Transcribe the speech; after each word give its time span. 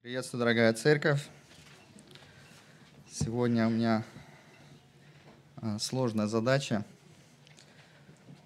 Приветствую, 0.00 0.38
дорогая 0.38 0.72
церковь. 0.74 1.28
Сегодня 3.10 3.66
у 3.66 3.70
меня 3.70 4.04
а, 5.56 5.80
сложная 5.80 6.28
задача. 6.28 6.84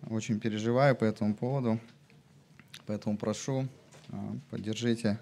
Очень 0.09 0.41
переживаю 0.41 0.96
по 0.96 1.04
этому 1.04 1.35
поводу. 1.35 1.79
Поэтому 2.87 3.19
прошу, 3.19 3.69
а, 4.09 4.35
поддержите 4.49 5.19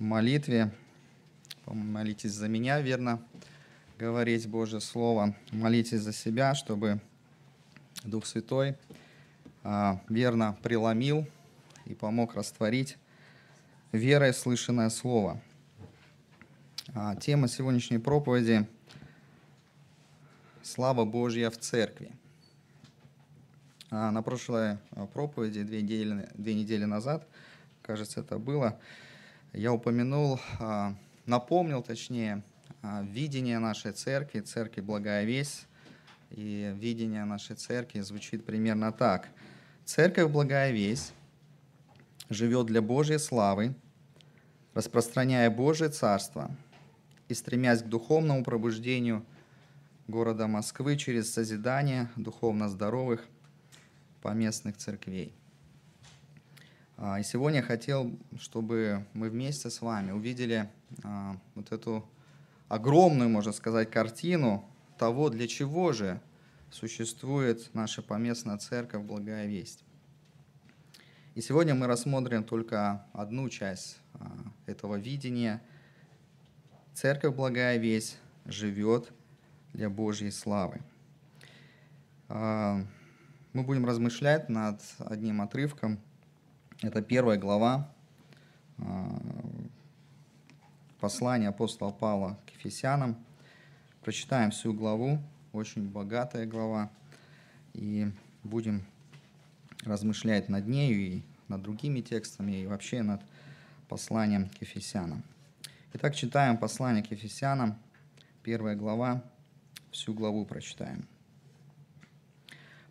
в 0.00 0.02
молитве. 0.02 0.72
Молитесь 1.64 2.32
за 2.32 2.48
меня, 2.48 2.80
верно 2.80 3.22
говорить 4.00 4.48
Божье 4.48 4.80
Слово. 4.80 5.36
Молитесь 5.52 6.00
за 6.00 6.12
себя, 6.12 6.56
чтобы 6.56 7.00
Дух 8.02 8.26
Святой 8.26 8.76
а, 9.62 10.02
верно 10.08 10.58
преломил 10.60 11.24
и 11.84 11.94
помог 11.94 12.34
растворить 12.34 12.98
верой 13.92 14.34
слышанное 14.34 14.90
слово. 14.90 15.40
А, 16.94 17.16
тема 17.16 17.48
сегодняшней 17.48 17.98
проповеди– 17.98 18.66
«Слава 20.66 21.04
Божья 21.04 21.48
в 21.50 21.58
церкви». 21.58 22.10
А, 23.88 24.10
на 24.10 24.20
прошлой 24.20 24.78
а, 24.90 25.06
проповеди, 25.06 25.62
две 25.62 25.80
недели, 25.80 26.28
две 26.34 26.54
недели 26.54 26.84
назад, 26.84 27.24
кажется, 27.82 28.18
это 28.18 28.38
было, 28.38 28.76
я 29.52 29.72
упомянул, 29.72 30.40
напомнил, 31.24 31.84
точнее, 31.84 32.42
видение 32.82 33.60
нашей 33.60 33.92
церкви, 33.92 34.40
церкви 34.40 34.80
«Благая 34.80 35.24
весть». 35.24 35.68
И 36.32 36.74
видение 36.76 37.24
нашей 37.24 37.54
церкви 37.54 38.00
звучит 38.00 38.44
примерно 38.44 38.90
так. 38.90 39.28
«Церковь 39.84 40.32
«Благая 40.32 40.72
весть» 40.72 41.12
живет 42.28 42.66
для 42.66 42.82
Божьей 42.82 43.18
славы– 43.18 43.74
распространяя 44.76 45.48
Божие 45.48 45.88
Царство 45.88 46.54
и 47.28 47.34
стремясь 47.34 47.82
к 47.82 47.86
духовному 47.86 48.44
пробуждению 48.44 49.24
города 50.06 50.46
Москвы 50.48 50.98
через 50.98 51.32
созидание 51.32 52.10
духовно 52.14 52.68
здоровых 52.68 53.26
поместных 54.20 54.76
церквей. 54.76 55.34
А, 56.98 57.18
и 57.18 57.22
сегодня 57.22 57.60
я 57.60 57.64
хотел, 57.64 58.18
чтобы 58.38 59.06
мы 59.14 59.30
вместе 59.30 59.70
с 59.70 59.80
вами 59.80 60.12
увидели 60.12 60.68
а, 61.02 61.40
вот 61.54 61.72
эту 61.72 62.06
огромную, 62.68 63.30
можно 63.30 63.52
сказать, 63.52 63.90
картину 63.90 64.62
того, 64.98 65.30
для 65.30 65.48
чего 65.48 65.92
же 65.92 66.20
существует 66.70 67.70
наша 67.72 68.02
поместная 68.02 68.58
церковь 68.58 69.04
«Благая 69.04 69.46
весть». 69.46 69.85
И 71.36 71.42
сегодня 71.42 71.74
мы 71.74 71.86
рассмотрим 71.86 72.44
только 72.44 73.04
одну 73.12 73.50
часть 73.50 73.98
а, 74.14 74.32
этого 74.64 74.96
видения. 74.96 75.60
Церковь 76.94 77.34
Благая 77.34 77.76
Весть 77.76 78.16
живет 78.46 79.12
для 79.74 79.90
Божьей 79.90 80.30
славы. 80.30 80.80
А, 82.30 82.80
мы 83.52 83.62
будем 83.64 83.84
размышлять 83.84 84.48
над 84.48 84.80
одним 84.98 85.42
отрывком. 85.42 86.00
Это 86.80 87.02
первая 87.02 87.36
глава 87.36 87.92
а, 88.78 89.20
послания 91.00 91.48
апостола 91.48 91.90
Павла 91.90 92.38
к 92.46 92.50
Ефесянам. 92.52 93.14
Прочитаем 94.00 94.52
всю 94.52 94.72
главу, 94.72 95.18
очень 95.52 95.86
богатая 95.86 96.46
глава, 96.46 96.90
и 97.74 98.10
будем 98.42 98.86
размышлять 99.86 100.48
над 100.48 100.66
нею 100.66 100.98
и 100.98 101.22
над 101.48 101.62
другими 101.62 102.00
текстами, 102.00 102.62
и 102.62 102.66
вообще 102.66 103.02
над 103.02 103.22
посланием 103.88 104.48
к 104.48 104.60
Ефесянам. 104.60 105.22
Итак, 105.94 106.14
читаем 106.14 106.58
послание 106.58 107.02
к 107.02 107.10
Ефесянам, 107.10 107.78
первая 108.42 108.74
глава, 108.74 109.22
всю 109.90 110.12
главу 110.12 110.44
прочитаем. 110.44 111.06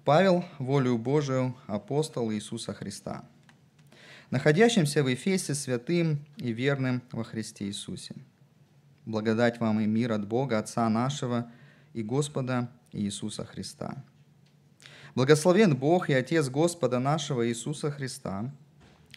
Павел, 0.03 0.45
волю 0.59 0.97
Божию, 0.97 1.55
апостол 1.67 2.31
Иисуса 2.31 2.73
Христа, 2.73 3.25
находящимся 4.29 5.03
в 5.03 5.07
Ефесе 5.07 5.53
святым 5.53 6.25
и 6.37 6.51
верным 6.51 7.01
во 7.11 7.23
Христе 7.23 7.65
Иисусе. 7.65 8.15
Благодать 9.05 9.59
вам 9.59 9.81
и 9.81 9.85
мир 9.85 10.13
от 10.13 10.27
Бога, 10.27 10.59
Отца 10.59 10.89
нашего 10.89 11.51
и 11.93 12.01
Господа 12.01 12.71
Иисуса 12.91 13.45
Христа– 13.45 14.03
Благословен 15.15 15.77
Бог 15.77 16.09
и 16.09 16.13
Отец 16.13 16.49
Господа 16.49 16.99
нашего 16.99 17.47
Иисуса 17.47 17.89
Христа, 17.89 18.51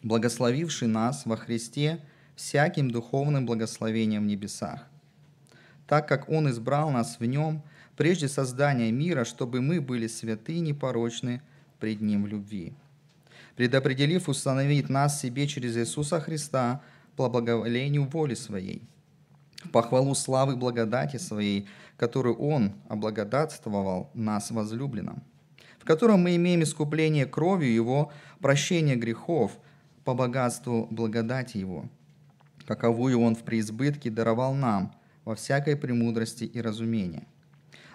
благословивший 0.04 0.86
нас 0.86 1.26
во 1.26 1.36
Христе 1.36 1.98
всяким 2.36 2.92
духовным 2.92 3.46
благословением 3.46 4.22
в 4.22 4.26
небесах, 4.26 4.86
так 5.88 6.06
как 6.06 6.28
Он 6.28 6.48
избрал 6.50 6.90
нас 6.90 7.18
в 7.18 7.24
Нем 7.24 7.64
прежде 7.96 8.28
создания 8.28 8.92
мира, 8.92 9.24
чтобы 9.24 9.60
мы 9.60 9.80
были 9.80 10.06
святы 10.06 10.52
и 10.52 10.60
непорочны 10.60 11.42
пред 11.80 12.00
Ним 12.00 12.22
в 12.22 12.26
любви, 12.28 12.74
предопределив 13.56 14.28
установить 14.28 14.88
нас 14.88 15.20
себе 15.20 15.48
через 15.48 15.76
Иисуса 15.76 16.20
Христа 16.20 16.80
по 17.16 17.28
благоволению 17.28 18.04
воли 18.04 18.34
Своей, 18.34 18.82
в 19.64 19.70
похвалу 19.70 20.14
славы 20.14 20.54
благодати 20.54 21.16
Своей, 21.16 21.66
которую 21.96 22.36
Он 22.36 22.74
облагодатствовал 22.88 24.10
нас 24.14 24.52
возлюбленным 24.52 25.24
котором 25.84 26.20
мы 26.20 26.36
имеем 26.36 26.62
искупление 26.62 27.26
кровью 27.26 27.72
Его, 27.72 28.12
прощение 28.40 28.96
грехов 28.96 29.58
по 30.04 30.14
богатству 30.14 30.86
благодати 30.90 31.58
Его, 31.58 31.88
каковую 32.66 33.20
Он 33.20 33.34
в 33.34 33.42
преизбытке 33.42 34.10
даровал 34.10 34.54
нам 34.54 34.94
во 35.24 35.34
всякой 35.34 35.76
премудрости 35.76 36.44
и 36.44 36.60
разумении, 36.60 37.26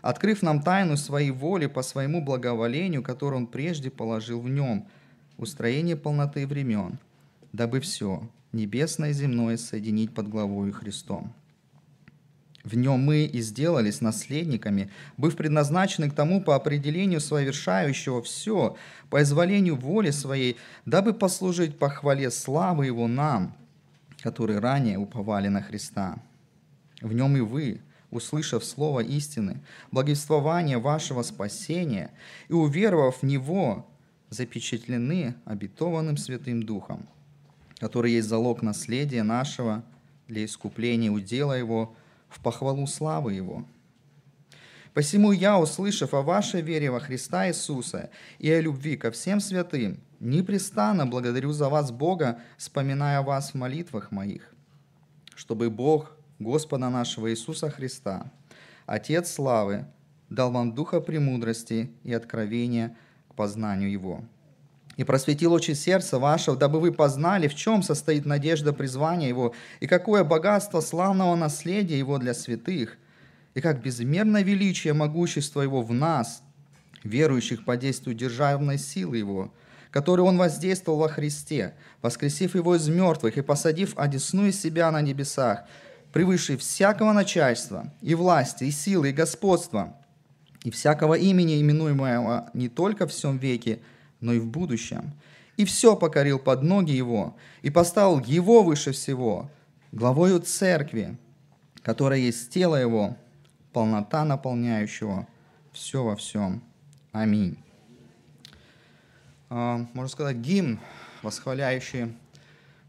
открыв 0.02 0.42
нам 0.42 0.62
тайну 0.62 0.98
Своей 0.98 1.32
воли 1.32 1.68
по 1.68 1.82
Своему 1.82 2.24
благоволению, 2.24 3.04
которую 3.04 3.42
Он 3.42 3.48
прежде 3.48 3.90
положил 3.90 4.42
в 4.42 4.50
Нем, 4.50 4.88
устроение 5.38 5.96
полноты 5.96 6.48
времен, 6.48 7.00
дабы 7.52 7.80
все, 7.80 8.30
небесное 8.52 9.10
и 9.10 9.14
земное, 9.14 9.58
соединить 9.58 10.14
под 10.14 10.30
главою 10.30 10.72
Христом 10.74 11.34
в 12.64 12.78
нем 12.78 13.02
мы 13.02 13.26
и 13.26 13.42
сделались 13.42 14.00
наследниками, 14.00 14.90
быв 15.18 15.36
предназначены 15.36 16.10
к 16.10 16.14
тому 16.14 16.42
по 16.42 16.56
определению 16.56 17.20
совершающего 17.20 18.22
все, 18.22 18.78
по 19.10 19.22
изволению 19.22 19.76
воли 19.76 20.12
своей, 20.12 20.58
дабы 20.86 21.14
послужить 21.14 21.78
похвале 21.78 22.32
славы 22.32 22.86
Его 22.86 23.08
нам, 23.08 23.54
которые 24.22 24.60
ранее 24.60 24.98
уповали 24.98 25.50
на 25.50 25.62
Христа. 25.62 26.18
В 27.02 27.12
нем 27.12 27.36
и 27.36 27.42
вы, 27.42 27.82
услышав 28.12 28.64
слово 28.64 29.02
истины, 29.02 29.60
благовествование 29.92 30.78
вашего 30.78 31.22
спасения 31.24 32.12
и 32.48 32.54
уверовав 32.54 33.22
в 33.22 33.24
Него, 33.24 33.86
запечатлены 34.30 35.36
обетованным 35.44 36.16
Святым 36.16 36.64
Духом, 36.64 37.08
который 37.80 38.14
есть 38.14 38.30
залог 38.30 38.62
наследия 38.62 39.24
нашего 39.24 39.84
для 40.30 40.46
искупления 40.46 41.12
удела 41.12 41.52
Его– 41.52 41.94
в 42.34 42.40
похвалу 42.40 42.88
славы 42.88 43.34
Его. 43.34 43.66
Посему 44.94 45.32
я, 45.32 45.60
услышав 45.60 46.14
о 46.14 46.22
вашей 46.22 46.62
вере 46.62 46.92
во 46.92 47.00
Христа 47.00 47.48
Иисуса 47.48 48.10
и 48.40 48.52
о 48.52 48.62
любви 48.62 48.96
ко 48.98 49.12
всем 49.12 49.40
святым, 49.40 50.00
непрестанно 50.20 51.06
благодарю 51.06 51.52
за 51.52 51.70
вас 51.70 51.92
Бога, 51.92 52.40
вспоминая 52.58 53.22
вас 53.22 53.52
в 53.52 53.56
молитвах 53.56 54.12
моих, 54.12 54.54
чтобы 55.36 55.70
Бог 55.70 56.16
Господа 56.40 56.90
нашего 56.90 57.32
Иисуса 57.32 57.70
Христа, 57.70 58.32
Отец 58.86 59.32
славы, 59.32 59.86
дал 60.30 60.52
вам 60.52 60.76
духа 60.76 61.00
премудрости 61.00 61.92
и 62.04 62.14
откровения 62.14 62.96
к 63.30 63.36
познанию 63.36 63.92
Его– 63.92 64.24
и 64.98 65.04
просветил 65.04 65.54
очи 65.54 65.72
сердца 65.72 66.20
вашего, 66.20 66.56
дабы 66.56 66.80
вы 66.80 66.92
познали, 66.92 67.48
в 67.48 67.56
чем 67.56 67.82
состоит 67.82 68.26
надежда 68.26 68.74
призвания 68.74 69.28
Его, 69.28 69.54
и 69.80 69.88
какое 69.88 70.24
богатство 70.24 70.82
славного 70.82 71.36
наследия 71.36 71.98
Его 71.98 72.18
для 72.18 72.34
святых, 72.34 72.98
и 73.54 73.62
как 73.62 73.82
безмерно 73.82 74.44
величие 74.44 74.94
могущества 74.94 75.62
Его 75.62 75.82
в 75.82 75.94
нас, 75.94 76.44
верующих 77.04 77.66
по 77.66 77.76
действию 77.78 78.16
державной 78.16 78.78
силы 78.78 79.18
Его, 79.18 79.54
которой 79.92 80.22
Он 80.22 80.38
воздействовал 80.38 81.00
во 81.00 81.10
Христе, 81.10 81.74
воскресив 82.02 82.56
Его 82.56 82.76
из 82.76 82.88
мертвых 82.88 83.38
и 83.38 83.42
посадив 83.42 83.94
одесную 83.98 84.52
себя 84.52 84.92
на 84.92 85.02
небесах, 85.02 85.64
превыше 86.12 86.58
всякого 86.58 87.14
начальства, 87.14 87.92
и 88.02 88.14
власти, 88.14 88.66
и 88.66 88.72
силы, 88.72 89.10
и 89.10 89.14
господства, 89.14 89.96
и 90.64 90.72
всякого 90.72 91.16
имени, 91.16 91.60
именуемого 91.60 92.50
не 92.54 92.70
только 92.70 93.08
в 93.08 93.12
всем 93.12 93.38
веке, 93.38 93.80
но 94.24 94.34
и 94.34 94.40
в 94.40 94.48
будущем. 94.48 95.14
И 95.58 95.66
все 95.66 95.96
покорил 95.96 96.40
под 96.40 96.64
ноги 96.64 96.92
его, 96.92 97.36
и 97.62 97.70
поставил 97.70 98.20
его 98.20 98.64
выше 98.64 98.92
всего, 98.92 99.52
главою 99.92 100.40
церкви, 100.40 101.18
которая 101.84 102.20
есть 102.20 102.50
тело 102.50 102.76
его, 102.76 103.18
полнота 103.72 104.26
наполняющего 104.26 105.28
все 105.72 106.04
во 106.04 106.16
всем. 106.16 106.64
Аминь. 107.12 107.58
А, 109.50 109.86
можно 109.94 110.10
сказать, 110.10 110.38
гимн, 110.38 110.80
восхваляющий 111.22 112.16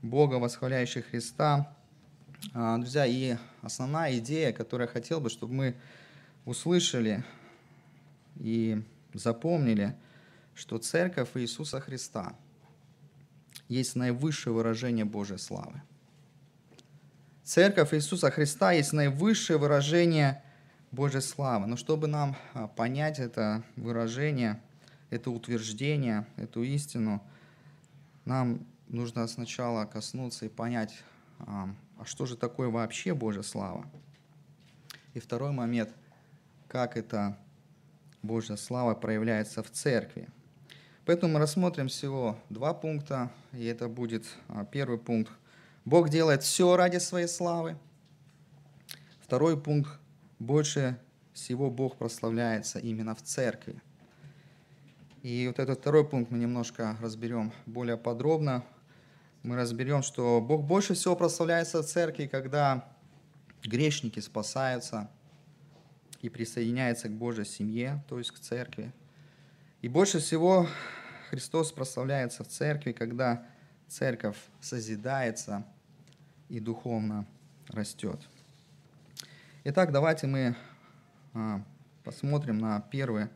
Бога, 0.00 0.36
восхваляющий 0.36 1.02
Христа, 1.02 1.70
А, 2.52 2.76
Друзья, 2.78 3.06
и 3.06 3.36
основная 3.62 4.18
идея, 4.18 4.52
которую 4.52 4.86
я 4.86 4.92
хотел 4.92 5.20
бы, 5.20 5.30
чтобы 5.30 5.54
мы 5.54 5.74
услышали 6.44 7.24
и 8.36 8.82
запомнили, 9.14 9.94
что 10.54 10.78
Церковь 10.78 11.30
Иисуса 11.34 11.80
Христа 11.80 12.34
есть 13.68 13.96
наивысшее 13.96 14.54
выражение 14.54 15.04
Божьей 15.04 15.38
славы. 15.38 15.82
Церковь 17.42 17.92
Иисуса 17.92 18.30
Христа 18.30 18.72
есть 18.72 18.92
наивысшее 18.92 19.58
выражение 19.58 20.42
Божьей 20.90 21.20
славы. 21.20 21.66
Но 21.66 21.76
чтобы 21.76 22.06
нам 22.06 22.36
а, 22.54 22.68
понять 22.68 23.18
это 23.18 23.62
выражение, 23.76 24.60
это 25.10 25.30
утверждение, 25.30 26.26
эту 26.36 26.62
истину, 26.62 27.22
нам 28.24 28.66
нужно 28.88 29.26
сначала 29.26 29.84
коснуться 29.84 30.46
и 30.46 30.48
понять, 30.48 30.94
а, 31.40 31.68
а 31.98 32.04
что 32.04 32.26
же 32.26 32.36
такое 32.36 32.68
вообще 32.68 33.12
Божья 33.12 33.42
слава? 33.42 33.84
И 35.12 35.20
второй 35.20 35.52
момент, 35.52 35.90
как 36.68 36.96
эта 36.96 37.38
Божья 38.22 38.56
слава 38.56 38.94
проявляется 38.94 39.62
в 39.62 39.70
церкви. 39.70 40.28
Поэтому 41.06 41.34
мы 41.34 41.40
рассмотрим 41.40 41.88
всего 41.88 42.38
два 42.48 42.72
пункта, 42.72 43.30
и 43.52 43.66
это 43.66 43.88
будет 43.88 44.24
а, 44.48 44.64
первый 44.64 44.98
пункт. 44.98 45.30
Бог 45.84 46.08
делает 46.08 46.42
все 46.42 46.76
ради 46.76 46.96
своей 46.96 47.26
славы. 47.28 47.76
Второй 49.20 49.60
пункт. 49.60 49.90
Больше 50.38 50.98
всего 51.34 51.70
Бог 51.70 51.96
прославляется 51.96 52.78
именно 52.78 53.14
в 53.14 53.22
церкви. 53.22 53.82
И 55.22 55.46
вот 55.46 55.58
этот 55.58 55.80
второй 55.80 56.08
пункт 56.08 56.30
мы 56.30 56.38
немножко 56.38 56.96
разберем 57.00 57.52
более 57.66 57.98
подробно. 57.98 58.64
Мы 59.42 59.56
разберем, 59.56 60.02
что 60.02 60.40
Бог 60.40 60.64
больше 60.64 60.94
всего 60.94 61.16
прославляется 61.16 61.82
в 61.82 61.86
церкви, 61.86 62.26
когда 62.26 62.88
грешники 63.62 64.20
спасаются 64.20 65.10
и 66.22 66.30
присоединяются 66.30 67.08
к 67.08 67.12
Божьей 67.12 67.44
семье, 67.44 68.02
то 68.08 68.18
есть 68.18 68.30
к 68.30 68.38
церкви. 68.38 68.90
И 69.84 69.88
больше 69.90 70.18
всего 70.18 70.66
Христос 71.28 71.70
прославляется 71.70 72.42
в 72.42 72.48
церкви, 72.48 72.92
когда 72.92 73.46
церковь 73.86 74.38
созидается 74.58 75.66
и 76.48 76.58
духовно 76.58 77.26
растет. 77.68 78.18
Итак, 79.64 79.92
давайте 79.92 80.26
мы 80.26 80.56
а, 81.34 81.62
посмотрим 82.02 82.56
на 82.56 82.80
первый 82.80 83.28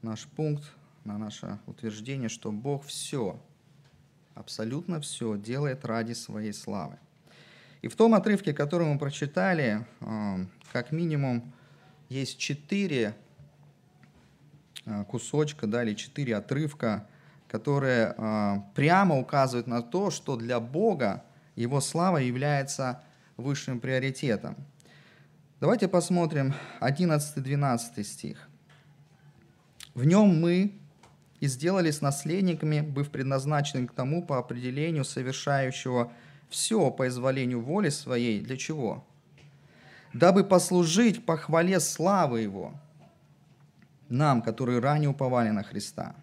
наш 0.00 0.28
пункт, 0.28 0.72
на 1.02 1.18
наше 1.18 1.58
утверждение, 1.66 2.28
что 2.28 2.52
Бог 2.52 2.84
все, 2.84 3.42
абсолютно 4.36 5.00
все 5.00 5.36
делает 5.36 5.84
ради 5.84 6.12
своей 6.12 6.52
славы. 6.52 7.00
И 7.82 7.88
в 7.88 7.96
том 7.96 8.14
отрывке, 8.14 8.54
который 8.54 8.86
мы 8.86 9.00
прочитали, 9.00 9.84
а, 9.98 10.46
как 10.70 10.92
минимум 10.92 11.52
есть 12.08 12.38
четыре 12.38 13.16
кусочка, 15.08 15.66
да, 15.66 15.82
или 15.82 15.94
четыре 15.94 16.36
отрывка, 16.36 17.06
которые 17.48 18.14
прямо 18.74 19.18
указывают 19.18 19.66
на 19.66 19.82
то, 19.82 20.10
что 20.10 20.36
для 20.36 20.60
Бога 20.60 21.24
его 21.56 21.80
слава 21.80 22.18
является 22.18 23.02
высшим 23.36 23.80
приоритетом. 23.80 24.56
Давайте 25.60 25.88
посмотрим 25.88 26.54
11-12 26.80 28.04
стих. 28.04 28.48
«В 29.94 30.04
нем 30.04 30.40
мы 30.40 30.78
и 31.40 31.46
сделались 31.46 32.00
наследниками, 32.00 32.80
быв 32.80 33.10
предназначены 33.10 33.86
к 33.86 33.92
тому 33.92 34.24
по 34.24 34.38
определению 34.38 35.04
совершающего 35.04 36.12
все 36.48 36.90
по 36.90 37.08
изволению 37.08 37.60
воли 37.60 37.90
своей. 37.90 38.40
Для 38.40 38.56
чего? 38.56 39.04
Дабы 40.12 40.44
послужить 40.44 41.26
по 41.26 41.36
хвале 41.36 41.80
славы 41.80 42.40
Его, 42.40 42.72
нам, 44.08 44.42
которые 44.42 44.78
ранее 44.78 45.10
уповали 45.10 45.50
на 45.50 45.62
Христа». 45.62 46.14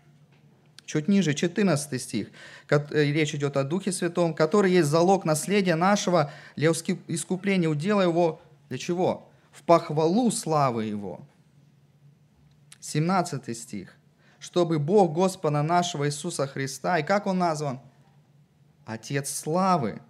Чуть 0.86 1.08
ниже, 1.08 1.34
14 1.34 2.02
стих. 2.02 2.28
Э, 2.70 2.86
речь 2.92 3.34
идет 3.34 3.58
о 3.58 3.64
Духе 3.64 3.92
Святом, 3.92 4.34
который 4.34 4.72
есть 4.72 4.88
залог 4.88 5.26
наследия 5.26 5.76
нашего 5.76 6.32
для 6.56 6.70
искупления 6.70 7.68
удела 7.68 8.02
его. 8.02 8.40
Для 8.70 8.78
чего? 8.78 9.28
В 9.52 9.64
похвалу 9.64 10.30
славы 10.32 10.86
его. 10.86 11.22
17 12.82 13.58
стих. 13.58 13.96
Чтобы 14.40 14.78
Бог 14.78 15.12
Господа 15.14 15.64
нашего 15.64 16.08
Иисуса 16.08 16.46
Христа, 16.46 17.00
и 17.00 17.04
как 17.04 17.26
Он 17.26 17.40
назван? 17.40 17.80
Отец 18.86 19.30
славы. 19.30 20.02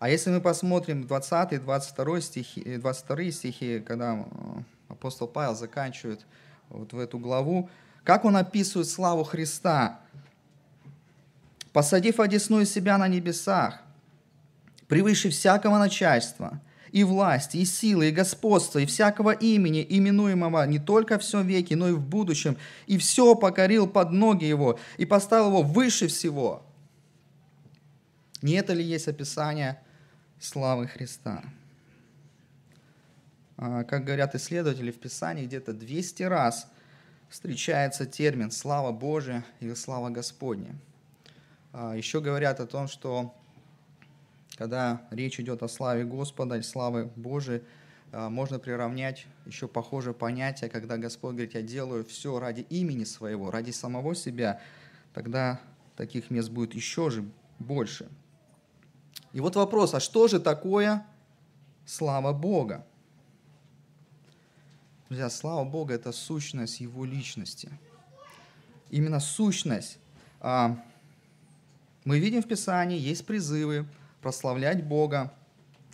А 0.00 0.08
если 0.08 0.30
мы 0.30 0.40
посмотрим 0.40 1.06
20 1.06 1.62
22 1.62 2.20
стихи, 2.20 2.76
22 2.78 3.30
стихи, 3.30 3.80
когда 3.80 4.14
э, 4.18 4.62
апостол 5.06 5.28
Павел 5.28 5.54
заканчивает 5.54 6.26
вот 6.68 6.92
в 6.92 6.98
эту 6.98 7.18
главу, 7.18 7.70
как 8.02 8.24
он 8.24 8.36
описывает 8.36 8.88
славу 8.88 9.22
Христа? 9.22 10.00
«Посадив 11.72 12.18
одесную 12.18 12.66
себя 12.66 12.98
на 12.98 13.06
небесах, 13.06 13.80
превыше 14.88 15.30
всякого 15.30 15.78
начальства, 15.78 16.60
и 16.90 17.04
власти, 17.04 17.58
и 17.58 17.64
силы, 17.64 18.08
и 18.08 18.12
господства, 18.12 18.78
и 18.78 18.86
всякого 18.86 19.30
имени, 19.30 19.86
именуемого 19.88 20.66
не 20.66 20.78
только 20.78 21.18
в 21.18 21.22
всем 21.22 21.46
веке, 21.46 21.76
но 21.76 21.88
и 21.88 21.92
в 21.92 22.00
будущем, 22.00 22.56
и 22.86 22.96
все 22.98 23.34
покорил 23.34 23.86
под 23.86 24.10
ноги 24.10 24.44
его, 24.44 24.78
и 24.96 25.04
поставил 25.04 25.48
его 25.48 25.62
выше 25.62 26.08
всего». 26.08 26.64
Не 28.42 28.54
это 28.54 28.72
ли 28.72 28.82
есть 28.82 29.08
описание 29.08 29.80
славы 30.40 30.88
Христа? 30.88 31.42
А, 33.58 33.84
как 33.84 34.04
говорят 34.04 34.34
исследователи 34.34 34.90
в 34.90 34.98
Писании, 34.98 35.46
где-то 35.46 35.72
200 35.72 36.24
раз 36.24 36.70
встречается 37.28 38.06
термин 38.06 38.50
«слава 38.50 38.92
Божия» 38.92 39.44
или 39.60 39.74
«слава 39.74 40.10
Господня». 40.10 40.76
А, 41.72 41.94
Еще 41.94 42.20
говорят 42.20 42.60
о 42.60 42.66
том, 42.66 42.86
что 42.86 43.34
когда 44.56 45.02
речь 45.10 45.40
идет 45.40 45.62
о 45.62 45.68
славе 45.68 46.04
Господа 46.04 46.56
или 46.56 46.62
славы 46.62 47.10
Божией, 47.16 47.62
а, 48.12 48.28
можно 48.28 48.58
приравнять 48.58 49.26
еще 49.46 49.68
похожее 49.68 50.14
понятие, 50.14 50.70
когда 50.70 50.96
Господь 50.96 51.32
говорит, 51.32 51.54
я 51.54 51.62
делаю 51.62 52.04
все 52.04 52.38
ради 52.38 52.60
имени 52.60 53.04
своего, 53.04 53.50
ради 53.50 53.70
самого 53.70 54.14
себя, 54.14 54.60
тогда 55.14 55.60
таких 55.96 56.30
мест 56.30 56.50
будет 56.50 56.74
еще 56.74 57.10
же 57.10 57.24
больше. 57.58 58.08
И 59.32 59.40
вот 59.40 59.56
вопрос, 59.56 59.94
а 59.94 60.00
что 60.00 60.28
же 60.28 60.40
такое 60.40 61.06
слава 61.84 62.32
Бога? 62.32 62.86
Друзья, 65.08 65.30
слава 65.30 65.64
Богу, 65.64 65.92
это 65.92 66.10
сущность 66.10 66.80
Его 66.80 67.04
личности. 67.04 67.70
Именно 68.90 69.20
сущность. 69.20 69.98
А, 70.40 70.76
мы 72.04 72.18
видим 72.18 72.42
в 72.42 72.48
Писании, 72.48 72.98
есть 72.98 73.24
призывы 73.24 73.86
прославлять 74.20 74.82
Бога, 74.82 75.32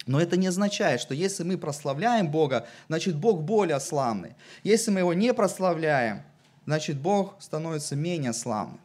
но 0.07 0.19
это 0.19 0.39
не 0.39 0.47
означает, 0.47 0.99
что 0.99 1.13
если 1.13 1.45
мы 1.45 1.59
прославляем 1.59 2.31
Бога, 2.31 2.67
значит 2.89 3.15
Бог 3.17 3.43
более 3.43 3.81
славный. 3.81 4.35
Если 4.65 4.91
мы 4.91 5.01
Его 5.01 5.13
не 5.13 5.35
прославляем, 5.35 6.23
значит 6.65 6.97
Бог 6.97 7.37
становится 7.39 7.95
менее 7.95 8.33
славным. 8.33 8.81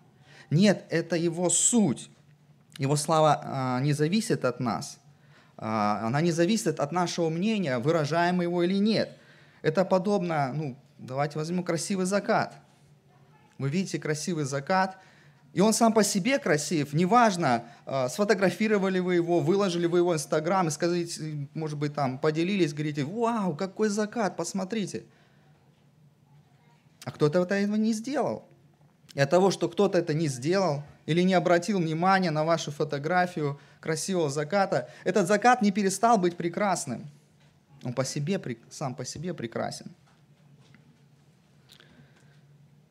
Нет, 0.49 0.83
это 0.89 1.15
Его 1.15 1.49
суть. 1.49 2.09
Его 2.77 2.97
слава 2.97 3.41
а, 3.45 3.79
не 3.79 3.93
зависит 3.93 4.43
от 4.43 4.59
нас. 4.59 4.99
А, 5.55 6.05
она 6.05 6.19
не 6.19 6.33
зависит 6.33 6.81
от 6.81 6.91
нашего 6.91 7.29
мнения, 7.29 7.79
выражаем 7.79 8.35
мы 8.35 8.43
его 8.43 8.61
или 8.61 8.75
нет. 8.75 9.16
Это 9.67 9.83
подобно, 9.83 10.53
ну, 10.53 10.77
давайте 10.97 11.37
возьмем 11.37 11.61
красивый 11.61 12.05
закат. 12.05 12.57
Вы 13.57 13.67
видите 13.67 13.99
красивый 13.99 14.45
закат, 14.45 14.97
и 15.51 15.59
он 15.59 15.73
сам 15.73 15.91
по 15.91 16.05
себе 16.05 16.39
красив. 16.39 16.93
Неважно, 16.93 17.65
а, 17.85 18.07
сфотографировали 18.07 18.99
вы 18.99 19.15
его, 19.15 19.41
выложили 19.41 19.85
вы 19.85 19.97
его 19.97 20.11
в 20.11 20.13
Инстаграм 20.13 20.69
и 20.69 20.71
сказали, 20.71 21.05
может 21.53 21.77
быть, 21.77 21.93
там 21.93 22.17
поделились, 22.17 22.71
говорите, 22.71 23.03
вау, 23.03 23.57
какой 23.57 23.89
закат, 23.89 24.37
посмотрите. 24.37 25.03
А 27.03 27.11
кто-то 27.11 27.43
этого 27.43 27.75
не 27.75 27.91
сделал. 27.91 28.47
И 29.15 29.19
от 29.19 29.29
того, 29.29 29.51
что 29.51 29.67
кто-то 29.67 29.97
это 29.97 30.13
не 30.13 30.29
сделал 30.29 30.83
или 31.05 31.23
не 31.23 31.33
обратил 31.33 31.79
внимания 31.79 32.31
на 32.31 32.45
вашу 32.45 32.71
фотографию 32.71 33.59
красивого 33.81 34.29
заката, 34.29 34.89
этот 35.03 35.27
закат 35.27 35.61
не 35.61 35.71
перестал 35.71 36.17
быть 36.17 36.37
прекрасным. 36.37 37.09
Он 37.87 37.93
по 37.93 38.03
себе, 38.03 38.37
сам 38.69 38.95
по 38.95 39.05
себе 39.05 39.33
прекрасен. 39.33 39.95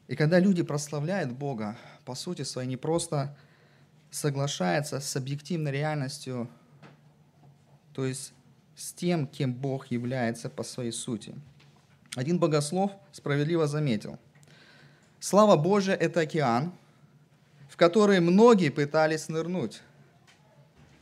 И 0.08 0.16
когда 0.16 0.38
люди 0.38 0.62
прославляют 0.62 1.32
Бога, 1.32 1.76
по 2.06 2.14
сути 2.14 2.44
своей 2.44 2.66
не 2.66 2.78
просто 2.78 3.36
соглашаются 4.10 5.00
с 5.00 5.14
объективной 5.14 5.70
реальностью, 5.70 6.48
то 7.92 8.06
есть 8.06 8.32
с 8.74 8.94
тем, 8.94 9.26
кем 9.26 9.52
Бог 9.52 9.88
является 9.88 10.48
по 10.48 10.62
своей 10.62 10.92
сути. 10.92 11.34
Один 12.14 12.38
богослов 12.38 12.90
справедливо 13.12 13.66
заметил, 13.66 14.18
слава 15.20 15.56
Божия– 15.56 15.94
это 16.00 16.20
океан, 16.20 16.72
в 17.68 17.76
который 17.76 18.20
многие 18.20 18.70
пытались 18.70 19.28
нырнуть, 19.28 19.82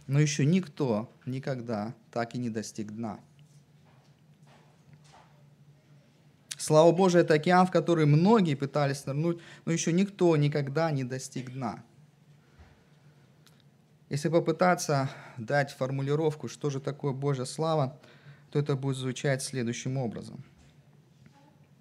но 0.08 0.18
еще 0.18 0.44
никто 0.44 1.08
никогда 1.26 1.94
так 2.10 2.34
и 2.34 2.38
не 2.38 2.50
достиг 2.50 2.90
дна. 2.90 3.20
Слава 6.64 6.92
Божия, 6.92 7.20
это 7.20 7.34
океан, 7.34 7.66
в 7.66 7.70
который 7.70 8.06
многие 8.06 8.54
пытались 8.54 9.04
нырнуть, 9.04 9.38
но 9.66 9.72
еще 9.72 9.92
никто 9.92 10.34
никогда 10.34 10.90
не 10.92 11.04
достиг 11.04 11.52
дна. 11.52 11.84
Если 14.08 14.30
попытаться 14.30 15.10
дать 15.36 15.72
формулировку, 15.72 16.48
что 16.48 16.70
же 16.70 16.80
такое 16.80 17.12
Божья 17.12 17.44
слава, 17.44 18.00
то 18.50 18.58
это 18.58 18.76
будет 18.76 18.96
звучать 18.96 19.42
следующим 19.42 19.98
образом. 19.98 20.42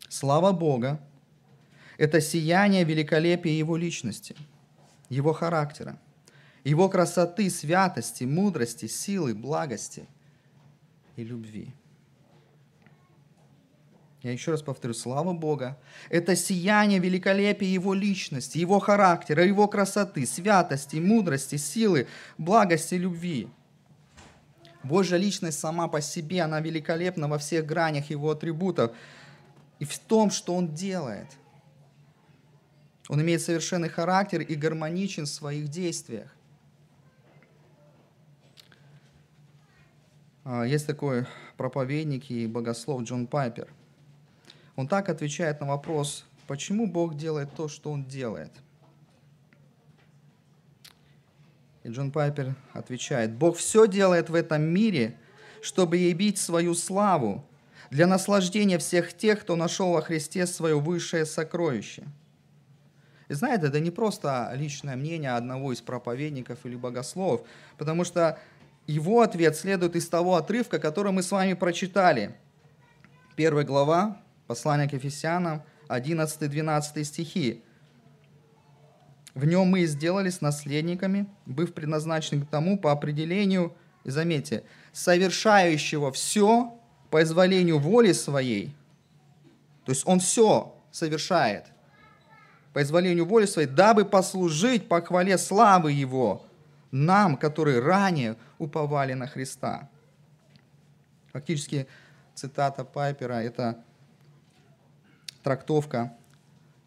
Слава 0.09 0.51
Бога– 0.51 0.99
это 1.97 2.19
сияние 2.19 2.83
великолепия 2.83 3.53
Его 3.53 3.77
личности, 3.77 4.35
Его 5.07 5.31
характера, 5.31 5.97
Его 6.65 6.89
красоты, 6.89 7.49
святости, 7.49 8.25
мудрости, 8.25 8.87
силы, 8.87 9.33
благости 9.33 10.09
и 11.15 11.23
любви– 11.23 11.73
я 14.23 14.31
еще 14.31 14.51
раз 14.51 14.61
повторю, 14.61 14.93
слава 14.93 15.33
Бога. 15.33 15.77
Это 16.09 16.37
сияние 16.37 16.99
великолепия 16.99 17.67
Его 17.67 17.93
личности, 17.93 18.57
Его 18.57 18.79
характера, 18.79 19.45
Его 19.45 19.67
красоты, 19.67 20.25
святости, 20.25 20.95
мудрости, 20.95 21.57
силы, 21.57 22.07
благости, 22.37 22.95
любви. 22.95 23.49
Божья 24.81 25.17
личность 25.17 25.59
сама 25.59 25.89
по 25.89 25.99
себе, 25.99 26.41
она 26.41 26.61
великолепна 26.61 27.27
во 27.27 27.37
всех 27.37 27.65
гранях 27.65 28.09
Его 28.09 28.31
атрибутов 28.31 28.95
и 29.79 29.85
в 29.85 29.99
том, 29.99 30.31
что 30.31 30.55
Он 30.55 30.73
делает. 30.73 31.27
Он 33.09 33.21
имеет 33.21 33.41
совершенный 33.41 33.89
характер 33.89 34.39
и 34.39 34.55
гармоничен 34.55 35.25
в 35.25 35.29
своих 35.29 35.67
действиях. 35.67 36.33
А, 40.45 40.63
есть 40.63 40.87
такой 40.87 41.25
проповедник 41.57 42.31
и 42.31 42.47
богослов 42.47 43.03
Джон 43.03 43.27
Пайпер– 43.27 43.67
он 44.75 44.87
так 44.87 45.09
отвечает 45.09 45.61
на 45.61 45.67
вопрос, 45.67 46.25
почему 46.47 46.87
Бог 46.87 47.15
делает 47.15 47.53
то, 47.55 47.67
что 47.67 47.91
Он 47.91 48.05
делает. 48.05 48.51
И 51.83 51.89
Джон 51.89 52.11
Пайпер 52.11 52.55
отвечает, 52.71 53.33
Бог 53.33 53.57
все 53.57 53.87
делает 53.87 54.29
в 54.29 54.35
этом 54.35 54.63
мире, 54.63 55.17
чтобы 55.61 55.97
явить 55.97 56.37
свою 56.37 56.75
славу 56.75 57.45
для 57.89 58.07
наслаждения 58.07 58.77
всех 58.77 59.13
тех, 59.13 59.41
кто 59.41 59.55
нашел 59.55 59.91
во 59.91 60.01
Христе 60.01 60.47
свое 60.47 60.79
высшее 60.79 61.25
сокровище. 61.25 62.03
И 63.27 63.33
знаете, 63.33 63.67
это 63.67 63.79
не 63.79 63.91
просто 63.91 64.51
личное 64.55 64.95
мнение 64.95 65.31
одного 65.31 65.73
из 65.73 65.81
проповедников 65.81 66.65
или 66.65 66.75
богословов, 66.75 67.41
потому 67.77 68.03
что 68.05 68.39
его 68.87 69.21
ответ 69.21 69.55
следует 69.55 69.95
из 69.95 70.07
того 70.07 70.35
отрывка, 70.35 70.79
который 70.79 71.11
мы 71.11 71.21
с 71.21 71.31
вами 71.31 71.53
прочитали. 71.53 72.35
Первая 73.35 73.65
глава, 73.65 74.22
Послание 74.53 74.87
к 74.87 74.93
Ефесянам, 74.93 75.63
11-12 75.87 77.03
стихи. 77.05 77.63
В 79.33 79.45
нем 79.45 79.65
мы 79.65 79.79
и 79.79 79.87
сделались 79.87 80.41
наследниками, 80.41 81.25
быв 81.47 81.73
предназначены 81.73 82.45
к 82.45 82.49
тому 82.49 82.77
по 82.77 82.91
определению, 82.91 83.75
и 84.03 84.11
заметьте, 84.11 84.63
совершающего 84.91 86.11
все 86.11 86.79
по 87.09 87.23
изволению 87.23 87.79
воли 87.79 88.11
своей. 88.11 88.75
То 89.85 89.91
есть 89.91 90.03
он 90.05 90.19
все 90.19 90.79
совершает 90.91 91.65
по 92.73 92.83
изволению 92.83 93.25
воли 93.25 93.47
своей, 93.47 93.67
дабы 93.67 94.05
послужить 94.05 94.87
по 94.87 95.01
хвале 95.01 95.39
славы 95.39 95.93
Его, 95.93 96.45
нам, 96.91 97.37
которые 97.37 97.79
ранее 97.79 98.35
уповали 98.59 99.13
на 99.13 99.25
Христа. 99.25 99.89
Фактически 101.31 101.87
цитата 102.35 102.85
Пайпера– 102.85 103.33
это 103.43 103.83
трактовка 105.43 106.13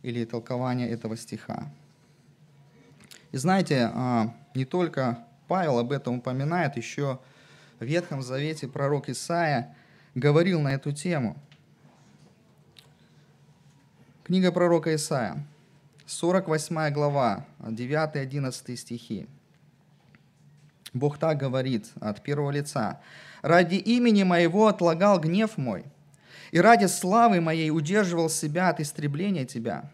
или 0.03 0.25
толкование 0.25 0.89
этого 0.89 1.17
стиха. 1.17 1.71
И 3.33 3.37
знаете, 3.37 3.91
а, 3.93 4.35
не 4.55 4.65
только 4.65 5.25
Павел 5.49 5.79
об 5.79 5.93
этом 5.93 6.19
упоминает, 6.19 6.77
еще 6.77 7.21
в 7.79 7.85
Ветхом 7.85 8.23
Завете 8.23 8.67
пророк 8.69 9.09
Исаия 9.09 9.77
говорил 10.15 10.61
на 10.61 10.73
эту 10.73 10.93
тему. 10.93 11.37
Книга 14.25 14.51
пророка 14.51 14.95
Исаия, 14.95 15.47
48 16.07 16.91
глава, 16.91 17.47
9-11 17.59 18.77
стихи. 18.77 19.29
Бог 20.93 21.19
так 21.19 21.37
говорит 21.37 21.91
от 22.01 22.23
первого 22.23 22.51
лица. 22.51 23.01
«Ради 23.43 23.77
имени 23.77 24.23
моего 24.23 24.67
отлагал 24.67 25.21
гнев 25.21 25.59
мой, 25.59 25.85
и 26.51 26.59
ради 26.61 26.87
славы 26.87 27.41
моей 27.41 27.71
удерживал 27.71 28.29
себя 28.29 28.69
от 28.69 28.81
истребления 28.81 29.45
тебя. 29.45 29.91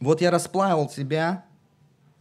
Вот 0.00 0.20
я 0.20 0.30
расплавил 0.30 0.88
тебя, 0.88 1.44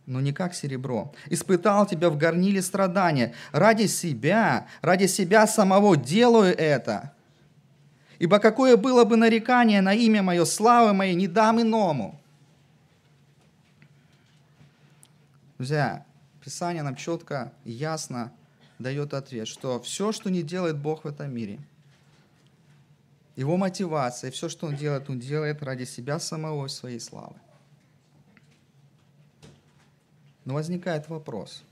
но 0.06 0.22
не 0.22 0.34
как 0.34 0.54
серебро. 0.54 1.14
Испытал 1.28 1.86
тебя 1.86 2.10
в 2.10 2.18
горниле 2.18 2.62
страдания. 2.62 3.34
Ради 3.52 3.88
себя, 3.88 4.68
ради 4.82 5.06
себя 5.06 5.48
самого 5.48 5.96
делаю 5.96 6.56
это. 6.58 7.14
Ибо 8.20 8.40
какое 8.40 8.78
было 8.78 9.04
бы 9.04 9.16
нарекание 9.16 9.82
на 9.82 9.94
имя 9.94 10.22
мое, 10.22 10.46
славы 10.46 10.94
моей, 10.94 11.16
не 11.16 11.28
дам 11.28 11.62
иному. 11.62 12.20
Друзья, 15.58 16.06
Писание 16.44 16.84
нам 16.84 16.96
четко 16.96 17.54
ясно 17.66 18.32
дает 18.80 19.14
ответ, 19.14 19.48
что 19.48 19.80
все, 19.80 20.12
что 20.12 20.30
не 20.32 20.42
делает 20.42 20.78
Бог 20.78 21.04
в 21.04 21.08
этом 21.08 21.34
мире– 21.34 21.60
его 23.36 23.58
мотивация, 23.58 24.32
все, 24.32 24.50
что 24.50 24.68
он 24.68 24.76
делает, 24.76 25.10
он 25.10 25.20
делает 25.20 25.64
ради 25.64 25.86
себя 25.86 26.20
самого 26.20 26.66
и 26.66 26.70
своей 26.70 27.00
славы. 27.00 27.36
Но 30.44 30.56
возникает 30.56 31.08
вопрос, 31.08 31.64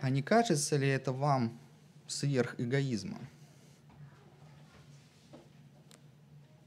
а 0.00 0.10
не 0.10 0.22
кажется 0.22 0.76
ли 0.76 0.88
это 0.88 1.12
вам 1.12 1.58
сверх 2.06 2.54
эгоизмом? 2.58 3.26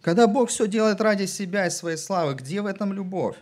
Когда 0.02 0.26
Бог 0.26 0.50
все 0.50 0.68
делает 0.68 1.02
ради 1.02 1.26
себя 1.26 1.68
и 1.68 1.70
своей 1.70 1.98
славы, 1.98 2.34
где 2.34 2.62
в 2.62 2.66
этом 2.66 2.94
любовь? 2.94 3.36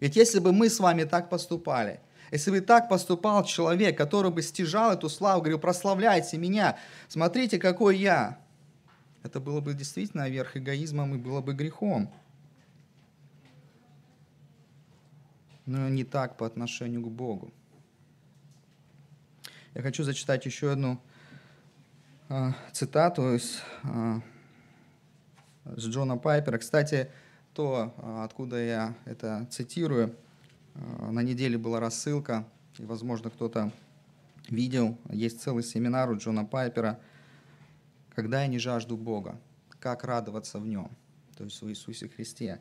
Ведь 0.00 0.16
если 0.16 0.40
бы 0.40 0.52
мы 0.52 0.68
с 0.68 0.80
вами 0.80 1.04
так 1.04 1.30
поступали, 1.30 2.00
если 2.30 2.50
бы 2.50 2.60
так 2.60 2.88
поступал 2.88 3.44
человек, 3.44 3.96
который 3.96 4.30
бы 4.30 4.42
стяжал 4.42 4.92
эту 4.92 5.08
славу, 5.08 5.40
говорил, 5.40 5.58
прославляйте 5.58 6.38
меня, 6.38 6.78
смотрите, 7.08 7.58
какой 7.58 7.98
я, 7.98 8.38
это 9.22 9.40
было 9.40 9.60
бы 9.60 9.74
действительно 9.74 10.28
верх 10.28 10.56
эгоизмом 10.56 11.14
и 11.14 11.18
было 11.18 11.40
бы 11.40 11.54
грехом. 11.54 12.12
Но 15.66 15.88
не 15.88 16.04
так 16.04 16.36
по 16.36 16.46
отношению 16.46 17.02
к 17.02 17.08
Богу. 17.08 17.52
Я 19.74 19.82
хочу 19.82 20.04
зачитать 20.04 20.46
еще 20.46 20.72
одну 20.72 21.00
э, 22.28 22.52
цитату 22.72 23.34
из, 23.34 23.60
э, 23.82 24.20
с 25.64 25.84
Джона 25.86 26.16
Пайпера. 26.16 26.58
Кстати, 26.58 27.10
то, 27.52 27.94
откуда 28.22 28.62
я 28.62 28.94
это 29.06 29.46
цитирую, 29.50 30.14
на 31.10 31.22
неделе 31.22 31.58
была 31.58 31.80
рассылка, 31.80 32.46
и, 32.78 32.84
возможно, 32.84 33.30
кто-то 33.30 33.72
видел. 34.48 34.98
Есть 35.10 35.40
целый 35.40 35.62
семинар 35.62 36.10
у 36.10 36.16
Джона 36.16 36.44
Пайпера, 36.44 37.00
когда 38.14 38.42
я 38.42 38.46
не 38.46 38.58
жажду 38.58 38.96
Бога, 38.96 39.40
как 39.80 40.04
радоваться 40.04 40.58
в 40.58 40.66
Нем, 40.66 40.90
то 41.36 41.44
есть 41.44 41.60
в 41.62 41.68
Иисусе 41.68 42.08
Христе. 42.08 42.60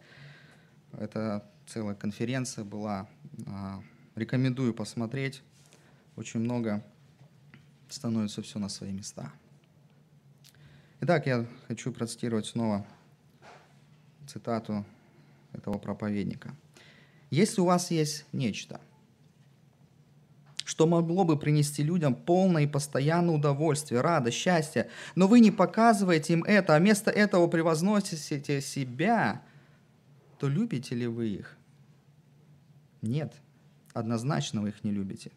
Это 0.94 1.50
целая 1.68 1.96
конференция 1.96 2.64
была. 2.64 3.08
Рекомендую 4.16 4.74
посмотреть. 4.74 5.44
Очень 6.16 6.40
много 6.40 6.86
становится 7.90 8.42
все 8.42 8.60
на 8.60 8.70
свои 8.70 8.92
места. 8.94 9.32
Итак, 11.02 11.28
я 11.28 11.46
хочу 11.68 11.92
процитировать 11.92 12.46
снова 12.46 12.86
цитату 14.26 14.86
этого 15.52 15.78
проповедника. 15.78 16.56
Если 17.36 17.60
у 17.60 17.66
вас 17.66 17.92
есть 17.92 18.24
нечто, 18.32 18.80
что 20.64 20.88
могло 20.88 21.26
бы 21.26 21.38
принести 21.38 21.84
людям 21.84 22.16
полное 22.16 22.64
и 22.64 22.68
постоянное 22.68 23.36
удовольствие, 23.36 24.00
радость, 24.00 24.38
счастье, 24.38 24.90
но 25.16 25.28
вы 25.28 25.42
не 25.42 25.52
показываете 25.52 26.32
им 26.32 26.44
это, 26.44 26.78
а 26.78 26.80
вместо 26.80 27.12
этого 27.12 27.48
превозносите 27.48 28.62
себя, 28.62 29.42
то 30.40 30.48
любите 30.48 30.96
ли 30.96 31.08
вы 31.08 31.28
их? 31.28 31.58
Нет, 33.02 33.34
однозначно 33.94 34.62
вы 34.62 34.70
их 34.70 34.86
не 34.86 34.92
любите. 34.92 35.30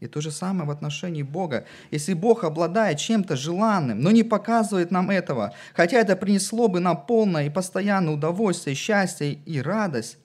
И 0.00 0.08
то 0.08 0.20
же 0.20 0.32
самое 0.32 0.66
в 0.66 0.72
отношении 0.72 1.22
Бога. 1.22 1.66
Если 1.92 2.14
Бог 2.14 2.42
обладает 2.42 2.98
чем-то 2.98 3.36
желанным, 3.36 4.00
но 4.00 4.10
не 4.10 4.24
показывает 4.24 4.90
нам 4.90 5.10
этого, 5.10 5.54
хотя 5.72 5.98
это 5.98 6.16
принесло 6.16 6.66
бы 6.66 6.80
нам 6.80 7.06
полное 7.06 7.46
и 7.46 7.50
постоянное 7.50 8.14
удовольствие, 8.14 8.74
счастье 8.74 9.34
и 9.34 9.62
радость, 9.62 10.16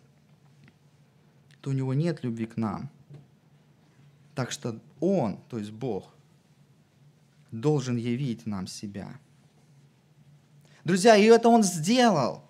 то 1.65 1.71
у 1.71 1.73
него 1.73 1.95
нет 1.95 2.23
любви 2.23 2.45
к 2.45 2.57
нам. 2.57 2.91
Так 4.35 4.51
что 4.51 4.79
Он, 4.99 5.39
то 5.49 5.57
есть 5.57 5.71
Бог, 5.71 6.13
должен 7.51 7.95
явить 7.95 8.45
нам 8.45 8.67
себя. 8.67 9.19
Друзья, 10.83 11.15
и 11.15 11.23
это 11.23 11.49
Он 11.49 11.63
сделал. 11.63 12.43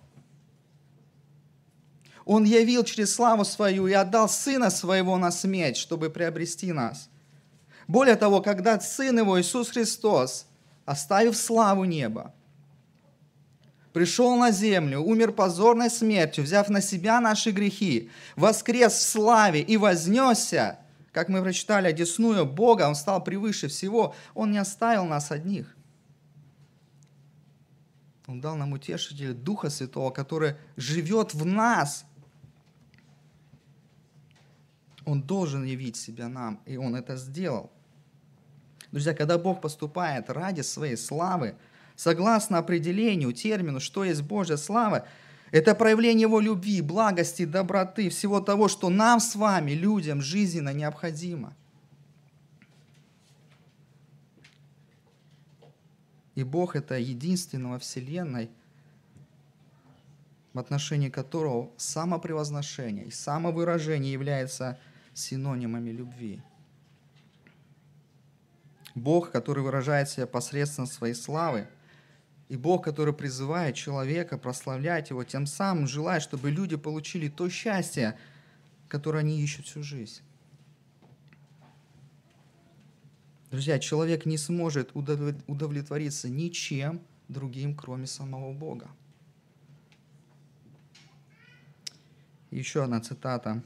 Он 2.26 2.44
явил 2.44 2.84
через 2.84 3.14
славу 3.14 3.46
свою 3.46 3.86
и 3.86 3.94
отдал 3.94 4.28
Сына 4.28 4.68
Своего 4.68 5.16
на 5.16 5.30
смерть, 5.30 5.78
чтобы 5.78 6.10
приобрести 6.10 6.70
нас. 6.70 7.08
Более 7.88 8.16
того, 8.16 8.42
когда 8.42 8.78
Сын 8.80 9.18
Его, 9.18 9.40
Иисус 9.40 9.70
Христос, 9.70 10.46
оставив 10.84 11.38
славу 11.38 11.84
неба, 11.84 12.34
пришел 13.96 14.36
на 14.36 14.50
землю, 14.50 15.00
умер 15.00 15.32
позорной 15.32 15.88
смертью, 15.88 16.44
взяв 16.44 16.68
на 16.68 16.82
себя 16.82 17.18
наши 17.18 17.50
грехи, 17.50 18.10
воскрес 18.36 18.92
в 18.92 19.00
славе 19.00 19.62
и 19.62 19.78
вознесся, 19.78 20.80
как 21.12 21.30
мы 21.30 21.40
прочитали, 21.40 21.88
одесную 21.88 22.44
Бога, 22.44 22.88
Он 22.88 22.94
стал 22.94 23.24
превыше 23.24 23.68
всего, 23.68 24.14
Он 24.34 24.52
не 24.52 24.58
оставил 24.58 25.06
нас 25.06 25.30
одних. 25.30 25.74
Он 28.26 28.38
дал 28.38 28.54
нам 28.56 28.74
утешителя 28.74 29.32
Духа 29.32 29.70
Святого, 29.70 30.10
который 30.10 30.56
живет 30.76 31.32
в 31.32 31.46
нас. 31.46 32.04
Он 35.06 35.22
должен 35.22 35.64
явить 35.64 35.96
себя 35.96 36.28
нам, 36.28 36.60
и 36.66 36.76
Он 36.76 36.96
это 36.96 37.16
сделал. 37.16 37.70
Друзья, 38.92 39.14
когда 39.14 39.38
Бог 39.38 39.62
поступает 39.62 40.28
ради 40.28 40.60
своей 40.60 40.98
славы, 40.98 41.56
согласно 41.96 42.58
определению, 42.58 43.32
термину, 43.32 43.80
что 43.80 44.04
есть 44.04 44.22
Божья 44.22 44.56
слава, 44.56 45.08
это 45.50 45.74
проявление 45.74 46.22
Его 46.22 46.40
любви, 46.40 46.82
благости, 46.82 47.44
доброты, 47.44 48.10
всего 48.10 48.40
того, 48.40 48.68
что 48.68 48.90
нам 48.90 49.18
с 49.18 49.34
вами, 49.34 49.72
людям, 49.72 50.20
жизненно 50.20 50.72
необходимо. 50.72 51.54
И 56.34 56.44
Бог– 56.44 56.76
это 56.76 56.98
единственный 56.98 57.70
во 57.70 57.78
Вселенной, 57.78 58.50
в 60.52 60.58
отношении 60.58 61.08
которого 61.08 61.70
самопревозношение 61.78 63.06
и 63.06 63.10
самовыражение 63.10 64.12
являются 64.12 64.78
синонимами 65.14 65.90
любви. 65.90 66.42
Бог, 68.94 69.30
который 69.30 69.62
выражает 69.62 70.10
себя 70.10 70.26
посредством 70.26 70.86
своей 70.86 71.14
славы– 71.14 71.68
и 72.48 72.56
Бог, 72.56 72.84
который 72.84 73.12
призывает 73.12 73.74
человека 73.74 74.38
прославлять 74.38 75.10
Его, 75.10 75.24
тем 75.24 75.46
самым 75.46 75.86
желает, 75.86 76.22
чтобы 76.22 76.50
люди 76.50 76.76
получили 76.76 77.28
то 77.28 77.48
счастье, 77.48 78.16
которое 78.88 79.20
они 79.20 79.40
ищут 79.42 79.66
всю 79.66 79.82
жизнь. 79.82 80.20
Друзья, 83.50 83.78
человек 83.78 84.26
не 84.26 84.38
сможет 84.38 84.90
удовлетвориться 84.94 86.28
ничем 86.28 87.00
другим, 87.28 87.74
кроме 87.74 88.06
самого 88.06 88.52
Бога. 88.52 88.88
Еще 92.50 92.84
одна 92.84 93.00
цитата 93.00 93.62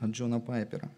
от 0.00 0.10
Джона 0.10 0.40
Пайпера. 0.40 0.90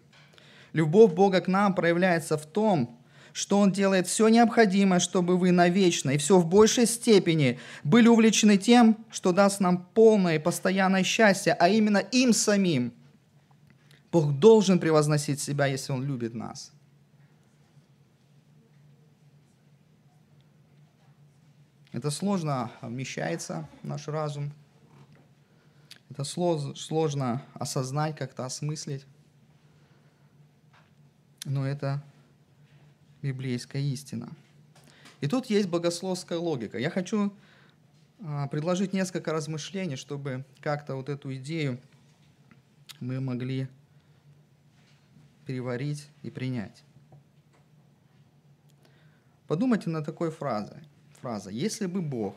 «Любовь 0.73 1.13
Бога 1.13 1.41
к 1.41 1.47
нам 1.47 1.73
проявляется 1.73 2.37
в 2.37 2.45
том, 2.45 2.99
что 3.35 3.59
Он 3.59 3.69
делает 3.69 4.07
все 4.07 4.29
необходимое, 4.29 5.01
чтобы 5.01 5.37
вы 5.37 5.51
навечно 5.51 6.11
и 6.11 6.17
все 6.17 6.39
в 6.39 6.45
большей 6.45 6.85
степени 6.85 7.59
были 7.83 8.07
увлечены 8.07 8.57
тем, 8.57 9.05
что 9.11 9.33
даст 9.33 9.59
нам 9.59 9.89
полное 9.93 10.35
и 10.35 10.39
постоянное 10.39 11.03
счастье, 11.03 11.51
а 11.51 11.67
именно 11.67 11.97
им 11.97 12.31
самим. 12.31 12.93
Бог 14.09 14.39
должен 14.39 14.79
превозносить 14.79 15.41
себя, 15.41 15.65
если 15.65 15.91
Он 15.91 16.05
любит 16.05 16.33
нас. 16.33 16.71
Это 21.91 22.11
сложно 22.11 22.71
вмещается 22.81 23.67
в 23.83 23.85
наш 23.85 24.07
разум. 24.07 24.53
Это 26.09 26.23
сложно 26.23 27.41
осознать, 27.53 28.15
как-то 28.15 28.45
осмыслить. 28.45 29.05
Но 31.43 31.67
это 31.67 32.01
библейская 33.25 33.81
истина. 33.81 34.29
И 35.19 35.27
тут 35.27 35.47
есть 35.47 35.67
богословская 35.67 36.37
логика. 36.37 36.77
Я 36.77 36.91
хочу 36.91 37.33
а, 38.23 38.47
предложить 38.47 38.93
несколько 38.93 39.33
размышлений, 39.33 39.95
чтобы 39.95 40.45
как-то 40.61 40.95
вот 40.95 41.09
эту 41.09 41.35
идею 41.35 41.79
мы 42.99 43.19
могли 43.19 43.67
переварить 45.47 46.07
и 46.21 46.29
принять. 46.29 46.83
Подумайте 49.47 49.89
над 49.89 50.05
такой 50.05 50.29
фразой. 50.29 50.83
Фраза. 51.19 51.49
Если 51.49 51.87
бы 51.87 52.03
Бог 52.03 52.35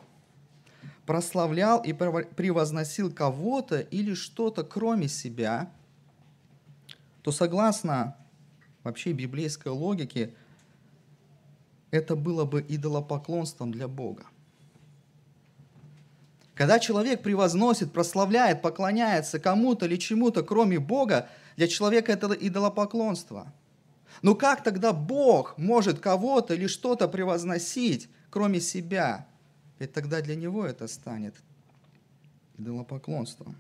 прославлял 1.05 1.83
и 1.83 1.93
превозносил 1.93 3.13
кого-то 3.13 3.81
или 3.81 4.15
что-то 4.15 4.65
кроме 4.65 5.09
себя, 5.09 5.71
то 7.23 7.31
согласно 7.31 8.17
вообще 8.85 9.13
библейской 9.13 9.69
логике– 9.69 10.33
это 11.91 12.17
было 12.17 12.45
бы 12.45 12.65
идолопоклонством 12.67 13.73
для 13.73 13.89
Бога. 13.89 14.27
Когда 16.55 16.81
человек 16.81 17.23
превозносит, 17.23 17.93
прославляет, 17.93 18.63
поклоняется 18.63 19.39
кому-то 19.39 19.87
или 19.87 19.97
чему-то, 19.97 20.43
кроме 20.43 20.81
Бога, 20.81 21.29
для 21.57 21.69
человека 21.69 22.13
это 22.13 22.33
идолопоклонство. 22.35 23.53
Но 24.23 24.35
как 24.35 24.65
тогда 24.65 24.93
Бог 24.93 25.57
может 25.57 26.01
кого-то 26.01 26.55
или 26.55 26.67
что-то 26.67 27.07
превозносить, 27.07 28.09
кроме 28.31 28.61
себя? 28.61 29.29
Ведь 29.79 29.93
тогда 29.93 30.21
для 30.21 30.35
него 30.35 30.67
это 30.67 30.89
станет 30.89 31.37
идолопоклонством. 32.59 33.55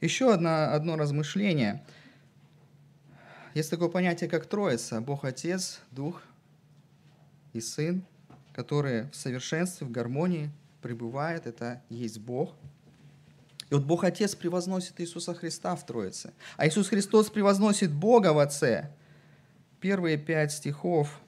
Еще 0.00 0.34
одно, 0.34 0.72
одно 0.72 0.96
размышление. 0.96 1.84
Есть 3.54 3.70
такое 3.70 3.88
понятие, 3.88 4.28
как 4.28 4.46
Троица. 4.46 5.00
Бог 5.00 5.24
Отец, 5.24 5.80
Дух 5.92 6.22
и 7.52 7.60
Сын, 7.60 8.04
которые 8.52 9.10
в 9.10 9.16
совершенстве, 9.16 9.86
в 9.86 9.90
гармонии 9.90 10.50
пребывает, 10.80 11.46
это 11.46 11.82
есть 11.88 12.18
Бог. 12.18 12.54
И 13.70 13.74
вот 13.74 13.84
Бог 13.84 14.04
Отец 14.04 14.34
превозносит 14.34 15.00
Иисуса 15.00 15.34
Христа 15.34 15.74
в 15.76 15.86
Троице, 15.86 16.32
а 16.56 16.66
Иисус 16.66 16.88
Христос 16.88 17.30
превозносит 17.30 17.92
Бога 17.92 18.32
в 18.32 18.38
Отце. 18.38 18.90
Первые 19.80 20.18
пять 20.18 20.52
стихов 20.52 21.20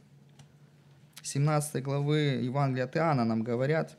17 1.22 1.82
главы 1.82 2.18
Евангелия 2.42 2.84
от 2.84 2.96
Иоанна 2.96 3.24
нам 3.24 3.42
говорят, 3.42 3.96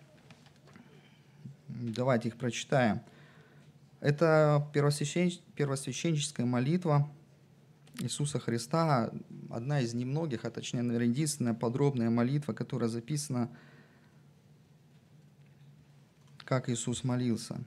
давайте 1.67 2.29
их 2.29 2.38
прочитаем. 2.38 3.01
Это 3.99 4.67
первосвященническая 4.73 6.45
молитва– 6.45 7.09
Иисуса 7.99 8.39
Христа, 8.39 9.12
одна 9.49 9.79
из 9.79 9.93
немногих, 9.93 10.45
а 10.45 10.51
точнее, 10.51 10.81
наверное, 10.81 11.08
единственная 11.08 11.53
подробная 11.53 12.10
молитва, 12.10 12.53
которая 12.53 12.89
записана, 12.89 13.49
как 16.43 16.69
Иисус 16.69 17.03
молился. 17.03 17.58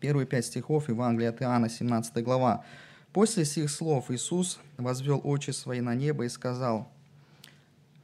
Первые 0.00 0.26
пять 0.26 0.46
стихов 0.46 0.88
Евангелия 0.88 1.30
от 1.30 1.42
Иоанна, 1.42 1.68
17 1.68 2.22
глава. 2.22 2.64
После 3.12 3.44
сих 3.44 3.70
слов 3.70 4.10
Иисус 4.10 4.60
возвел 4.76 5.20
очи 5.24 5.50
свои 5.50 5.80
на 5.80 5.94
небо 5.94 6.24
и 6.24 6.28
сказал, 6.28 6.88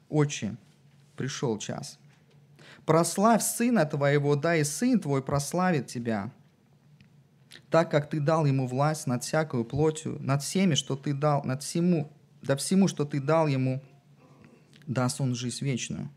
«Отче, 0.08 0.56
пришел 1.16 1.58
час. 1.58 1.98
Прославь 2.84 3.42
Сына 3.42 3.86
Твоего, 3.86 4.34
да 4.36 4.56
и 4.56 4.64
Сын 4.64 4.98
Твой 4.98 5.22
прославит 5.22 5.86
Тебя, 5.86 6.32
так 7.70 7.90
как 7.90 8.08
ты 8.10 8.20
дал 8.20 8.46
ему 8.46 8.66
власть 8.66 9.06
над 9.06 9.24
всякую 9.24 9.64
плотью, 9.64 10.18
над 10.20 10.42
всеми, 10.42 10.74
что 10.74 10.96
ты 10.96 11.12
дал, 11.12 11.42
над 11.44 11.62
всему, 11.62 12.10
да 12.42 12.56
всему, 12.56 12.88
что 12.88 13.04
ты 13.04 13.20
дал 13.20 13.46
ему, 13.46 13.82
даст 14.86 15.20
он 15.20 15.34
жизнь 15.34 15.64
вечную. 15.64 16.10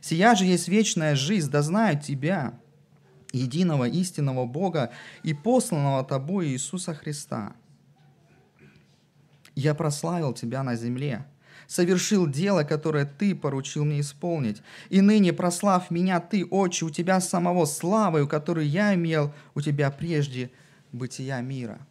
Сия 0.00 0.34
же 0.34 0.44
есть 0.44 0.68
вечная 0.68 1.14
жизнь, 1.14 1.50
да 1.50 1.62
знают 1.62 2.02
тебя, 2.02 2.54
единого 3.32 3.84
истинного 3.84 4.46
Бога 4.46 4.90
и 5.22 5.34
посланного 5.34 6.04
тобой 6.04 6.48
Иисуса 6.48 6.94
Христа. 6.94 7.52
Я 9.54 9.74
прославил 9.74 10.32
тебя 10.32 10.62
на 10.62 10.74
земле, 10.74 11.26
совершил 11.66 12.26
дело, 12.26 12.64
которое 12.64 13.04
ты 13.04 13.34
поручил 13.34 13.84
мне 13.84 14.00
исполнить. 14.00 14.62
И 14.88 15.00
ныне 15.00 15.32
прослав 15.32 15.90
меня 15.90 16.18
ты, 16.20 16.44
Отче, 16.44 16.86
у 16.86 16.90
тебя 16.90 17.20
самого 17.20 17.64
славою, 17.64 18.26
которую 18.26 18.68
я 18.68 18.94
имел 18.94 19.32
у 19.54 19.60
тебя 19.60 19.90
прежде, 19.90 20.50
бытия 20.92 21.40
мира. 21.40 21.86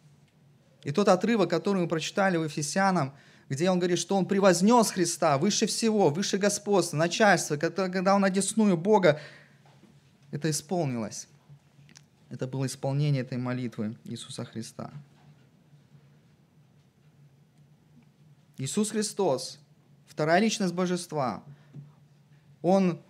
И 0.82 0.92
тот 0.92 1.08
отрывок, 1.08 1.50
который 1.50 1.82
мы 1.82 1.88
прочитали 1.88 2.36
в 2.36 2.44
Ефесянам, 2.44 3.12
где 3.48 3.70
он 3.70 3.78
говорит, 3.78 3.98
что 3.98 4.16
он 4.16 4.26
превознес 4.26 4.90
Христа 4.90 5.36
выше 5.36 5.66
всего, 5.66 6.10
выше 6.10 6.38
господства, 6.38 6.96
начальства, 6.96 7.56
когда 7.56 8.14
он 8.14 8.24
одесную 8.24 8.76
Бога, 8.76 9.20
это 10.30 10.48
исполнилось. 10.48 11.26
Это 12.30 12.46
было 12.46 12.66
исполнение 12.66 13.22
этой 13.22 13.38
молитвы 13.38 13.96
Иисуса 14.04 14.44
Христа. 14.44 14.92
Иисус 18.56 18.90
Христос, 18.90 19.58
вторая 20.06 20.38
личность 20.38 20.74
Божества, 20.74 21.42
Он, 22.62 23.00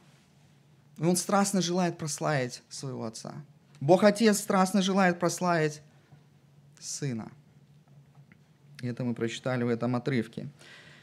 он 0.98 1.16
страстно 1.16 1.61
желает 1.61 1.98
прославить 1.98 2.62
своего 2.68 3.05
Отца. 3.05 3.35
Бог 3.80 4.04
Отец 4.04 4.38
страстно 4.38 4.82
желает 4.82 5.18
прославить 5.18 5.80
Сына. 6.78 7.30
И 8.80 8.86
это 8.86 9.04
мы 9.04 9.14
прочитали 9.14 9.64
в 9.64 9.68
этом 9.68 9.96
отрывке. 9.96 10.48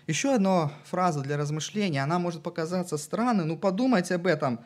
Еще 0.08 0.34
одна 0.34 0.72
фраза 0.86 1.22
для 1.22 1.38
размышления, 1.38 2.02
она 2.02 2.18
может 2.18 2.42
показаться 2.42 2.98
странной, 2.98 3.46
но 3.46 3.58
подумайте 3.58 4.16
об 4.16 4.26
этом. 4.26 4.60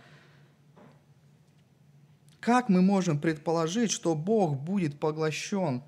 Как 2.39 2.69
мы 2.69 2.81
можем 2.81 3.19
предположить, 3.19 3.91
что 3.91 4.15
Бог 4.15 4.55
будет 4.57 4.99
поглощен 4.99 5.83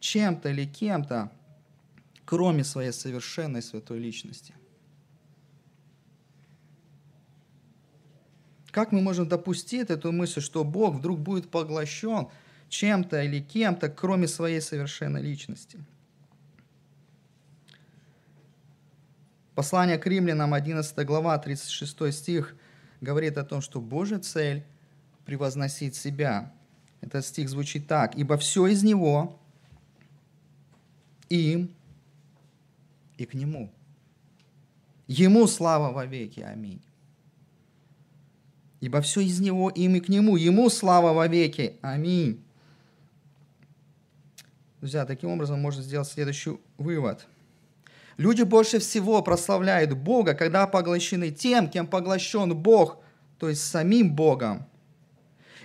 чем-то 0.00 0.50
или 0.50 0.66
кем-то, 0.66 1.32
кроме 2.24 2.64
своей 2.64 2.92
совершенной 2.92 3.62
святой 3.62 3.98
личности? 3.98 4.54
Как 8.76 8.92
мы 8.92 9.00
можем 9.00 9.26
допустить 9.26 9.88
эту 9.88 10.12
мысль, 10.12 10.42
что 10.42 10.62
Бог 10.62 10.96
вдруг 10.96 11.18
будет 11.18 11.50
поглощен 11.50 12.28
чем-то 12.68 13.22
или 13.22 13.40
кем-то, 13.40 13.88
кроме 13.88 14.28
своей 14.28 14.60
совершенной 14.60 15.22
личности? 15.22 15.78
Послание 19.54 19.96
к 19.96 20.06
римлянам, 20.06 20.52
11 20.52 21.06
глава, 21.06 21.38
36 21.38 22.12
стих, 22.12 22.54
говорит 23.00 23.38
о 23.38 23.44
том, 23.44 23.62
что 23.62 23.80
Божья 23.80 24.18
цель– 24.18 24.62
превозносить 25.24 25.96
себя. 25.96 26.52
Этот 27.00 27.24
стих 27.24 27.48
звучит 27.48 27.86
так. 27.86 28.14
«Ибо 28.14 28.36
все 28.36 28.66
из 28.66 28.82
Него, 28.82 29.40
им 31.30 31.74
и 33.16 33.24
к 33.24 33.32
Нему. 33.32 33.72
Ему 35.06 35.46
слава 35.46 35.94
во 35.94 36.04
веки. 36.04 36.40
Аминь». 36.40 36.82
Ибо 38.80 39.00
все 39.00 39.20
из 39.20 39.40
Него, 39.40 39.70
им 39.70 39.96
и 39.96 40.00
к 40.00 40.08
Нему. 40.08 40.36
Ему 40.36 40.68
слава 40.70 41.12
во 41.12 41.26
веки. 41.26 41.76
Аминь. 41.82 42.42
Друзья, 44.80 45.06
таким 45.06 45.30
образом 45.30 45.60
можно 45.60 45.82
сделать 45.82 46.08
следующий 46.08 46.58
вывод– 46.78 47.26
Люди 48.16 48.42
больше 48.42 48.78
всего 48.78 49.22
прославляют 49.22 49.92
Бога, 49.92 50.34
когда 50.34 50.66
поглощены 50.66 51.30
тем, 51.30 51.68
кем 51.68 51.86
поглощен 51.86 52.54
Бог, 52.56 52.98
то 53.38 53.48
есть 53.48 53.62
самим 53.62 54.14
Богом. 54.14 54.66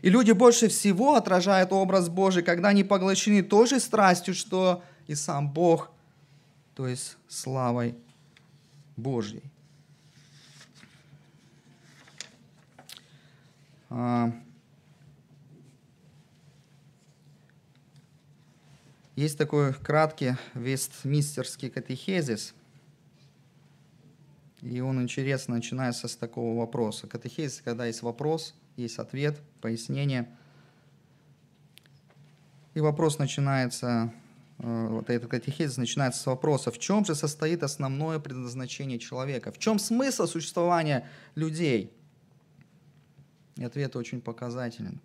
И 0.02 0.10
люди 0.10 0.32
больше 0.32 0.67
всего 0.67 1.15
отражают 1.15 1.71
образ 1.71 2.10
Божий, 2.10 2.43
когда 2.43 2.69
они 2.69 2.84
поглощены 2.84 3.41
той 3.41 3.67
же 3.67 3.80
страстью, 3.80 4.34
что 4.34 4.84
и 5.08 5.15
сам 5.15 5.52
Бог, 5.52 5.91
то 6.76 6.88
есть 6.88 7.17
славой 7.30 7.95
Божьей. 8.97 9.43
Есть 19.16 19.38
такой 19.38 19.74
краткий 19.74 20.36
вестмистерский 20.54 21.70
катехезис, 21.70 22.56
и 24.62 24.80
он 24.80 25.02
интересно 25.02 25.56
начинается 25.56 26.08
с 26.08 26.16
такого 26.16 26.58
вопроса. 26.58 27.08
Катехезис, 27.08 27.62
когда 27.62 27.86
есть 27.86 28.02
вопрос, 28.02 28.56
есть 28.78 28.98
ответ, 29.00 29.42
пояснение. 29.60 30.30
И 32.74 32.80
вопрос 32.80 33.20
начинается, 33.20 34.14
э, 34.60 34.88
вот 34.88 35.10
этот 35.10 35.30
катехезис 35.30 35.78
начинается 35.78 36.22
с 36.22 36.26
вопроса, 36.26 36.72
в 36.72 36.80
чем 36.80 37.04
же 37.04 37.14
состоит 37.16 37.64
основное 37.64 38.18
предназначение 38.20 38.98
человека? 38.98 39.52
В 39.52 39.58
чем 39.58 39.78
смысл 39.78 40.26
существования 40.26 41.10
людей? 41.36 41.92
И 43.62 43.63
ответ 43.63 43.95
очень 43.95 44.21
показателен. 44.21 45.00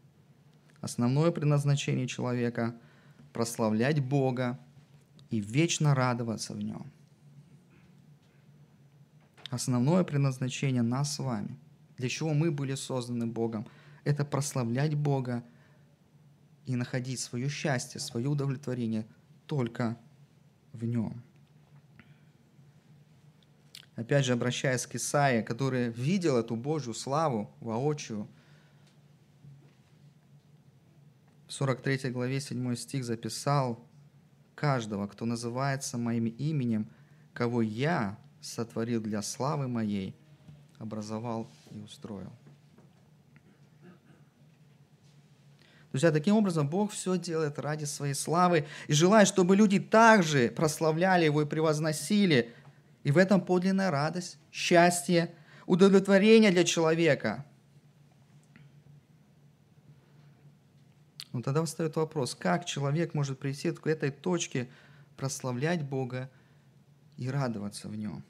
Основное 0.80 1.30
предназначение 1.30 2.06
человека– 2.06 2.74
прославлять 3.34 4.00
Бога 4.00 4.58
и 5.28 5.40
вечно 5.40 5.94
радоваться 5.94 6.54
в 6.54 6.62
Нем. 6.62 6.90
Основное 9.50 10.04
предназначение 10.04 10.80
нас 10.80 11.16
с 11.16 11.18
вами, 11.18 11.58
для 11.98 12.08
чего 12.08 12.32
мы 12.32 12.50
были 12.50 12.74
созданы 12.74 13.26
Богом, 13.26 13.66
это 14.04 14.24
прославлять 14.24 14.94
Бога 14.94 15.44
и 16.64 16.76
находить 16.76 17.20
свое 17.20 17.50
счастье, 17.50 18.00
свое 18.00 18.26
удовлетворение 18.26 19.06
только 19.46 19.98
в 20.72 20.82
Нем. 20.82 21.22
Опять 23.96 24.24
же, 24.24 24.32
обращаясь 24.32 24.86
к 24.86 24.94
Исаии, 24.94 25.42
который 25.42 25.90
видел 25.90 26.38
эту 26.38 26.56
Божью 26.56 26.94
славу 26.94 27.50
воочию, 27.60 28.26
в 31.45 31.45
43 31.56 32.10
главе 32.10 32.38
7 32.38 32.76
стих 32.76 33.02
записал 33.02 33.82
каждого, 34.54 35.06
кто 35.06 35.24
называется 35.24 35.96
моим 35.96 36.26
именем, 36.26 36.86
кого 37.32 37.62
я 37.62 38.18
сотворил 38.42 39.00
для 39.00 39.22
славы 39.22 39.66
моей, 39.66 40.14
образовал 40.78 41.50
и 41.70 41.78
устроил. 41.80 42.30
Друзья, 45.92 46.12
таким 46.12 46.36
образом 46.36 46.68
Бог 46.68 46.92
все 46.92 47.16
делает 47.16 47.58
ради 47.58 47.86
своей 47.86 48.12
славы 48.12 48.66
и 48.86 48.92
желает, 48.92 49.26
чтобы 49.26 49.56
люди 49.56 49.80
также 49.80 50.50
прославляли 50.50 51.24
Его 51.24 51.40
и 51.40 51.46
превозносили. 51.46 52.52
И 53.02 53.10
в 53.10 53.16
этом 53.16 53.40
подлинная 53.40 53.90
радость, 53.90 54.36
счастье, 54.52 55.34
удовлетворение 55.64 56.50
для 56.50 56.64
человека– 56.64 57.46
Но 61.36 61.42
тогда 61.42 61.62
встает 61.62 61.96
вопрос, 61.96 62.34
как 62.34 62.64
человек 62.64 63.12
может 63.12 63.38
прийти 63.38 63.70
к 63.70 63.86
этой 63.86 64.10
точке, 64.10 64.70
прославлять 65.18 65.86
Бога 65.86 66.30
и 67.18 67.28
радоваться 67.28 67.88
в 67.90 67.94
Нем. 67.94 68.24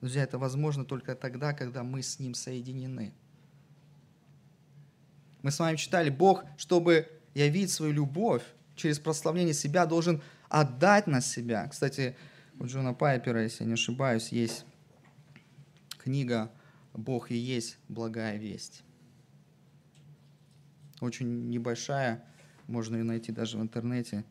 Друзья, 0.00 0.22
это 0.22 0.38
возможно 0.38 0.86
только 0.86 1.14
тогда, 1.14 1.52
когда 1.52 1.82
мы 1.82 2.00
с 2.02 2.18
Ним 2.18 2.32
соединены. 2.32 3.12
Мы 5.42 5.50
с 5.50 5.58
вами 5.58 5.76
читали, 5.76 6.08
Бог, 6.08 6.42
чтобы 6.56 7.06
явить 7.34 7.70
свою 7.70 7.92
любовь 7.92 8.42
через 8.74 8.98
прославление 8.98 9.52
себя, 9.52 9.84
должен 9.84 10.22
отдать 10.48 11.06
на 11.06 11.20
себя. 11.20 11.68
Кстати, 11.68 12.16
у 12.58 12.64
Джона 12.64 12.94
Пайпера, 12.94 13.42
если 13.42 13.64
я 13.64 13.68
не 13.68 13.74
ошибаюсь, 13.74 14.32
есть 14.32 14.64
книга 15.98 16.50
«Бог 16.94 17.30
и 17.30 17.36
есть 17.36 17.76
благая 17.88 18.38
весть» 18.38 18.85
очень 21.00 21.48
небольшая, 21.50 22.24
можно 22.66 22.96
ее 22.96 23.04
найти 23.04 23.32
даже 23.32 23.58
в 23.58 23.62
интернете. 23.62 24.24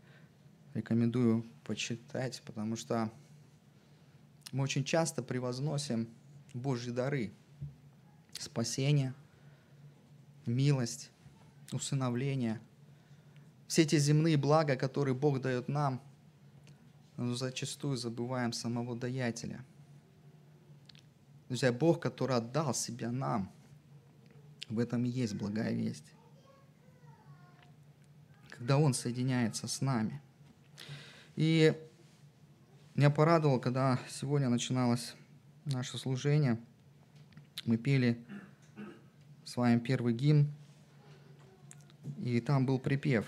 Рекомендую 0.73 1.45
почитать, 1.63 2.41
потому 2.45 2.75
что 2.75 3.12
мы 4.51 4.63
очень 4.63 4.84
часто 4.84 5.23
превозносим 5.23 6.10
Божьи 6.54 6.91
дары. 6.91 7.32
Спасение, 8.34 9.13
милость, 10.45 11.12
усыновление. 11.71 12.60
Все 13.67 13.84
эти 13.84 13.97
земные 13.97 14.38
блага, 14.38 14.75
которые 14.75 15.15
Бог 15.15 15.41
дает 15.41 15.69
нам, 15.69 16.01
но 17.15 17.34
зачастую 17.36 17.95
забываем 17.95 18.51
самого 18.51 18.97
даятеля. 18.97 19.63
Друзья, 21.47 21.71
Бог, 21.71 22.01
который 22.01 22.36
отдал 22.36 22.73
себя 22.73 23.12
нам, 23.12 23.49
в 24.67 24.80
этом 24.80 25.06
и 25.06 25.10
есть 25.10 25.36
благая 25.36 25.73
весть 25.73 26.14
когда 28.58 28.78
Он 28.78 28.94
соединяется 28.94 29.68
с 29.68 29.82
нами. 29.82 30.22
И 31.36 31.74
меня 32.96 33.10
порадовало, 33.10 33.60
когда 33.60 34.00
сегодня 34.10 34.50
начиналось 34.50 35.15
наше 35.65 35.98
служение, 35.98 36.58
мы 37.65 37.78
пели 37.78 38.18
с 39.44 39.58
вами 39.58 39.80
первый 39.80 40.13
гимн, 40.13 40.48
и 42.24 42.39
там 42.39 42.65
был 42.65 42.80
припев. 42.80 43.26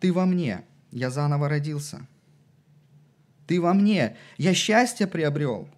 «Ты 0.00 0.12
во 0.12 0.26
мне, 0.26 0.64
я 0.90 1.10
заново 1.10 1.48
родился. 1.48 2.06
Ты 3.46 3.60
во 3.60 3.74
мне, 3.74 4.16
я 4.38 4.54
счастье 4.54 5.06
приобрел. 5.06 5.68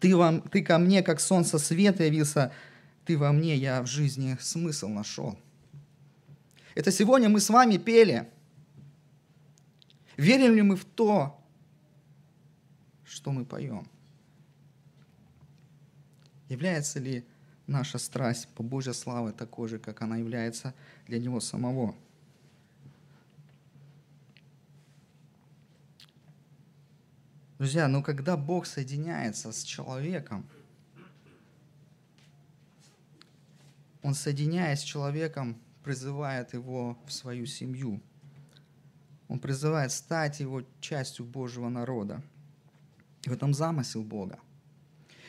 Ты, 0.00 0.14
во, 0.14 0.40
ты 0.40 0.62
ко 0.62 0.78
мне, 0.78 1.02
как 1.02 1.20
солнце 1.20 1.58
света 1.58 2.04
явился. 2.04 2.52
Ты 3.06 3.16
во 3.16 3.32
мне, 3.32 3.56
я 3.56 3.82
в 3.82 3.86
жизни 3.86 4.36
смысл 4.40 4.88
нашел. 4.88 5.38
Это 6.74 6.90
сегодня 6.90 7.28
мы 7.28 7.40
с 7.40 7.50
вами 7.50 7.76
пели. 7.76 8.28
Верим 10.16 10.54
ли 10.54 10.62
мы 10.62 10.76
в 10.76 10.84
то, 10.84 11.40
что 13.04 13.30
мы 13.30 13.44
поем? 13.44 13.88
Является 16.48 16.98
ли 16.98 17.24
наша 17.66 17.98
страсть 17.98 18.48
по 18.48 18.62
Божьей 18.62 18.92
славе 18.92 19.32
такой 19.32 19.68
же, 19.68 19.78
как 19.78 20.02
она 20.02 20.16
является 20.16 20.74
для 21.06 21.18
Него 21.18 21.40
самого? 21.40 21.94
Друзья, 27.58 27.86
но 27.88 28.02
когда 28.02 28.36
Бог 28.36 28.66
соединяется 28.66 29.52
с 29.52 29.62
человеком, 29.62 30.44
Он, 34.02 34.14
соединяясь 34.14 34.80
с 34.80 34.82
человеком, 34.82 35.56
призывает 35.84 36.54
его 36.54 36.98
в 37.06 37.12
свою 37.12 37.46
семью. 37.46 38.00
Он 39.28 39.38
призывает 39.38 39.92
стать 39.92 40.40
его 40.40 40.62
частью 40.80 41.24
Божьего 41.24 41.68
народа. 41.68 42.22
И 43.22 43.30
в 43.30 43.32
этом 43.32 43.54
замысел 43.54 44.02
Бога. 44.02 44.38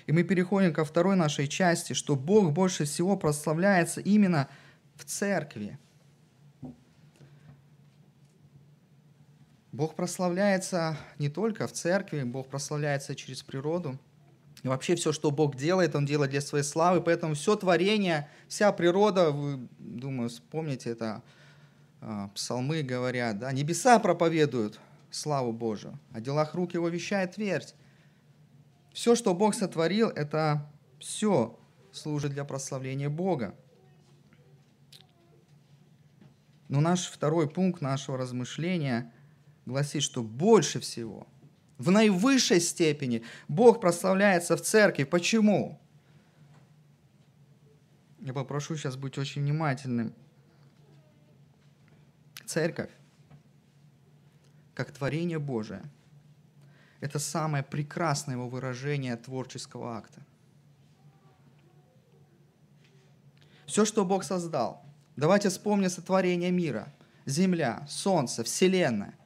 И 0.07 0.11
мы 0.11 0.23
переходим 0.23 0.73
ко 0.73 0.85
второй 0.85 1.15
нашей 1.15 1.47
части, 1.47 1.93
что 1.93 2.15
Бог 2.15 2.51
больше 2.51 2.85
всего 2.85 3.17
прославляется 3.17 4.01
именно 4.01 4.47
в 4.95 5.05
церкви. 5.05 5.77
Бог 9.71 9.95
прославляется 9.95 10.97
не 11.19 11.29
только 11.29 11.67
в 11.67 11.73
церкви, 11.73 12.23
Бог 12.23 12.47
прославляется 12.47 13.15
через 13.15 13.43
природу– 13.43 13.99
и 14.65 14.67
вообще 14.67 14.95
все, 14.95 15.12
что 15.12 15.30
Бог 15.30 15.56
делает, 15.56 15.95
Он 15.95 16.08
делает 16.08 16.32
для 16.32 16.41
своей 16.41 16.63
славы, 16.63 16.99
поэтому 16.99 17.36
все 17.36 17.56
творение, 17.56 18.28
вся 18.47 18.71
природа, 18.71 19.30
вы, 19.30 19.67
думаю, 19.78 20.28
вспомните 20.30 20.89
это, 20.89 21.21
а, 22.01 22.30
псалмы 22.30 22.82
говорят, 22.82 23.38
да, 23.38 23.51
небеса 23.51 23.99
проповедуют 23.99 24.80
славу 25.12 25.54
Божию, 25.54 25.99
о 26.12 26.19
делах 26.19 26.56
рук 26.56 26.73
Его 26.73 26.89
вещает 26.89 27.34
твердь. 27.34 27.75
Все, 28.91 29.13
что 29.13 29.36
Бог 29.36 29.54
сотворил, 29.54 30.10
это 30.10 30.67
все 30.97 31.60
служит 31.91 32.32
для 32.32 32.43
прославления 32.43 33.12
Бога. 33.12 33.54
Но 36.69 36.82
наш 36.82 37.06
второй 37.06 37.47
пункт 37.47 37.82
нашего 37.82 38.17
размышления 38.17 39.13
гласит, 39.67 40.01
что 40.01 40.23
больше 40.23 40.80
всего– 40.80 41.28
в 41.77 41.91
наивысшей 41.91 42.61
степени 42.61 43.23
Бог 43.47 43.81
прославляется 43.81 44.55
в 44.55 44.61
церкви. 44.61 45.03
Почему? 45.03 45.79
Я 48.19 48.33
попрошу 48.33 48.75
сейчас 48.75 48.95
быть 48.95 49.17
очень 49.17 49.41
внимательным. 49.41 50.13
Церковь, 52.45 52.91
как 54.73 54.91
творение 54.91 55.39
Божие, 55.39 55.83
это 57.01 57.19
самое 57.19 57.63
прекрасное 57.63 58.35
его 58.35 58.47
выражение 58.47 59.15
творческого 59.17 59.97
акта. 59.97 60.21
Все, 63.65 63.83
что 63.83 64.05
Бог 64.05 64.23
создал, 64.23 64.85
давайте 65.15 65.49
вспомним 65.49 65.89
сотворение 65.89 66.51
мира, 66.51 66.93
земля, 67.25 67.85
солнце, 67.89 68.43
вселенная– 68.43 69.15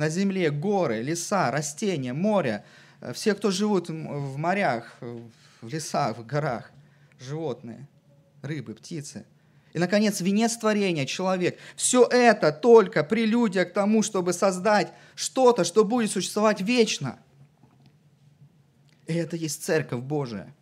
на 0.00 0.08
земле 0.08 0.50
горы, 0.50 1.02
леса, 1.02 1.50
растения, 1.50 2.14
море, 2.14 2.64
э, 3.02 3.12
все, 3.12 3.34
кто 3.34 3.50
живут 3.50 3.90
в 3.90 4.36
морях, 4.38 4.96
в 5.00 5.68
лесах, 5.68 6.16
в 6.16 6.24
горах, 6.24 6.72
животные, 7.18 7.86
рыбы, 8.40 8.74
птицы. 8.74 9.26
И, 9.74 9.78
наконец, 9.78 10.22
венец 10.22 10.56
творения, 10.56 11.04
человек. 11.04 11.58
Все 11.76 12.06
это 12.06 12.50
только 12.50 13.04
прелюдия 13.04 13.66
к 13.66 13.74
тому, 13.74 14.02
чтобы 14.02 14.32
создать 14.32 14.90
что-то, 15.14 15.64
что 15.64 15.84
будет 15.84 16.10
существовать 16.10 16.62
вечно. 16.62 17.18
И 19.06 19.12
это 19.12 19.36
есть 19.36 19.62
Церковь 19.62 20.00
Божия. 20.00 20.54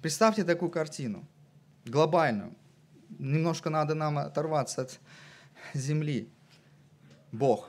Представьте 0.00 0.44
такую 0.44 0.70
картину, 0.70 1.28
глобальную. 1.84 2.54
Немножко 3.18 3.68
надо 3.68 3.94
нам 3.94 4.16
оторваться 4.16 4.82
от 4.82 4.98
земли. 5.74 6.30
Бог. 7.32 7.68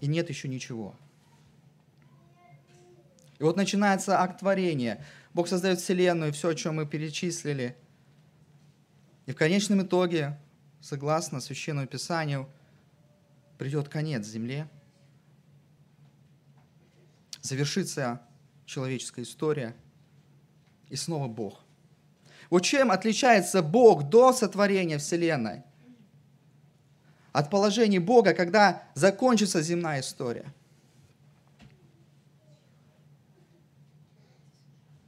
И 0.00 0.06
нет 0.06 0.28
еще 0.28 0.48
ничего. 0.48 0.94
И 3.38 3.42
вот 3.42 3.56
начинается 3.56 4.20
акт 4.20 4.40
творения. 4.40 5.04
Бог 5.32 5.48
создает 5.48 5.80
Вселенную, 5.80 6.32
все, 6.32 6.50
о 6.50 6.54
чем 6.54 6.76
мы 6.76 6.86
перечислили. 6.86 7.76
И 9.26 9.32
в 9.32 9.36
конечном 9.36 9.82
итоге, 9.82 10.38
согласно 10.80 11.40
Священному 11.40 11.86
Писанию, 11.86 12.48
придет 13.58 13.88
конец 13.88 14.26
Земле. 14.26 14.68
Завершится 17.40 18.22
человеческая 18.64 19.22
история. 19.22 19.74
И 20.88 20.96
снова 20.96 21.28
Бог. 21.28 21.60
Вот 22.50 22.60
чем 22.60 22.90
отличается 22.90 23.62
Бог 23.62 24.08
до 24.08 24.32
сотворения 24.32 24.98
Вселенной– 24.98 25.62
от 27.34 27.50
положения 27.50 27.98
Бога, 27.98 28.32
когда 28.32 28.84
закончится 28.94 29.60
земная 29.60 30.00
история. 30.00 30.54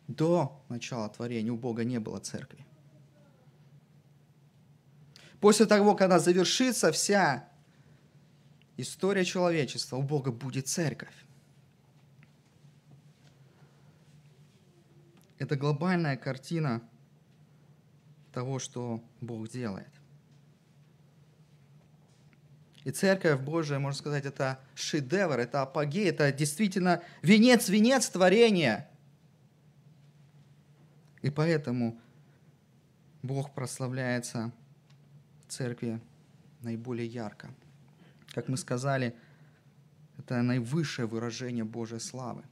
До 0.08 0.60
начала 0.68 1.08
творения 1.08 1.52
у 1.52 1.56
Бога 1.56 1.84
не 1.84 2.00
было 2.00 2.18
церкви. 2.18 2.66
После 5.40 5.66
того, 5.66 5.94
когда 5.94 6.18
завершится 6.18 6.90
вся 6.90 7.48
история 8.76 9.24
человечества, 9.24 9.96
у 9.96 10.02
Бога 10.02 10.32
будет 10.32 10.66
церковь. 10.66 11.14
Это 15.38 15.54
глобальная 15.54 16.16
картина 16.16 16.82
того, 18.32 18.58
что 18.58 19.00
Бог 19.20 19.48
делает. 19.48 19.95
И 22.86 22.92
Церковь 22.92 23.40
Божия, 23.40 23.80
можно 23.80 23.98
сказать, 23.98 24.26
это 24.26 24.60
шедевр, 24.76 25.40
это 25.40 25.62
апогей, 25.62 26.08
это 26.08 26.30
действительно 26.30 27.02
венец, 27.20 27.68
венец 27.68 28.08
творения. 28.08 28.88
И 31.20 31.30
поэтому 31.30 31.98
Бог 33.24 33.52
прославляется 33.54 34.52
в 35.44 35.52
Церкви 35.52 36.00
наиболее 36.60 37.08
ярко. 37.08 37.48
Как 38.28 38.46
мы 38.46 38.56
сказали, 38.56 39.16
это 40.16 40.40
наивысшее 40.42 41.08
выражение 41.08 41.64
Божьей 41.64 41.98
славы. 41.98 42.44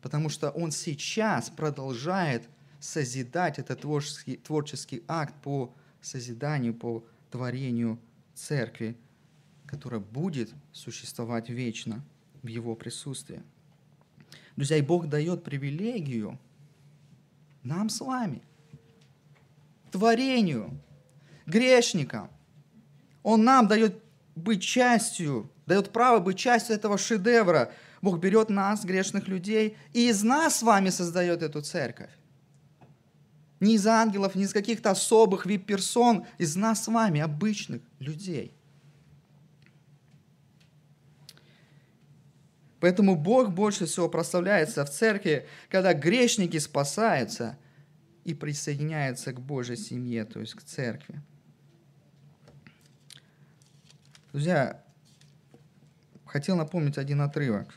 Потому 0.00 0.30
что 0.30 0.48
Он 0.48 0.70
сейчас 0.70 1.50
продолжает 1.50 2.48
созидать 2.80 3.58
этот 3.58 3.82
творческий, 3.82 4.38
творческий 4.38 5.04
акт 5.06 5.34
по 5.42 5.74
созиданию, 6.00 6.72
по 6.72 7.04
творению 7.30 7.98
церкви 8.32 8.96
которая 9.68 10.00
будет 10.00 10.50
существовать 10.72 11.50
вечно 11.50 12.02
в 12.42 12.46
Его 12.46 12.74
присутствии. 12.74 13.42
Друзья, 14.56 14.76
и 14.76 14.82
Бог 14.82 15.08
дает 15.08 15.44
привилегию 15.44 16.38
нам 17.62 17.90
с 17.90 18.00
вами, 18.00 18.42
творению, 19.92 20.80
грешникам. 21.46 22.30
Он 23.22 23.44
нам 23.44 23.68
дает 23.68 24.02
быть 24.34 24.62
частью, 24.62 25.50
дает 25.66 25.92
право 25.92 26.18
быть 26.18 26.38
частью 26.38 26.74
этого 26.74 26.96
шедевра. 26.96 27.72
Бог 28.00 28.18
берет 28.18 28.48
нас, 28.48 28.84
грешных 28.84 29.28
людей, 29.28 29.76
и 29.92 30.08
из 30.08 30.22
нас 30.22 30.58
с 30.58 30.62
вами 30.62 30.88
создает 30.88 31.42
эту 31.42 31.60
церковь. 31.60 32.10
Не 33.60 33.74
из 33.74 33.86
ангелов, 33.86 34.34
не 34.34 34.44
из 34.44 34.52
каких-то 34.52 34.90
особых 34.90 35.44
вип-персон, 35.44 36.24
из 36.38 36.56
нас 36.56 36.84
с 36.84 36.88
вами, 36.88 37.20
обычных 37.20 37.82
людей. 37.98 38.57
Поэтому 42.80 43.16
Бог 43.16 43.50
больше 43.50 43.86
всего 43.86 44.08
прославляется 44.08 44.84
в 44.84 44.90
церкви, 44.90 45.46
когда 45.68 45.94
грешники 45.94 46.58
спасаются 46.58 47.58
и 48.24 48.34
присоединяются 48.34 49.32
к 49.32 49.40
Божьей 49.40 49.76
семье, 49.76 50.24
то 50.24 50.38
есть 50.40 50.54
к 50.54 50.62
церкви. 50.62 51.20
Друзья, 54.32 54.84
хотел 56.24 56.56
напомнить 56.56 56.98
один 56.98 57.20
отрывок. 57.20 57.74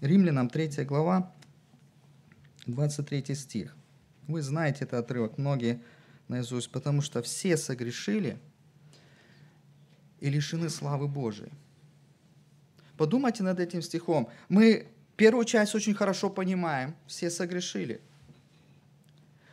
Римлянам 0.00 0.48
3 0.48 0.84
глава, 0.84 1.32
23 2.66 3.34
стих. 3.34 3.76
Вы 4.26 4.42
знаете 4.42 4.84
этот 4.84 5.04
отрывок, 5.04 5.38
многие 5.38 5.82
наизусть, 6.26 6.72
потому 6.72 7.00
что 7.00 7.22
все 7.22 7.56
согрешили– 7.56 8.40
и 10.20 10.30
лишены 10.30 10.68
славы 10.68 11.08
Божией. 11.08 11.50
Подумайте 12.96 13.42
над 13.42 13.58
этим 13.60 13.82
стихом. 13.82 14.28
Мы 14.48 14.86
первую 15.16 15.44
часть 15.44 15.74
очень 15.74 15.94
хорошо 15.94 16.30
понимаем, 16.30 16.94
все 17.06 17.30
согрешили. 17.30 18.00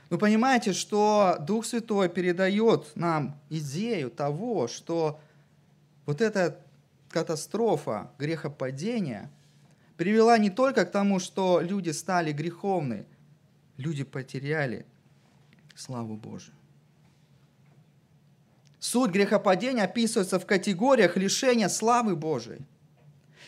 Вы 0.09 0.17
понимаете, 0.17 0.73
что 0.73 1.37
Дух 1.39 1.65
Святой 1.65 2.07
передает 2.09 2.95
нам 2.95 3.39
идею 3.49 4.09
того, 4.09 4.67
что 4.67 5.19
вот 6.05 6.21
эта 6.21 6.59
катастрофа 7.09 8.11
грехопадения 8.17 9.29
привела 9.97 10.37
не 10.37 10.49
только 10.49 10.85
к 10.85 10.91
тому, 10.91 11.19
что 11.19 11.59
люди 11.61 11.89
стали 11.89 12.31
греховны, 12.31 13.05
люди 13.77 14.03
потеряли 14.03 14.85
славу 15.75 16.15
Божию. 16.15 16.55
Суть 18.79 19.11
грехопадения 19.11 19.83
описывается 19.83 20.39
в 20.39 20.45
категориях 20.45 21.17
лишения 21.17 21.67
славы 21.67 22.15
Божией. 22.15 22.61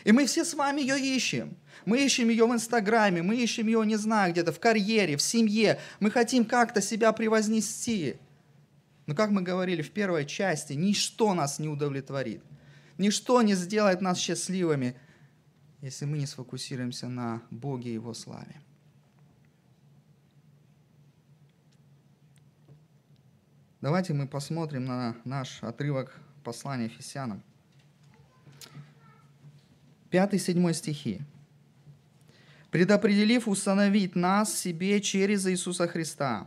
И 0.04 0.12
мы 0.12 0.26
все 0.26 0.44
с 0.44 0.54
вами 0.54 0.80
ее 0.80 0.98
ищем. 0.98 1.56
Мы 1.84 2.04
ищем 2.04 2.28
ее 2.28 2.46
в 2.46 2.52
Инстаграме, 2.52 3.22
мы 3.22 3.36
ищем 3.36 3.66
ее, 3.66 3.84
не 3.86 3.96
знаю, 3.96 4.32
где-то 4.32 4.52
в 4.52 4.60
карьере, 4.60 5.16
в 5.16 5.22
семье. 5.22 5.78
Мы 5.98 6.10
хотим 6.10 6.44
как-то 6.44 6.80
себя 6.80 7.12
превознести. 7.12 8.16
Но 9.06 9.14
как 9.14 9.30
мы 9.30 9.42
говорили 9.42 9.82
в 9.82 9.90
первой 9.90 10.26
части, 10.26 10.74
ничто 10.74 11.34
нас 11.34 11.58
не 11.58 11.68
удовлетворит. 11.68 12.42
Ничто 12.98 13.40
не 13.42 13.54
сделает 13.54 14.00
нас 14.00 14.18
счастливыми, 14.18 14.94
если 15.80 16.04
мы 16.04 16.18
не 16.18 16.26
сфокусируемся 16.26 17.08
на 17.08 17.42
Боге 17.50 17.90
и 17.90 17.94
Его 17.94 18.14
славе. 18.14 18.60
Давайте 23.80 24.12
мы 24.12 24.26
посмотрим 24.26 24.84
на 24.84 25.16
наш 25.24 25.62
отрывок 25.62 26.14
послания 26.44 26.84
Ефесянам. 26.84 27.42
5-7 30.10 30.74
стихи. 30.74 31.22
«Предопределив 32.70 33.48
установить 33.48 34.14
нас 34.14 34.54
себе 34.54 35.00
через 35.00 35.46
Иисуса 35.46 35.88
Христа, 35.88 36.46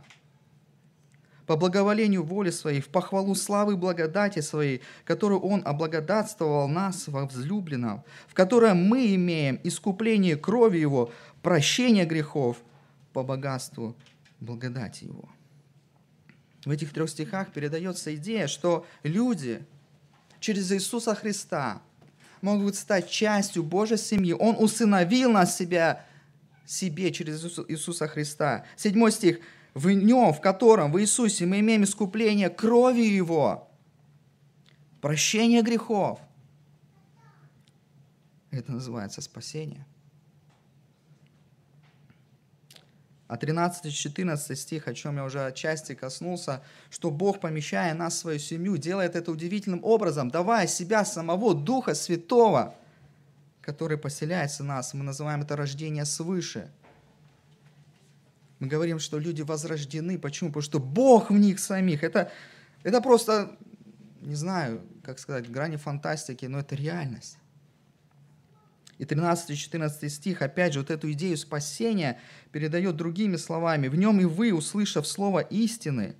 по 1.46 1.56
благоволению 1.56 2.22
воли 2.22 2.50
своей, 2.50 2.80
в 2.80 2.88
похвалу 2.88 3.34
славы 3.34 3.76
благодати 3.76 4.38
своей, 4.38 4.80
которую 5.04 5.40
Он 5.40 5.60
облагодатствовал 5.64 6.68
нас 6.68 7.08
во 7.08 7.26
взлюбленном, 7.26 8.04
в 8.28 8.34
котором 8.34 8.86
мы 8.86 9.12
имеем 9.16 9.58
искупление 9.64 10.36
крови 10.36 10.78
Его, 10.78 11.12
прощение 11.42 12.06
грехов 12.06 12.58
по 13.12 13.24
богатству 13.24 13.96
благодати 14.38 15.04
Его». 15.04 15.28
В 16.64 16.70
этих 16.70 16.92
трех 16.92 17.10
стихах 17.10 17.52
передается 17.52 18.14
идея, 18.14 18.46
что 18.46 18.86
люди 19.02 19.64
через 20.40 20.72
Иисуса 20.72 21.14
Христа 21.14 21.82
могут 22.40 22.76
стать 22.76 23.10
частью 23.10 23.62
Божьей 23.62 23.98
семьи. 23.98 24.32
Он 24.32 24.56
усыновил 24.58 25.32
нас 25.32 25.56
себя 25.56 26.04
себе 26.66 27.12
через 27.12 27.44
Иисуса 27.68 28.08
Христа. 28.08 28.64
Седьмой 28.76 29.12
стих 29.12 29.40
в 29.74 29.90
нем, 29.90 30.32
в 30.32 30.40
котором, 30.40 30.92
в 30.92 31.00
Иисусе, 31.00 31.46
мы 31.46 31.60
имеем 31.60 31.84
искупление 31.84 32.48
кровью 32.48 33.12
Его, 33.12 33.68
прощение 35.00 35.62
грехов. 35.62 36.20
Это 38.50 38.72
называется 38.72 39.20
спасение. 39.20 39.84
А 43.34 43.36
13-14 43.36 44.54
стих, 44.54 44.86
о 44.86 44.94
чем 44.94 45.16
я 45.16 45.24
уже 45.24 45.44
отчасти 45.44 45.96
коснулся, 45.96 46.62
что 46.88 47.10
Бог, 47.10 47.40
помещая 47.40 47.92
нас 47.92 48.14
в 48.14 48.18
свою 48.18 48.38
семью, 48.38 48.76
делает 48.76 49.16
это 49.16 49.32
удивительным 49.32 49.80
образом, 49.82 50.30
давая 50.30 50.68
себя 50.68 51.04
самого 51.04 51.52
Духа 51.52 51.94
Святого, 51.94 52.76
который 53.60 53.98
поселяется 53.98 54.62
в 54.62 54.66
нас. 54.66 54.94
Мы 54.94 55.02
называем 55.02 55.42
это 55.42 55.56
рождение 55.56 56.04
свыше– 56.04 56.70
мы 58.60 58.68
говорим, 58.68 58.98
что 58.98 59.18
люди 59.18 59.42
возрождены. 59.42 60.16
Почему? 60.16 60.50
Потому 60.50 60.62
что 60.62 60.78
Бог 60.78 61.30
в 61.30 61.34
них 61.34 61.58
самих. 61.58 62.04
Это, 62.04 62.30
это 62.82 63.00
просто, 63.00 63.58
не 64.22 64.36
знаю, 64.36 64.80
как 65.02 65.18
сказать, 65.18 65.50
грани 65.50 65.76
фантастики, 65.76 66.46
но 66.46 66.60
это 66.60 66.74
реальность. 66.76 67.36
И 69.04 69.06
13-14 69.06 70.08
стих, 70.08 70.40
опять 70.40 70.72
же, 70.72 70.80
вот 70.80 70.90
эту 70.90 71.12
идею 71.12 71.36
спасения 71.36 72.18
передает 72.52 72.96
другими 72.96 73.36
словами. 73.36 73.88
«В 73.88 73.96
нем 73.96 74.18
и 74.18 74.24
вы, 74.24 74.54
услышав 74.54 75.06
слово 75.06 75.40
истины, 75.40 76.16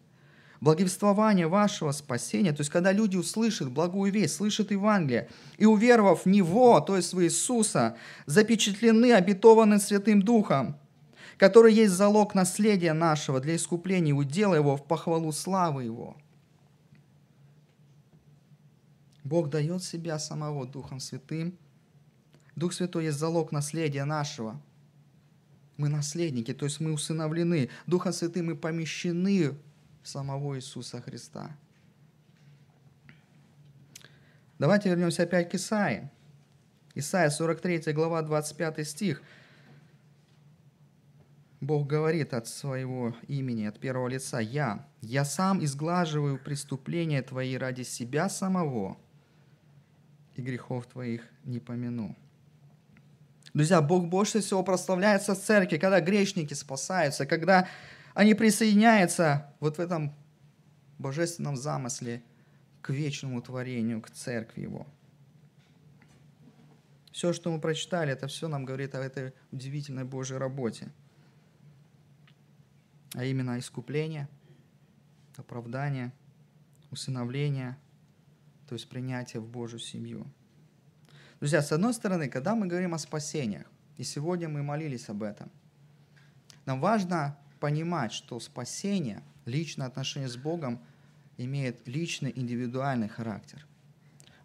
благовествование 0.61 1.47
вашего 1.47 1.93
спасения, 1.93 2.53
то 2.53 2.61
есть 2.61 2.71
когда 2.71 2.93
люди 2.93 3.17
услышат 3.17 3.71
благую 3.71 4.13
весть, 4.13 4.37
слышат 4.37 4.71
Евангелие, 4.71 5.31
и 5.57 5.65
уверовав 5.65 6.27
в 6.27 6.29
Него, 6.29 6.79
то 6.81 6.97
есть 6.97 7.15
в 7.15 7.23
Иисуса, 7.23 7.97
запечатлены 8.27 9.15
обетованным 9.15 9.81
Святым 9.81 10.21
Духом, 10.21 10.77
который 11.39 11.73
есть 11.73 11.95
залог 11.95 12.35
наследия 12.35 12.93
нашего 12.93 13.41
для 13.41 13.57
искупления 13.57 14.13
удела 14.13 14.55
его 14.55 14.77
в 14.77 14.87
похвалу 14.87 15.33
славы 15.33 15.85
его. 15.85 16.19
Бог 19.23 19.49
дает 19.49 19.83
себя 19.83 20.19
самого 20.19 20.67
Духом 20.67 21.01
Святым. 21.01 21.59
Дух 22.57 22.73
Святой 22.73 23.07
есть 23.07 23.19
залог 23.19 23.53
наследия 23.53 24.05
нашего. 24.05 24.61
Мы 25.77 25.89
наследники, 25.89 26.55
то 26.55 26.67
есть 26.67 26.81
мы 26.81 26.93
усыновлены. 26.93 27.69
Духом 27.87 28.13
Святым 28.13 28.47
мы 28.47 28.57
помещены 28.57 29.57
в 30.03 30.09
самого 30.09 30.57
Иисуса 30.57 31.01
Христа. 31.01 31.57
Давайте 34.59 34.89
вернемся 34.89 35.25
опять 35.25 35.51
к 35.51 35.55
Исаии. 35.55 36.11
Исайя 36.95 37.31
43 37.31 37.93
глава 37.93 38.23
25 38.23 38.87
стих– 38.87 39.23
Бог 41.65 41.87
говорит 41.87 42.35
от 42.35 42.47
своего 42.47 43.15
имени, 43.27 43.65
от 43.65 43.81
первого 43.81 44.09
лица, 44.09 44.39
«Я, 44.39 44.87
я 45.01 45.25
сам 45.25 45.65
изглаживаю 45.65 46.39
преступления 46.39 47.23
твои 47.23 47.57
ради 47.57 47.83
себя 47.83 48.29
самого, 48.29 48.99
и 50.35 50.43
грехов 50.43 50.87
твоих 50.87 51.23
не 51.45 51.61
помяну». 51.61 52.17
Друзья, 53.55 53.81
Бог 53.81 54.09
больше 54.09 54.41
всего 54.41 54.63
прославляется 54.63 55.35
в 55.35 55.41
церкви, 55.41 55.79
когда 55.79 56.01
грешники 56.01 56.55
спасаются, 56.55 57.25
когда 57.25 57.69
они 58.13 58.35
присоединяются 58.35 59.55
вот 59.61 59.79
в 59.79 59.81
этом 59.81 60.13
божественном 60.99 61.57
замысле 61.57 62.23
к 62.83 62.91
вечному 62.91 63.41
творению, 63.41 64.03
к 64.03 64.11
церкви 64.11 64.63
Его. 64.63 64.87
Все, 67.13 67.33
что 67.33 67.51
мы 67.51 67.61
прочитали, 67.61 68.13
это 68.13 68.27
все 68.27 68.49
нам 68.49 68.65
говорит 68.65 68.95
о 68.95 69.01
этой 69.01 69.33
удивительной 69.53 70.05
Божьей 70.05 70.37
работе– 70.37 70.93
а 73.15 73.25
именно 73.25 73.59
искупление, 73.59 74.29
оправдание, 75.37 76.13
усыновление, 76.91 77.79
то 78.69 78.75
есть 78.75 78.89
принятие 78.89 79.41
в 79.41 79.47
Божью 79.47 79.79
семью. 79.79 80.27
Друзья, 81.45 81.61
с 81.61 81.73
одной 81.73 81.93
стороны, 81.93 82.31
когда 82.31 82.55
мы 82.55 82.67
говорим 82.67 82.95
о 82.95 82.99
спасениях, 82.99 83.67
и 83.99 84.03
сегодня 84.03 84.49
мы 84.49 84.63
молились 84.63 85.11
об 85.11 85.23
этом, 85.23 85.51
нам 86.65 86.81
важно 86.81 87.37
понимать, 87.61 88.15
что 88.15 88.41
спасение, 88.41 89.23
личное 89.45 89.87
отношение 89.87 90.31
с 90.31 90.39
Богом 90.39 90.83
имеет 91.37 91.87
личный, 91.87 92.33
индивидуальный 92.35 93.09
характер. 93.09 93.67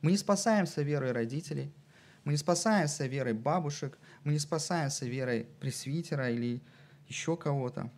Мы 0.02 0.12
не 0.12 0.18
спасаемся 0.18 0.82
верой 0.82 1.14
родителей, 1.14 1.72
мы 2.26 2.34
не 2.34 2.38
спасаемся 2.38 3.08
верой 3.08 3.32
бабушек, 3.32 3.98
мы 4.26 4.34
не 4.34 4.40
спасаемся 4.40 5.06
верой 5.06 5.48
пресвитера 5.62 6.30
или 6.30 6.62
еще 7.08 7.38
кого-то 7.38 7.90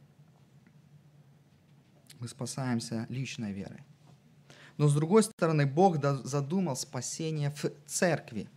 мы 2.20 2.28
спасаемся 2.28 3.08
личной 3.10 3.52
верой. 3.52 3.82
Но 4.78 4.88
с 4.88 4.94
другой 4.94 5.24
стороны, 5.24 5.66
Бог 5.66 5.98
задумал 6.24 6.76
спасение 6.76 7.50
в 7.50 7.72
церкви. 7.88 8.48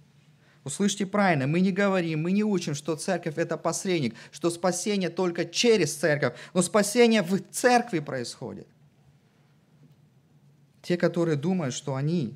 Услышьте 0.64 1.05
правильно, 1.05 1.46
мы 1.46 1.61
не 1.61 1.72
говорим, 1.72 2.22
мы 2.22 2.33
не 2.33 2.42
учим, 2.42 2.74
что 2.74 2.96
церковь 2.96 3.37
это 3.37 3.59
посредник, 3.59 4.14
что 4.33 4.48
спасение 4.48 5.11
только 5.11 5.44
через 5.44 5.94
церковь, 5.94 6.35
но 6.55 6.62
спасение 6.62 7.22
в 7.22 7.38
церкви 7.50 7.98
происходит. 7.98 8.66
Те, 10.81 10.96
которые 10.96 11.37
думают, 11.37 11.74
что 11.74 11.94
они 11.94 12.35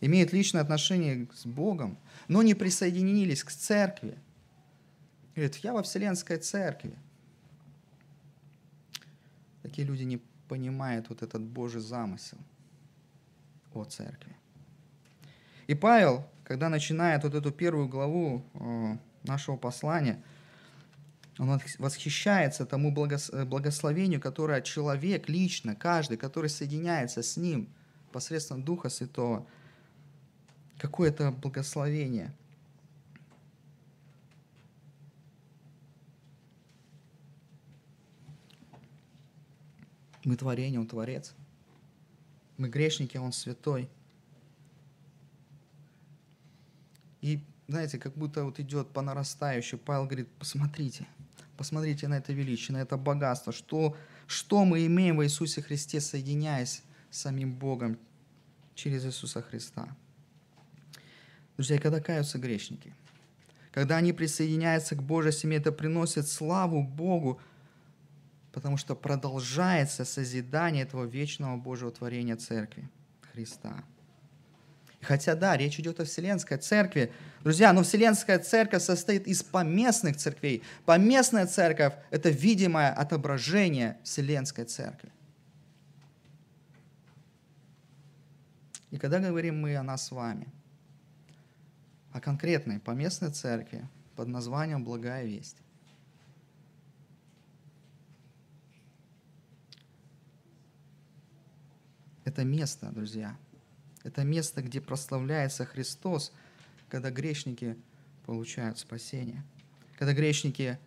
имеют 0.00 0.32
личное 0.32 0.62
отношение 0.62 1.28
с 1.34 1.44
Богом, 1.44 1.98
но 2.28 2.42
не 2.42 2.54
присоединились 2.54 3.42
к 3.42 3.50
церкви, 3.50 4.16
говорят, 5.34 5.56
я 5.56 5.72
во 5.72 5.82
Вселенской 5.82 6.36
церкви. 6.36 6.94
Такие 9.62 9.86
люди 9.86 10.04
не 10.04 10.20
понимает 10.48 11.08
вот 11.08 11.22
этот 11.22 11.42
Божий 11.42 11.80
замысел 11.80 12.38
о 13.74 13.84
церкви. 13.84 14.36
И 15.66 15.74
Павел, 15.74 16.24
когда 16.50 16.68
начинает 16.68 17.22
вот 17.22 17.36
эту 17.36 17.52
первую 17.52 17.86
главу 17.86 18.44
э, 18.54 18.96
нашего 19.22 19.56
послания, 19.56 20.20
он 21.38 21.60
восхищается 21.78 22.66
тому 22.66 22.90
благословению, 22.90 24.20
которое 24.20 24.60
человек 24.60 25.28
лично, 25.28 25.76
каждый, 25.76 26.16
который 26.16 26.50
соединяется 26.50 27.22
с 27.22 27.36
ним 27.36 27.68
посредством 28.10 28.64
Духа 28.64 28.88
Святого, 28.88 29.46
какое 30.76 31.10
это 31.10 31.30
благословение– 31.30 32.34
Мы 40.24 40.36
творение, 40.36 40.80
Он 40.80 40.86
Творец. 40.86 41.32
Мы 42.58 42.68
грешники, 42.68 43.16
Он 43.16 43.32
святой. 43.32 43.88
И, 47.20 47.44
знаете, 47.68 47.98
как 47.98 48.16
будто 48.16 48.44
вот 48.44 48.58
идет 48.60 48.92
по 48.92 49.02
нарастающей. 49.02 49.78
Павел 49.78 50.06
говорит, 50.06 50.28
посмотрите, 50.38 51.06
посмотрите 51.56 52.08
на 52.08 52.14
это 52.14 52.32
величие, 52.32 52.76
на 52.76 52.82
это 52.82 52.96
богатство, 52.96 53.52
что, 53.52 53.96
что 54.26 54.64
мы 54.64 54.86
имеем 54.86 55.18
в 55.18 55.24
Иисусе 55.24 55.62
Христе, 55.62 56.00
соединяясь 56.00 56.82
с 57.10 57.18
самим 57.18 57.54
Богом 57.54 57.98
через 58.74 59.04
Иисуса 59.04 59.42
Христа. 59.42 59.88
Друзья, 61.56 61.78
когда 61.78 62.00
каются 62.00 62.38
грешники, 62.38 62.94
когда 63.72 63.98
они 63.98 64.12
присоединяются 64.12 64.96
к 64.96 65.02
Божьей 65.02 65.32
семье, 65.32 65.58
это 65.58 65.72
приносит 65.72 66.26
славу 66.26 66.82
Богу, 66.82 67.40
потому 68.52 68.76
что 68.78 68.96
продолжается 68.96 70.04
созидание 70.04 70.84
этого 70.84 71.04
вечного 71.04 71.56
Божьего 71.56 71.90
творения 71.90 72.36
Церкви 72.36 72.88
Христа. 73.32 73.84
Хотя 75.00 75.34
да, 75.34 75.56
речь 75.56 75.80
идет 75.80 75.98
о 76.00 76.04
Вселенской 76.04 76.58
Церкви. 76.58 77.10
Друзья, 77.42 77.72
но 77.72 77.82
Вселенская 77.82 78.38
Церковь 78.38 78.82
состоит 78.82 79.26
из 79.26 79.42
поместных 79.42 80.16
церквей. 80.16 80.62
Поместная 80.84 81.46
Церковь– 81.46 81.94
это 82.10 82.28
видимое 82.28 82.92
отображение 82.92 83.98
Вселенской 84.04 84.64
Церкви. 84.64 85.10
И 88.90 88.98
когда 88.98 89.20
говорим 89.20 89.60
мы 89.60 89.76
о 89.76 89.82
нас 89.82 90.08
с 90.08 90.10
вами, 90.10 90.48
о 92.12 92.20
конкретной 92.20 92.80
поместной 92.80 93.30
церкви 93.30 93.88
под 94.16 94.28
названием 94.28 94.84
«Благая 94.84 95.24
весть», 95.24 95.56
это 102.24 102.44
место, 102.44 102.90
друзья, 102.90 103.36
это 104.02 104.24
место, 104.24 104.62
где 104.62 104.80
прославляется 104.80 105.64
Христос, 105.64 106.32
когда 106.88 107.10
грешники 107.10 107.76
получают 108.26 108.78
спасение, 108.78 109.44
когда 109.98 110.12
грешники 110.12 110.78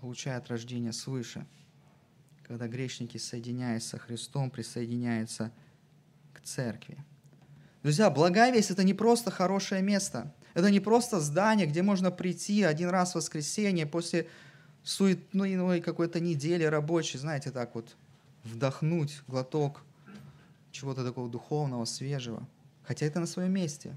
получают 0.00 0.48
рождение 0.48 0.92
свыше, 0.92 1.46
когда 2.42 2.66
грешники, 2.66 3.16
соединяясь 3.16 3.86
со 3.86 3.98
Христом, 3.98 4.50
присоединяются 4.50 5.52
к 6.32 6.40
церкви. 6.40 6.98
Друзья, 7.82 8.10
благая 8.10 8.52
весть– 8.52 8.70
это 8.72 8.82
не 8.84 8.94
просто 8.94 9.30
хорошее 9.30 9.82
место. 9.82 10.34
Это 10.52 10.70
не 10.70 10.80
просто 10.80 11.20
здание, 11.20 11.66
где 11.66 11.82
можно 11.82 12.10
прийти 12.10 12.62
один 12.62 12.88
раз 12.88 13.12
в 13.12 13.14
воскресенье 13.16 13.86
после 13.86 14.28
суетной 14.82 15.80
какой-то 15.80 16.18
недели 16.20 16.64
рабочей, 16.64 17.18
знаете, 17.18 17.50
так 17.50 17.74
вот 17.74 17.96
вдохнуть 18.42 19.22
глоток 19.28 19.82
чего-то 20.72 21.04
такого 21.04 21.28
духовного, 21.28 21.84
свежего. 21.84 22.46
Хотя 22.84 23.06
это 23.06 23.20
на 23.20 23.26
своем 23.26 23.52
месте. 23.52 23.96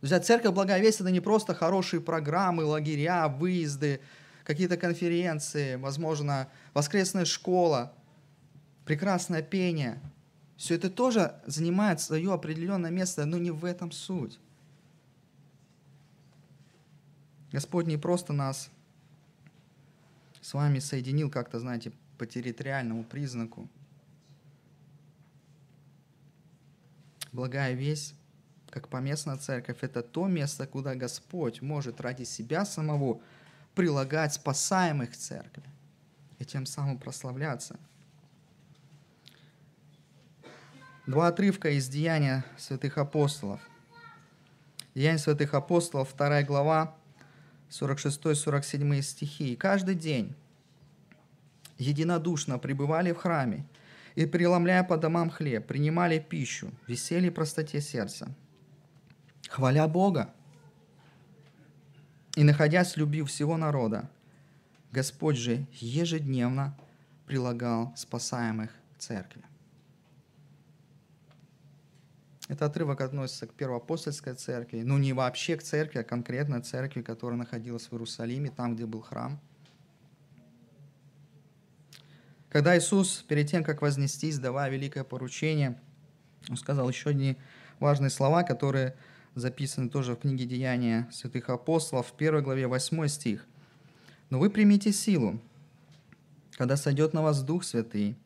Друзья, 0.00 0.20
церковь 0.20 0.54
Благая 0.54 0.80
Весть– 0.80 1.00
это 1.02 1.10
не 1.10 1.20
просто 1.20 1.54
хорошие 1.54 2.00
программы, 2.00 2.64
лагеря, 2.64 3.28
выезды, 3.28 4.00
какие-то 4.44 4.76
конференции, 4.76 5.76
возможно, 5.76 6.48
воскресная 6.72 7.26
школа, 7.26 7.92
прекрасное 8.86 9.42
пение. 9.42 10.00
Все 10.56 10.74
это 10.76 10.90
тоже 10.90 11.34
занимает 11.46 12.00
свое 12.00 12.32
определенное 12.32 12.90
место, 12.90 13.26
но 13.26 13.38
не 13.38 13.50
в 13.50 13.64
этом 13.64 13.92
суть. 13.92 14.38
Господь 17.52 17.86
не 17.86 17.96
просто 17.96 18.32
нас 18.32 18.70
с 20.40 20.54
вами 20.54 20.78
соединил 20.78 21.30
как-то, 21.30 21.58
знаете, 21.58 21.92
по 22.16 22.26
территориальному 22.26 23.04
признаку– 23.04 23.68
Благая 27.32 27.74
весть, 27.74 28.14
как 28.70 28.88
поместная 28.88 29.36
церковь, 29.36 29.78
это 29.82 30.02
то 30.02 30.26
место, 30.26 30.66
куда 30.66 30.94
Господь 30.94 31.60
может 31.60 32.00
ради 32.00 32.24
себя 32.24 32.64
самого 32.64 33.20
прилагать 33.74 34.34
спасаемых 34.34 35.16
церкви 35.16 35.64
и 36.38 36.44
тем 36.44 36.66
самым 36.66 36.98
прославляться. 36.98 37.78
Два 41.06 41.28
отрывка 41.28 41.70
из 41.70 41.88
Деяния 41.88 42.44
святых 42.56 42.98
апостолов. 42.98 43.60
Деяния 44.94 45.18
святых 45.18 45.54
апостолов, 45.54 46.14
2 46.16 46.42
глава, 46.42 46.94
46-47 47.70 49.02
стихи. 49.02 49.52
«И 49.52 49.56
каждый 49.56 49.94
день 49.94 50.34
единодушно 51.78 52.58
пребывали 52.58 53.12
в 53.12 53.16
храме 53.16 53.64
и, 54.14 54.26
преломляя 54.26 54.84
по 54.84 54.96
домам 54.96 55.30
хлеб, 55.30 55.66
принимали 55.66 56.18
пищу, 56.18 56.70
веселье 56.86 57.28
и 57.28 57.30
простоте 57.30 57.80
сердца, 57.80 58.34
хваля 59.48 59.86
Бога. 59.88 60.34
И, 62.36 62.44
находясь 62.44 62.92
в 62.92 62.96
любви 62.96 63.22
всего 63.24 63.56
народа, 63.56 64.08
Господь 64.92 65.36
же 65.36 65.66
ежедневно 65.72 66.76
прилагал 67.26 67.92
спасаемых 67.96 68.70
к 68.96 68.98
церкви. 68.98 69.42
Это 72.48 72.66
отрывок 72.66 73.00
относится 73.00 73.46
к 73.46 73.54
первоапостольской 73.54 74.34
церкви, 74.34 74.82
ну 74.82 74.98
не 74.98 75.12
вообще 75.12 75.56
к 75.56 75.62
церкви, 75.62 76.00
а 76.00 76.04
конкретно 76.04 76.60
церкви, 76.60 77.02
которая 77.02 77.38
находилась 77.38 77.86
в 77.86 77.92
Иерусалиме, 77.92 78.50
там, 78.50 78.74
где 78.74 78.86
был 78.86 79.02
храм– 79.02 79.40
когда 82.50 82.76
Иисус, 82.76 83.24
перед 83.28 83.48
тем, 83.48 83.62
как 83.62 83.80
вознестись, 83.80 84.38
давая 84.38 84.70
великое 84.70 85.04
поручение, 85.04 85.80
он 86.48 86.56
сказал 86.56 86.88
еще 86.88 87.10
одни 87.10 87.36
важные 87.78 88.10
слова, 88.10 88.42
которые 88.42 88.96
записаны 89.36 89.88
тоже 89.88 90.14
в 90.14 90.18
книге 90.18 90.46
Деяния 90.46 91.08
святых 91.12 91.48
апостолов, 91.48 92.08
в 92.08 92.12
первой 92.12 92.42
главе 92.42 92.66
8 92.66 93.06
стих. 93.06 93.46
«Но 94.30 94.40
вы 94.40 94.50
примите 94.50 94.92
силу, 94.92 95.40
когда 96.52 96.76
сойдет 96.76 97.14
на 97.14 97.22
вас 97.22 97.42
Дух 97.42 97.62
Святый, 97.62 98.16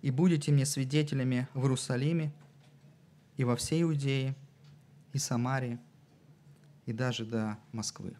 и 0.00 0.10
будете 0.10 0.50
мне 0.50 0.64
свидетелями 0.64 1.46
в 1.52 1.62
Иерусалиме 1.62 2.32
и 3.36 3.44
во 3.44 3.54
всей 3.54 3.82
Иудее, 3.82 4.34
и 5.12 5.18
Самарии, 5.18 5.78
и 6.86 6.94
даже 6.94 7.26
до 7.26 7.58
Москвы». 7.72 8.16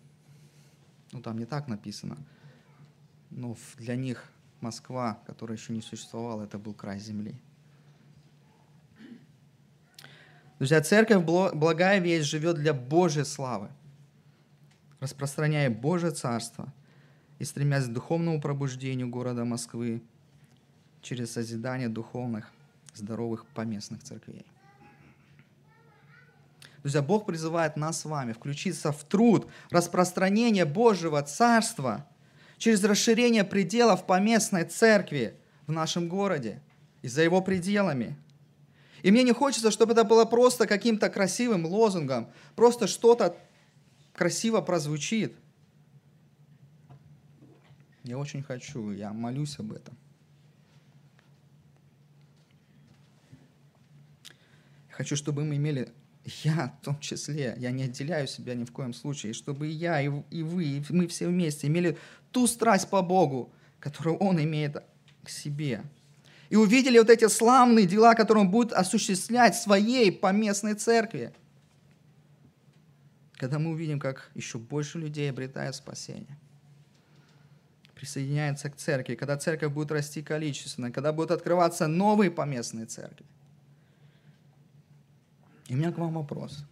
Ну, 1.12 1.22
там 1.22 1.38
не 1.38 1.46
так 1.46 1.68
написано, 1.68 2.18
но 3.30 3.56
для 3.78 3.96
них 3.96 4.30
Москва, 4.60 5.20
которая 5.26 5.56
еще 5.56 5.72
не 5.72 5.82
существовала, 5.82 6.42
это 6.42 6.58
был 6.58 6.74
край 6.74 6.98
земли. 6.98 7.34
Друзья, 10.58 10.80
церковь, 10.80 11.24
благая 11.24 12.00
весть, 12.00 12.26
живет 12.26 12.56
для 12.56 12.74
Божьей 12.74 13.24
славы, 13.24 13.68
распространяя 14.98 15.70
Божье 15.70 16.10
Царство 16.10 16.72
и 17.38 17.44
стремясь 17.44 17.86
к 17.86 17.92
духовному 17.92 18.40
пробуждению 18.40 19.08
города 19.08 19.44
Москвы 19.44 20.02
через 21.00 21.30
созидание 21.30 21.88
духовных, 21.88 22.50
здоровых 22.94 23.46
поместных 23.46 24.02
церквей. 24.02 24.44
Друзья, 26.82 27.02
Бог 27.02 27.26
призывает 27.26 27.76
нас 27.76 28.00
с 28.00 28.04
вами 28.04 28.32
включиться 28.32 28.90
в 28.90 29.04
труд 29.04 29.48
распространения 29.70 30.64
Божьего 30.64 31.22
Царства– 31.22 32.04
через 32.58 32.82
расширение 32.84 33.44
пределов 33.44 34.04
поместной 34.06 34.64
церкви 34.64 35.34
в 35.66 35.72
нашем 35.72 36.08
городе 36.08 36.60
и 37.02 37.08
за 37.08 37.22
его 37.22 37.40
пределами. 37.40 38.16
И 39.02 39.12
мне 39.12 39.22
не 39.22 39.32
хочется, 39.32 39.70
чтобы 39.70 39.92
это 39.92 40.04
было 40.04 40.24
просто 40.24 40.66
каким-то 40.66 41.08
красивым 41.08 41.64
лозунгом, 41.64 42.30
просто 42.56 42.88
что-то 42.88 43.36
красиво 44.12 44.60
прозвучит. 44.60 45.36
Я 48.02 48.18
очень 48.18 48.42
хочу, 48.42 48.90
я 48.90 49.12
молюсь 49.12 49.58
об 49.58 49.72
этом. 49.72 49.96
Хочу, 54.90 55.14
чтобы 55.14 55.44
мы 55.44 55.56
имели 55.56 55.92
я 56.44 56.74
в 56.80 56.84
том 56.84 56.98
числе, 57.00 57.54
я 57.58 57.70
не 57.70 57.84
отделяю 57.84 58.26
себя 58.26 58.54
ни 58.54 58.64
в 58.64 58.72
коем 58.72 58.92
случае, 58.92 59.32
чтобы 59.32 59.68
я, 59.68 60.00
и, 60.00 60.10
и 60.30 60.42
вы, 60.42 60.64
и 60.64 60.82
мы 60.90 61.06
все 61.06 61.28
вместе 61.28 61.66
имели 61.68 61.96
ту 62.32 62.46
страсть 62.46 62.88
по 62.88 63.02
Богу, 63.02 63.52
которую 63.80 64.16
Он 64.18 64.42
имеет 64.42 64.82
к 65.22 65.28
себе. 65.28 65.82
И 66.50 66.56
увидели 66.56 66.98
вот 66.98 67.10
эти 67.10 67.28
славные 67.28 67.86
дела, 67.86 68.14
которые 68.14 68.44
Он 68.44 68.50
будет 68.50 68.72
осуществлять 68.72 69.54
в 69.54 69.62
своей 69.62 70.10
поместной 70.10 70.74
церкви. 70.74 71.32
Когда 73.34 73.58
мы 73.58 73.70
увидим, 73.70 74.00
как 74.00 74.30
еще 74.34 74.58
больше 74.58 74.98
людей 74.98 75.30
обретают 75.30 75.76
спасение 75.76 76.38
присоединяется 77.98 78.70
к 78.70 78.76
церкви, 78.76 79.16
когда 79.16 79.36
церковь 79.36 79.72
будет 79.72 79.90
расти 79.90 80.22
количественно, 80.22 80.92
когда 80.92 81.12
будут 81.12 81.32
открываться 81.32 81.88
новые 81.88 82.30
поместные 82.30 82.86
церкви. 82.86 83.26
И 85.66 85.74
у 85.74 85.76
меня 85.76 85.90
к 85.90 85.98
вам 85.98 86.14
вопрос. 86.14 86.64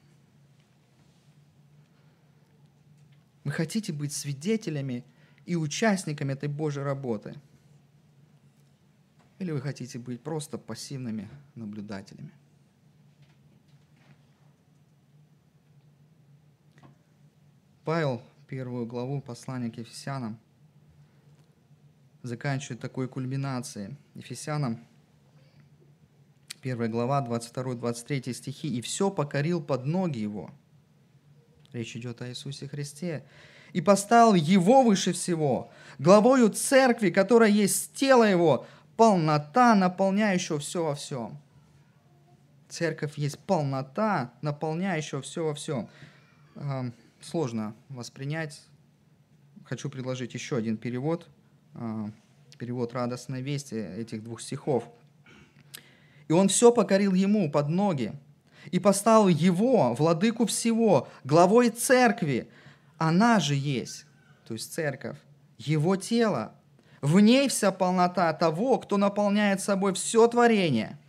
Вы 3.43 3.51
хотите 3.51 3.93
быть 3.93 4.13
свидетелями 4.13 5.05
и 5.47 5.57
участниками 5.57 6.33
этой 6.33 6.49
Божьей 6.49 6.83
работы? 6.83 7.35
Или 9.39 9.53
вы 9.53 9.61
хотите 9.61 9.99
быть 9.99 10.21
просто 10.21 10.59
пассивными 10.59 11.29
наблюдателями? 11.55 12.33
Павел, 17.85 18.21
первую 18.49 18.87
главу 18.87 19.21
послания 19.21 19.71
к 19.71 19.79
Ефесянам, 19.79 20.39
заканчивает 22.23 22.81
такой 22.81 23.09
кульминацией. 23.09 23.97
Ефесянам 24.15 24.85
1 26.63 26.91
глава, 26.91 27.25
22-23 27.25 28.33
стихи, 28.33 28.69
«И 28.69 28.81
все 28.81 29.11
покорил 29.11 29.63
под 29.63 29.87
ноги 29.87 30.19
его». 30.19 30.51
Речь 31.73 31.95
идет 31.97 32.23
о 32.23 32.29
Иисусе 32.29 32.67
Христе. 32.67 33.25
«И 33.77 33.83
поставил 33.83 34.33
его 34.33 34.83
выше 34.83 35.13
всего, 35.13 35.71
главою 35.99 36.49
церкви, 36.49 37.11
которая 37.11 37.51
есть 37.51 37.93
тело 37.93 38.25
его, 38.25 38.67
полнота, 38.97 39.75
наполняющая 39.75 40.59
все 40.59 40.83
во 40.83 40.95
всем». 40.95 41.39
Церковь 42.71 43.19
есть 43.19 43.39
полнота, 43.39 44.33
наполняющая 44.41 45.21
все 45.21 45.45
во 45.45 45.55
всем. 45.55 45.89
Сложно 47.21 47.75
воспринять. 47.91 48.63
Хочу 49.65 49.91
предложить 49.91 50.33
еще 50.33 50.57
один 50.57 50.79
перевод, 50.79 51.29
а, 51.75 52.11
перевод 52.57 52.95
радостной 52.95 53.43
вести 53.43 53.77
этих 53.77 54.25
двух 54.25 54.41
стихов. 54.41 54.89
«И 56.29 56.33
он 56.33 56.49
все 56.49 56.73
покорил 56.73 57.13
ему 57.13 57.51
под 57.51 57.69
ноги, 57.69 58.13
и 58.71 58.79
поставил 58.79 59.29
его, 59.29 59.95
владыку 59.95 60.47
всего, 60.47 61.09
главой 61.25 61.71
церкви. 61.71 62.49
Она 62.99 63.41
же 63.41 63.55
есть, 63.55 64.07
то 64.47 64.55
есть 64.55 64.73
церковь, 64.73 65.19
его 65.59 65.97
тело. 65.97 66.55
В 67.01 67.21
ней 67.21 67.49
вся 67.49 67.73
полнота 67.73 68.33
того, 68.33 68.79
кто 68.79 68.97
наполняет 68.97 69.61
собой 69.61 69.95
все 69.95 70.27
творение– 70.27 70.99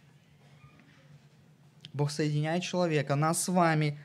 Бог 1.97 2.11
соединяет 2.11 2.61
человека, 2.61 3.15
нас 3.15 3.43
с 3.43 3.47
вами, 3.47 3.99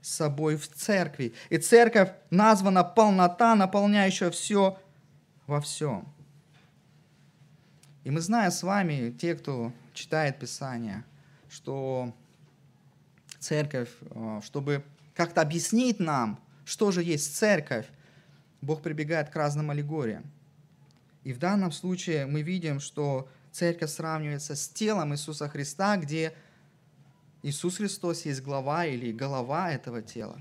с 0.00 0.10
собой 0.14 0.56
в 0.56 0.68
церкви. 0.68 1.34
И 1.50 1.58
церковь 1.58 2.10
названа 2.30 2.84
полнота, 2.84 3.56
наполняющая 3.56 4.30
все 4.30 4.78
во 5.48 5.60
всем. 5.60 6.06
И 8.04 8.10
мы 8.10 8.20
знаем 8.20 8.52
с 8.52 8.62
вами, 8.62 9.10
те, 9.10 9.34
кто 9.34 9.72
читает 9.92 10.38
Писание, 10.38 11.04
что 11.50 12.12
церковь, 13.40 13.90
э, 14.00 14.40
чтобы 14.44 14.84
как-то 15.14 15.40
объяснить 15.40 15.98
нам, 15.98 16.38
что 16.64 16.90
же 16.90 17.02
есть 17.02 17.36
церковь, 17.36 17.86
Бог 18.60 18.82
прибегает 18.82 19.30
к 19.30 19.36
разным 19.36 19.70
аллегориям. 19.70 20.30
И 21.24 21.32
в 21.32 21.38
данном 21.38 21.72
случае 21.72 22.26
мы 22.26 22.42
видим, 22.42 22.80
что 22.80 23.28
церковь 23.50 23.90
сравнивается 23.90 24.54
с 24.54 24.68
телом 24.68 25.12
Иисуса 25.12 25.48
Христа, 25.48 25.96
где 25.96 26.34
Иисус 27.42 27.76
Христос 27.76 28.24
есть 28.24 28.42
глава 28.42 28.86
или 28.86 29.12
голова 29.12 29.72
этого 29.72 30.02
тела. 30.02 30.40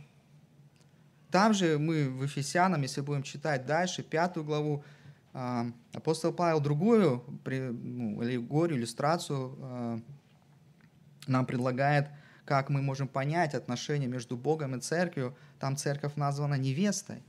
Там 1.31 1.53
же 1.53 1.79
мы 1.79 2.09
в 2.09 2.23
Ефесянам, 2.23 2.81
если 2.81 3.01
будем 3.01 3.23
читать 3.23 3.65
дальше, 3.65 4.03
пятую 4.03 4.43
главу, 4.43 4.83
а, 5.33 5.67
апостол 5.93 6.33
Павел 6.33 6.59
другую 6.59 7.23
ну, 7.45 8.19
аллегорию, 8.19 8.77
иллюстрацию 8.77 9.57
а, 9.61 9.99
нам 11.27 11.45
предлагает, 11.45 12.09
как 12.43 12.69
мы 12.69 12.81
можем 12.81 13.07
понять 13.07 13.53
отношения 13.53 14.07
между 14.07 14.35
Богом 14.35 14.75
и 14.75 14.81
церковью. 14.81 15.35
Там 15.61 15.77
церковь 15.77 16.15
названа 16.15 16.55
невестой, 16.55 17.21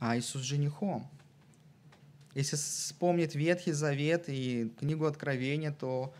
а 0.00 0.18
Иисус 0.18 0.42
женихом. 0.42 1.08
Если 2.34 2.56
вспомнить 2.56 3.36
Ветхий 3.36 3.70
Завет 3.70 4.24
и 4.26 4.74
книгу 4.76 5.04
Откровения, 5.06 5.70
то 5.70 6.12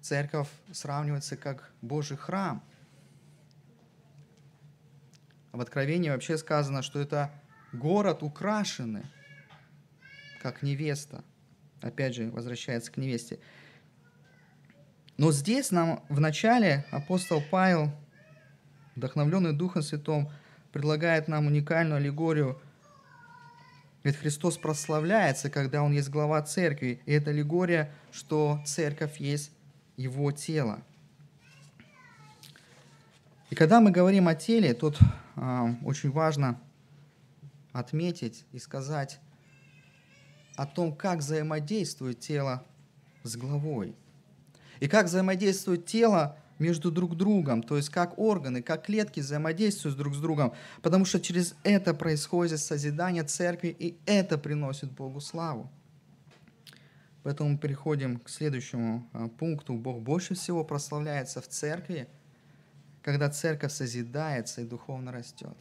церковь 0.00 0.46
сравнивается 0.70 1.36
как 1.36 1.72
Божий 1.82 2.16
храм. 2.16 2.62
В 5.50 5.60
Откровении 5.60 6.10
вообще 6.10 6.38
сказано, 6.38 6.82
что 6.82 7.00
это 7.00 7.32
город 7.72 8.22
украшенный, 8.22 9.06
как 10.40 10.62
невеста. 10.62 11.24
Опять 11.80 12.14
же, 12.14 12.30
возвращается 12.30 12.92
к 12.92 12.96
невесте. 12.96 13.40
Но 15.16 15.32
здесь 15.32 15.72
нам 15.72 16.04
в 16.08 16.20
начале 16.20 16.86
апостол 16.92 17.42
Павел, 17.50 17.90
вдохновленный 18.96 19.52
Духом 19.52 19.82
Святым, 19.82 20.28
предлагает 20.72 21.28
нам 21.28 21.46
уникальную 21.46 21.98
аллегорию. 21.98 22.60
Ведь 24.02 24.16
Христос 24.16 24.56
прославляется, 24.56 25.50
когда 25.50 25.82
Он 25.82 25.92
есть 25.92 26.08
глава 26.10 26.42
церкви. 26.42 27.00
И 27.06 27.12
это 27.12 27.30
аллегория, 27.30 27.92
что 28.12 28.60
церковь 28.64 29.18
есть 29.18 29.52
его 29.96 30.32
тело. 30.32 30.82
И 33.50 33.54
когда 33.54 33.80
мы 33.80 33.90
говорим 33.90 34.28
о 34.28 34.34
теле, 34.34 34.74
тут 34.74 34.98
э, 35.36 35.68
очень 35.84 36.10
важно 36.10 36.60
отметить 37.72 38.44
и 38.52 38.58
сказать 38.58 39.20
о 40.56 40.66
том, 40.66 40.94
как 40.94 41.18
взаимодействует 41.18 42.20
тело 42.20 42.64
с 43.22 43.36
головой. 43.36 43.94
И 44.80 44.88
как 44.88 45.06
взаимодействует 45.06 45.86
тело 45.86 46.38
между 46.58 46.90
друг 46.90 47.16
другом, 47.16 47.62
то 47.62 47.76
есть 47.76 47.90
как 47.90 48.18
органы, 48.18 48.62
как 48.62 48.86
клетки 48.86 49.20
взаимодействуют 49.20 49.96
друг 49.96 50.14
с 50.14 50.18
другом, 50.18 50.54
потому 50.82 51.04
что 51.04 51.20
через 51.20 51.54
это 51.62 51.94
происходит 51.94 52.60
созидание 52.60 53.24
церкви, 53.24 53.74
и 53.78 53.98
это 54.06 54.38
приносит 54.38 54.90
Богу 54.92 55.20
славу. 55.20 55.70
Поэтому 57.26 57.50
мы 57.50 57.58
переходим 57.58 58.20
к 58.20 58.28
следующему 58.28 59.04
а, 59.12 59.26
пункту. 59.26 59.74
Бог 59.74 60.00
больше 60.00 60.34
всего 60.34 60.62
прославляется 60.62 61.40
в 61.40 61.48
церкви, 61.48 62.06
когда 63.02 63.28
церковь 63.28 63.72
созидается 63.72 64.60
и 64.60 64.64
духовно 64.64 65.10
растет. 65.10 65.56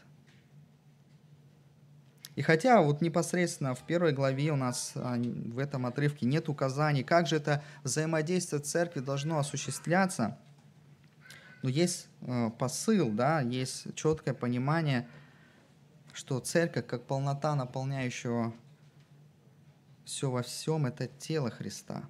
И 2.36 2.44
хотя 2.44 2.82
вот 2.82 3.02
непосредственно 3.02 3.74
в 3.74 3.80
первой 3.80 4.12
главе 4.12 4.52
у 4.52 4.56
нас 4.56 4.92
а, 4.94 5.18
в 5.18 5.58
этом 5.58 5.88
отрывке 5.88 6.28
нет 6.28 6.50
указаний, 6.50 7.04
как 7.04 7.26
же 7.26 7.38
это 7.38 7.64
взаимодействие 7.82 8.62
церкви 8.62 9.00
должно 9.00 9.40
осуществляться, 9.40 10.38
но 11.66 11.72
есть 11.72 12.10
а, 12.22 12.52
посыл, 12.52 13.10
да, 13.10 13.42
есть 13.42 13.96
четкое 13.96 14.36
понимание, 14.36 15.08
что 16.14 16.40
церковь 16.40 16.86
как 16.86 17.08
полнота 17.08 17.56
наполняющего 17.56 18.54
все 20.06 20.30
во 20.30 20.44
всем– 20.44 20.86
это 20.86 21.08
тело 21.08 21.50
Христа. 21.50 22.08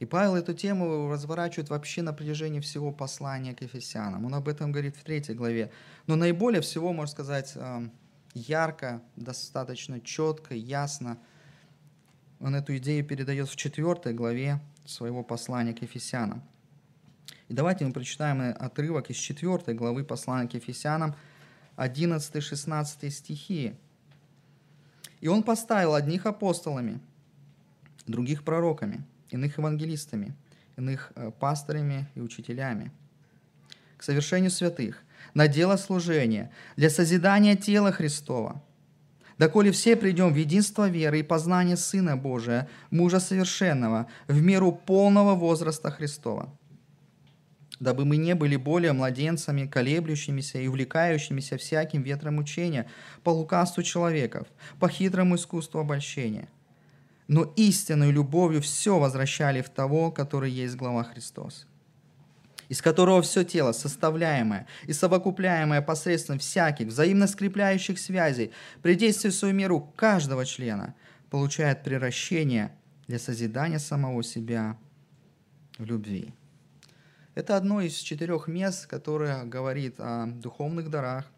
И 0.00 0.06
Павел 0.06 0.34
эту 0.34 0.54
тему 0.54 1.08
разворачивает 1.08 1.70
вообще 1.70 2.02
на 2.02 2.12
протяжении 2.12 2.58
всего 2.58 2.90
послания 2.90 3.54
к 3.54 3.62
Ефесянам. 3.62 4.24
Он 4.24 4.34
об 4.34 4.48
этом 4.48 4.72
говорит 4.72 4.96
в 4.96 5.04
третьей 5.04 5.36
главе. 5.36 5.70
Но 6.08 6.16
наиболее 6.16 6.62
всего, 6.62 6.92
можно 6.92 7.12
сказать, 7.12 7.52
эм, 7.54 7.92
ярко, 8.34 9.02
достаточно 9.14 10.00
четко, 10.00 10.56
ясно 10.56 11.16
он 12.40 12.56
эту 12.56 12.76
идею 12.78 13.04
передает 13.04 13.48
в 13.48 13.54
четвертой 13.54 14.14
главе 14.14 14.58
своего 14.84 15.22
послания 15.22 15.74
к 15.74 15.82
Ефесянам. 15.82 16.42
И 17.50 17.52
давайте 17.52 17.84
мы 17.84 17.92
прочитаем 17.92 18.54
отрывок 18.56 19.10
из 19.10 19.16
четвертой 19.16 19.74
главы 19.74 20.04
послания 20.04 20.48
к 20.48 20.54
Ефесянам, 20.54 21.16
11-16 21.76 23.10
стихи. 23.10 23.74
И 25.20 25.26
он 25.26 25.42
поставил 25.42 25.94
одних 25.94 26.26
апостолами, 26.26 27.00
других 28.06 28.44
пророками, 28.44 29.02
иных 29.30 29.58
евангелистами, 29.58 30.36
иных 30.76 31.10
э, 31.16 31.32
пасторами 31.40 32.08
и 32.14 32.20
учителями. 32.20 32.92
К 33.96 34.04
совершению 34.04 34.52
святых, 34.52 35.02
на 35.34 35.48
дело 35.48 35.76
служения, 35.76 36.52
для 36.76 36.88
созидания 36.88 37.56
тела 37.56 37.90
Христова, 37.90 38.62
доколе 39.38 39.72
все 39.72 39.96
придем 39.96 40.32
в 40.32 40.36
единство 40.36 40.88
веры 40.88 41.18
и 41.18 41.24
познание 41.24 41.76
Сына 41.76 42.16
Божия, 42.16 42.68
мужа 42.90 43.18
совершенного, 43.18 44.06
в 44.28 44.40
меру 44.40 44.70
полного 44.70 45.34
возраста 45.34 45.90
Христова 45.90 46.48
дабы 47.80 48.04
мы 48.04 48.18
не 48.18 48.34
были 48.34 48.56
более 48.56 48.92
младенцами, 48.92 49.66
колеблющимися 49.66 50.58
и 50.58 50.68
увлекающимися 50.68 51.56
всяким 51.56 52.02
ветром 52.02 52.38
учения, 52.38 52.86
по 53.24 53.30
лукавству 53.30 53.82
человеков, 53.82 54.46
по 54.78 54.88
хитрому 54.88 55.36
искусству 55.36 55.80
обольщения. 55.80 56.48
Но 57.26 57.52
истинной 57.56 58.12
любовью 58.12 58.60
все 58.60 58.98
возвращали 58.98 59.62
в 59.62 59.70
того, 59.70 60.10
который 60.10 60.50
есть 60.50 60.76
глава 60.76 61.04
Христос 61.04 61.66
из 62.70 62.80
которого 62.80 63.20
все 63.20 63.42
тело, 63.42 63.72
составляемое 63.72 64.66
и 64.86 64.92
совокупляемое 64.92 65.82
посредством 65.82 66.38
всяких 66.38 66.86
взаимно 66.86 67.26
скрепляющих 67.26 67.98
связей, 67.98 68.52
при 68.80 68.94
действии 68.94 69.30
в 69.30 69.34
свою 69.34 69.52
меру 69.54 69.92
каждого 69.96 70.46
члена, 70.46 70.94
получает 71.30 71.82
превращение 71.82 72.72
для 73.08 73.18
созидания 73.18 73.80
самого 73.80 74.22
себя 74.22 74.78
в 75.78 75.84
любви. 75.84 76.32
Это 77.36 77.56
одно 77.56 77.80
из 77.80 77.94
четырех 77.94 78.48
мест, 78.48 78.88
которое 78.88 79.44
говорит 79.44 79.94
о 79.98 80.26
духовных 80.26 80.90
дарах, 80.90 81.30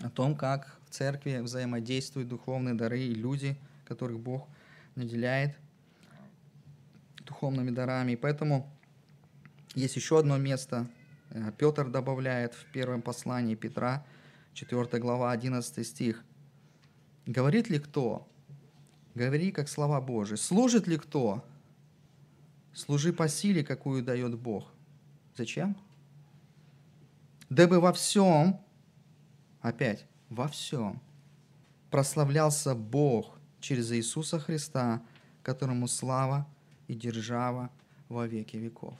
о 0.00 0.08
том, 0.08 0.36
как 0.36 0.78
в 0.86 0.90
церкви 0.90 1.38
взаимодействуют 1.38 2.28
духовные 2.28 2.74
дары 2.74 3.00
и 3.00 3.14
люди, 3.14 3.56
которых 3.86 4.20
Бог 4.20 4.46
наделяет 4.94 5.56
духовными 7.24 7.70
дарами. 7.70 8.12
И 8.12 8.16
поэтому 8.16 8.70
есть 9.74 9.96
еще 9.96 10.20
одно 10.20 10.38
место, 10.38 10.86
э, 11.30 11.50
Петр 11.58 11.88
добавляет 11.88 12.54
в 12.54 12.64
первом 12.70 13.02
послании 13.02 13.56
Петра, 13.56 14.06
4 14.54 15.00
глава, 15.00 15.32
11 15.32 15.84
стих. 15.84 16.24
«Говорит 17.26 17.68
ли 17.68 17.80
кто? 17.80 18.28
Говори, 19.16 19.50
как 19.50 19.68
слова 19.68 20.00
Божии. 20.00 20.36
Служит 20.36 20.86
ли 20.86 20.96
кто? 20.96 21.44
Служи 22.72 23.12
по 23.12 23.28
силе, 23.28 23.64
какую 23.64 24.04
дает 24.04 24.38
Бог. 24.38 24.75
Зачем? 25.36 25.76
Дабы 27.50 27.78
во 27.78 27.92
всем, 27.92 28.60
опять, 29.60 30.06
во 30.30 30.48
всем, 30.48 31.00
прославлялся 31.90 32.74
Бог 32.74 33.38
через 33.60 33.92
Иисуса 33.92 34.38
Христа, 34.38 35.02
которому 35.42 35.88
слава 35.88 36.46
и 36.88 36.94
держава 36.94 37.70
во 38.08 38.26
веки 38.26 38.56
веков. 38.56 38.94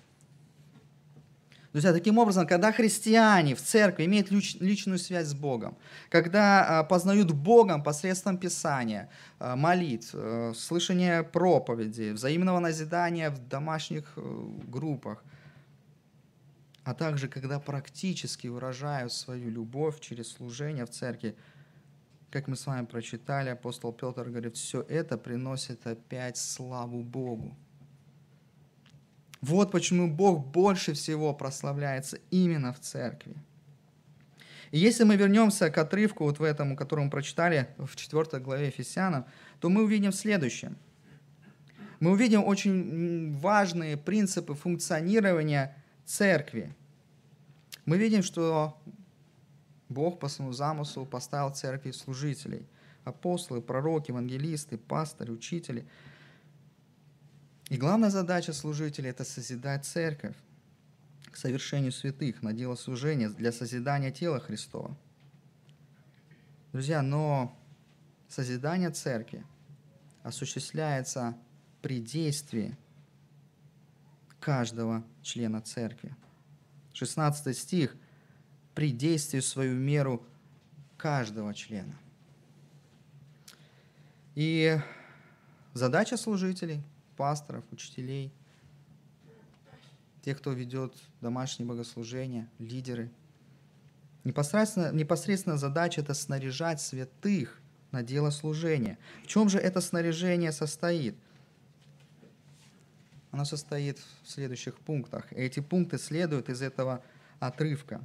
Друзья, 1.72 1.93
таким 1.93 2.16
образом, 2.18 2.47
когда 2.47 2.72
христиане 2.72 3.55
в 3.55 3.61
церкви 3.61 4.05
имеют 4.07 4.30
личную 4.30 4.99
связь 4.99 5.26
с 5.26 5.34
Богом, 5.34 5.76
когда 6.09 6.80
а, 6.80 6.84
познают 6.84 7.32
Богом 7.32 7.82
посредством 7.82 8.39
Писания, 8.39 9.11
а, 9.39 9.57
молитв, 9.57 10.11
э, 10.14 10.55
слышания 10.57 11.22
проповеди, 11.22 12.12
взаимного 12.12 12.61
назидания 12.61 13.28
в 13.28 13.47
домашних 13.49 14.11
э, 14.16 14.49
группах, 14.68 15.22
а 16.87 16.95
также 16.95 17.26
когда 17.26 17.59
практически 17.59 18.47
выражают 18.47 19.12
свою 19.12 19.51
любовь 19.51 19.99
через 19.99 20.28
служение 20.28 20.84
в 20.87 20.91
церкви, 20.91 21.34
как 22.30 22.47
мы 22.47 22.55
с 22.55 22.64
вами 22.64 22.87
прочитали, 22.87 23.49
апостол 23.49 23.93
Петр 23.93 24.30
говорит, 24.30 24.57
все 24.57 24.82
это 24.82 25.18
приносит 25.18 25.84
опять 25.84 26.37
славу 26.37 27.03
Богу. 27.03 27.57
Вот 29.41 29.72
почему 29.72 30.09
Бог 30.09 30.47
больше 30.47 30.93
всего 30.93 31.34
прославляется 31.34 32.20
именно 32.30 32.72
в 32.72 32.78
церкви. 32.78 33.34
И 34.70 34.78
если 34.78 35.03
мы 35.03 35.16
вернемся 35.16 35.70
к 35.70 35.78
отрывку 35.78 36.22
вот 36.22 36.39
в 36.39 36.43
этом, 36.45 36.76
который 36.76 37.05
мы 37.05 37.11
прочитали 37.11 37.66
в 37.78 37.97
4 37.97 38.41
главе 38.41 38.66
Ефесянам, 38.66 39.26
то 39.59 39.68
мы 39.70 39.82
увидим 39.82 40.12
следующее. 40.12 40.72
Мы 41.99 42.12
увидим 42.12 42.45
очень 42.45 43.37
важные 43.37 43.97
принципы 43.97 44.55
функционирования 44.55 45.74
церкви. 46.07 46.75
Мы 47.85 47.99
видим, 47.99 48.23
что 48.23 48.81
Бог 49.91 50.19
по 50.19 50.29
своему 50.29 50.55
замыслу 50.55 51.05
поставил 51.05 51.53
церкви 51.53 51.91
служителей, 51.91 52.67
апостолы, 53.05 53.61
пророки, 53.61 54.11
евангелисты, 54.11 54.79
пастыри, 54.79 55.31
учители– 55.31 55.87
и 57.69 57.77
главная 57.77 58.11
задача 58.11 58.53
служителя– 58.53 59.11
это 59.11 59.25
созидать 59.25 59.85
церковь 59.85 60.37
к 61.33 61.37
совершению 61.37 61.91
святых, 61.91 62.43
на 62.43 62.53
дело 62.53 62.77
служения, 62.77 63.29
для 63.29 63.51
созидания 63.51 64.13
тела 64.13 64.39
Христова. 64.39 64.97
Друзья, 66.73 67.03
но 67.03 67.59
созидание 68.29 68.91
церкви 68.91 69.45
осуществляется 70.23 71.37
при 71.83 72.01
действии 72.01 72.77
каждого 74.47 75.03
члена 75.23 75.61
церкви. 75.61 76.15
16 76.93 77.59
стих– 77.59 77.97
при 78.77 78.93
действии 78.93 79.41
свою 79.41 79.75
меру 79.75 80.25
каждого 80.97 81.53
члена. 81.53 81.99
И 84.37 84.79
задача 85.75 86.17
служителей– 86.17 86.81
пасторов, 87.17 87.65
учителей, 87.73 88.33
тех, 90.23 90.39
кто 90.39 90.53
ведет 90.53 90.95
домашнее 91.21 91.67
богослужение, 91.67 92.49
лидеры. 92.61 93.11
Непосредственно, 94.23 94.93
непосредственно 94.93 95.57
задача– 95.57 96.01
это 96.03 96.15
снаряжать 96.15 96.81
святых 96.81 97.61
на 97.91 98.05
дело 98.05 98.31
служения. 98.31 98.97
В 99.25 99.27
чем 99.27 99.49
же 99.49 99.59
это 99.59 99.81
снаряжение 99.81 100.53
состоит? 100.53 101.17
Оно 103.37 103.45
состоит 103.45 103.99
в 104.22 104.30
следующих 104.30 104.78
пунктах. 104.78 105.30
эти 105.32 105.61
пункты 105.61 105.99
следуют 105.99 106.49
из 106.49 106.62
этого 106.62 107.03
отрывка. 107.39 108.01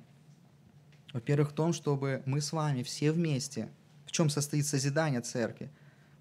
Во-первых, 1.14 1.52
в 1.52 1.54
том, 1.54 1.72
чтобы 1.72 2.22
мы 2.26 2.42
с 2.42 2.52
вами 2.52 2.84
все 2.84 3.14
вместе, 3.14 3.70
в 4.06 4.12
чем 4.12 4.30
состоит 4.30 4.66
созидание 4.66 5.22
церкви, 5.22 5.72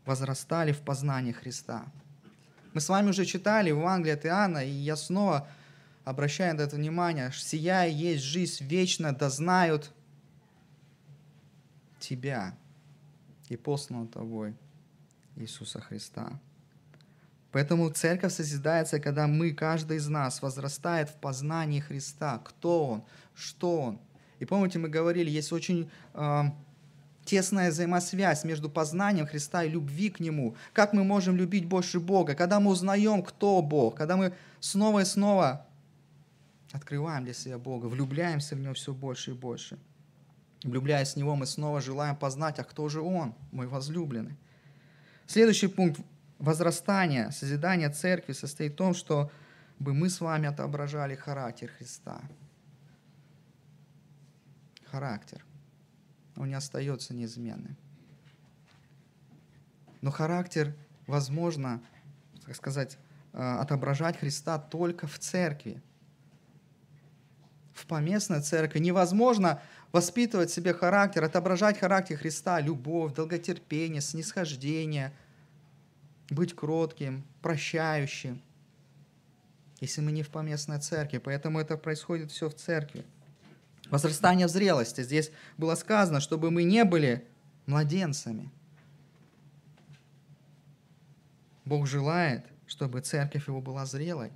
возрастали 0.06 0.70
в 0.72 0.80
познании 0.82 1.32
Христа– 1.32 1.84
мы 2.72 2.80
с 2.80 2.88
вами 2.88 3.10
уже 3.10 3.24
читали 3.24 3.72
в 3.72 3.78
Евангелии 3.78 4.14
от 4.14 4.26
Иоанна, 4.26 4.64
и 4.64 4.70
я 4.70 4.94
снова 4.94 5.48
обращаю 6.04 6.54
на 6.54 6.60
это 6.60 6.76
внимание. 6.76 7.32
«Сия 7.32 7.86
есть 7.86 8.22
жизнь 8.22 8.64
вечная, 8.64 9.12
да 9.12 9.28
знают 9.28 9.92
Тебя 11.98 12.56
и 13.48 13.56
посланного 13.56 14.06
Тобой, 14.06 14.54
Иисуса 15.36 15.80
Христа». 15.80 16.38
Поэтому 17.52 17.90
церковь 17.90 18.32
созидается, 18.32 19.00
когда 19.00 19.26
мы, 19.26 19.52
каждый 19.52 19.96
из 19.96 20.08
нас, 20.08 20.40
возрастает 20.40 21.10
в 21.10 21.14
познании 21.14 21.80
Христа. 21.80 22.38
Кто 22.44 22.86
Он, 22.86 23.04
что 23.34 23.80
Он. 23.82 23.98
И 24.38 24.44
помните, 24.44 24.78
мы 24.78 24.88
говорили, 24.88 25.28
есть 25.30 25.52
очень 25.52 25.90
э, 26.14 26.42
тесная 27.24 27.70
взаимосвязь 27.70 28.44
между 28.44 28.70
познанием 28.70 29.26
Христа 29.26 29.64
и 29.64 29.68
любви 29.68 30.10
к 30.10 30.20
Нему. 30.20 30.54
Как 30.72 30.92
мы 30.92 31.04
можем 31.04 31.36
любить 31.36 31.66
больше 31.66 31.98
Бога, 31.98 32.34
когда 32.34 32.60
мы 32.60 32.70
узнаем, 32.70 33.22
кто 33.22 33.62
Бог, 33.62 33.96
когда 33.96 34.16
мы 34.16 34.32
снова 34.60 35.00
и 35.00 35.04
снова 35.04 35.66
открываем 36.72 37.24
для 37.24 37.34
себя 37.34 37.58
Бога, 37.58 37.86
влюбляемся 37.86 38.54
в 38.54 38.60
Него 38.60 38.74
все 38.74 38.94
больше 38.94 39.32
и 39.32 39.34
больше. 39.34 39.76
Влюбляясь 40.62 41.14
в 41.14 41.16
Него, 41.16 41.34
мы 41.34 41.46
снова 41.46 41.80
желаем 41.80 42.14
познать, 42.16 42.58
а 42.58 42.64
кто 42.64 42.88
же 42.88 43.00
Он, 43.00 43.34
мой 43.50 43.66
возлюбленный. 43.66 44.36
Следующий 45.26 45.68
пункт 45.68 46.00
возрастания, 46.40 47.30
созидания 47.30 47.90
церкви 47.90 48.32
состоит 48.32 48.72
в 48.72 48.76
том, 48.76 48.94
что 48.94 49.30
бы 49.78 49.94
мы 49.94 50.08
с 50.08 50.20
вами 50.20 50.48
отображали 50.48 51.14
характер 51.14 51.70
Христа. 51.78 52.20
Характер 54.86 55.44
он 56.36 56.48
не 56.48 56.54
остается 56.54 57.14
неизменным. 57.14 57.76
Но 60.00 60.10
характер 60.10 60.74
возможно, 61.06 61.82
так 62.46 62.56
сказать, 62.56 62.96
э, 63.32 63.38
отображать 63.38 64.18
Христа 64.18 64.58
только 64.58 65.06
в 65.06 65.18
церкви. 65.18 65.82
В 67.74 67.86
поместной 67.86 68.40
церкви 68.40 68.78
невозможно 68.78 69.60
воспитывать 69.92 70.50
себе 70.50 70.72
характер, 70.72 71.24
отображать 71.24 71.78
характер 71.78 72.16
Христа, 72.16 72.60
любовь, 72.60 73.12
долготерпение, 73.14 74.00
снисхождение, 74.00 75.12
быть 76.30 76.54
кротким, 76.54 77.24
прощающим, 77.42 78.40
если 79.80 80.00
мы 80.00 80.12
не 80.12 80.22
в 80.22 80.30
поместной 80.30 80.80
церкви. 80.80 81.18
Поэтому 81.18 81.58
это 81.58 81.76
происходит 81.76 82.30
все 82.30 82.48
в 82.48 82.54
церкви. 82.54 83.04
Возрастание 83.90 84.46
в 84.46 84.50
зрелости. 84.50 85.02
Здесь 85.02 85.32
было 85.56 85.74
сказано, 85.74 86.20
чтобы 86.20 86.50
мы 86.50 86.62
не 86.62 86.84
были 86.84 87.26
младенцами. 87.66 88.50
Бог 91.64 91.86
желает, 91.86 92.44
чтобы 92.66 93.00
церковь 93.00 93.48
его 93.48 93.60
была 93.60 93.86
зрелой. 93.86 94.30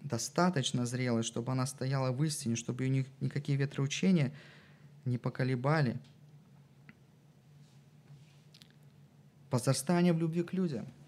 Достаточно 0.00 0.84
зрелой, 0.84 1.22
чтобы 1.22 1.52
она 1.52 1.66
стояла 1.66 2.10
в 2.10 2.22
истине, 2.24 2.56
чтобы 2.56 2.84
ее 2.84 3.06
никакие 3.20 3.56
ветроучения 3.56 4.32
не 5.04 5.16
поколебали. 5.16 5.98
Возрастание 9.52 10.12
в 10.12 10.18
любви 10.18 10.42
к 10.42 10.52
людям– 10.52 10.92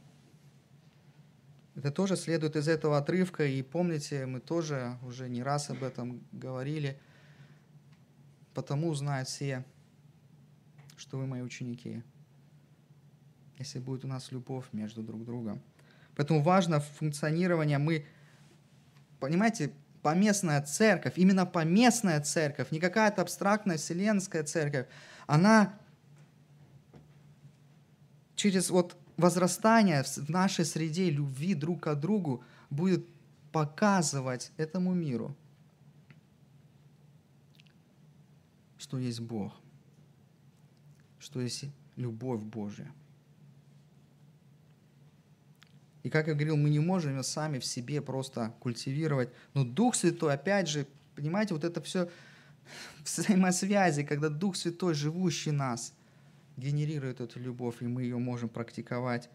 это 1.77 1.91
тоже 1.91 2.17
следует 2.17 2.55
из 2.55 2.69
этого 2.69 2.99
отрывка, 2.99 3.45
и 3.45 3.61
помните, 3.63 4.27
мы 4.27 4.39
тоже 4.41 4.97
уже 5.03 5.29
не 5.29 5.43
раз 5.43 5.71
об 5.71 5.83
этом 5.83 6.23
говорили. 6.31 6.99
Потому 8.55 8.95
знают 8.95 9.29
все, 9.29 9.65
что 10.97 11.19
вы 11.19 11.27
мои 11.27 11.43
ученики, 11.43 12.05
если 13.59 13.81
будет 13.81 14.05
у 14.05 14.09
нас 14.09 14.31
любовь 14.31 14.67
между 14.71 15.03
друг 15.03 15.25
другом. 15.25 15.61
Поэтому 16.15 16.41
важно 16.43 16.79
функционирование. 16.79 17.79
Мы, 17.79 18.07
понимаете, 19.19 19.73
поместная 20.01 20.63
церковь, 20.63 21.15
именно 21.17 21.45
поместная 21.45 22.21
церковь, 22.21 22.71
не 22.71 22.79
какая-то 22.79 23.23
абстрактная 23.23 23.79
вселенская 23.79 24.45
церковь, 24.45 24.87
она 25.27 25.77
через 28.37 28.70
вот 28.70 28.97
возрастание 29.16 30.03
в 30.03 30.28
нашей 30.28 30.64
среде 30.64 31.11
любви 31.11 31.55
друг 31.55 31.82
к 31.82 31.95
другу 31.95 32.43
будет 32.70 33.07
показывать 33.53 34.51
этому 34.57 34.93
миру, 34.95 35.37
что 38.76 38.99
есть 38.99 39.20
Бог, 39.20 39.53
что 41.18 41.41
есть 41.41 41.64
любовь 41.97 42.43
Божья. 42.43 42.93
И 46.03 46.11
как 46.11 46.26
я 46.26 46.35
говорил, 46.35 46.57
мы 46.57 46.68
не 46.68 46.80
можем 46.80 47.16
ее 47.16 47.22
сами 47.22 47.59
в 47.59 47.64
себе 47.64 48.03
просто 48.03 48.53
культивировать. 48.61 49.30
Но 49.55 49.64
Дух 49.64 49.95
Святой, 49.95 50.35
опять 50.35 50.68
же, 50.68 50.87
понимаете, 51.14 51.55
вот 51.55 51.64
это 51.64 51.80
все 51.80 52.11
взаимосвязи, 53.05 54.03
когда 54.05 54.28
Дух 54.28 54.57
Святой, 54.57 54.95
живущий 54.95 55.53
нас– 55.53 55.95
генерирует 56.57 57.21
эту 57.21 57.41
любовь, 57.41 57.77
и 57.81 57.87
мы 57.87 58.03
ее 58.03 58.19
можем 58.19 58.49
практиковать 58.49 59.29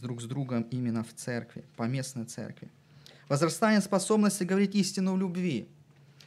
друг 0.00 0.20
с 0.20 0.24
другом 0.24 0.62
именно 0.70 1.04
в 1.04 1.12
церкви, 1.14 1.64
поместной 1.76 2.24
церкви. 2.24 2.70
Возрастание 3.28 3.80
способности 3.80 4.44
говорить 4.44 4.74
истину 4.74 5.14
в 5.14 5.18
любви. 5.18 5.68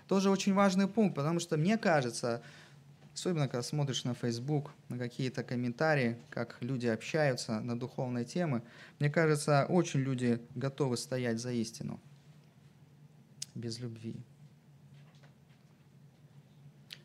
Тоже 0.08 0.30
очень 0.30 0.54
важный 0.54 0.88
пункт, 0.88 1.16
потому 1.16 1.40
что 1.40 1.58
мне 1.58 1.78
кажется, 1.78 2.42
особенно 3.14 3.48
когда 3.48 3.64
смотришь 3.64 4.04
на 4.04 4.14
Facebook, 4.14 4.72
на 4.90 4.98
какие-то 4.98 5.44
комментарии, 5.44 6.18
как 6.30 6.58
люди 6.62 6.88
общаются 6.88 7.60
на 7.60 7.78
духовные 7.78 8.26
темы, 8.26 8.62
мне 9.00 9.10
кажется, 9.10 9.66
очень 9.68 10.02
люди 10.02 10.40
готовы 10.56 10.98
стоять 10.98 11.40
за 11.40 11.52
истину 11.52 12.00
без 13.56 13.80
любви. 13.80 14.16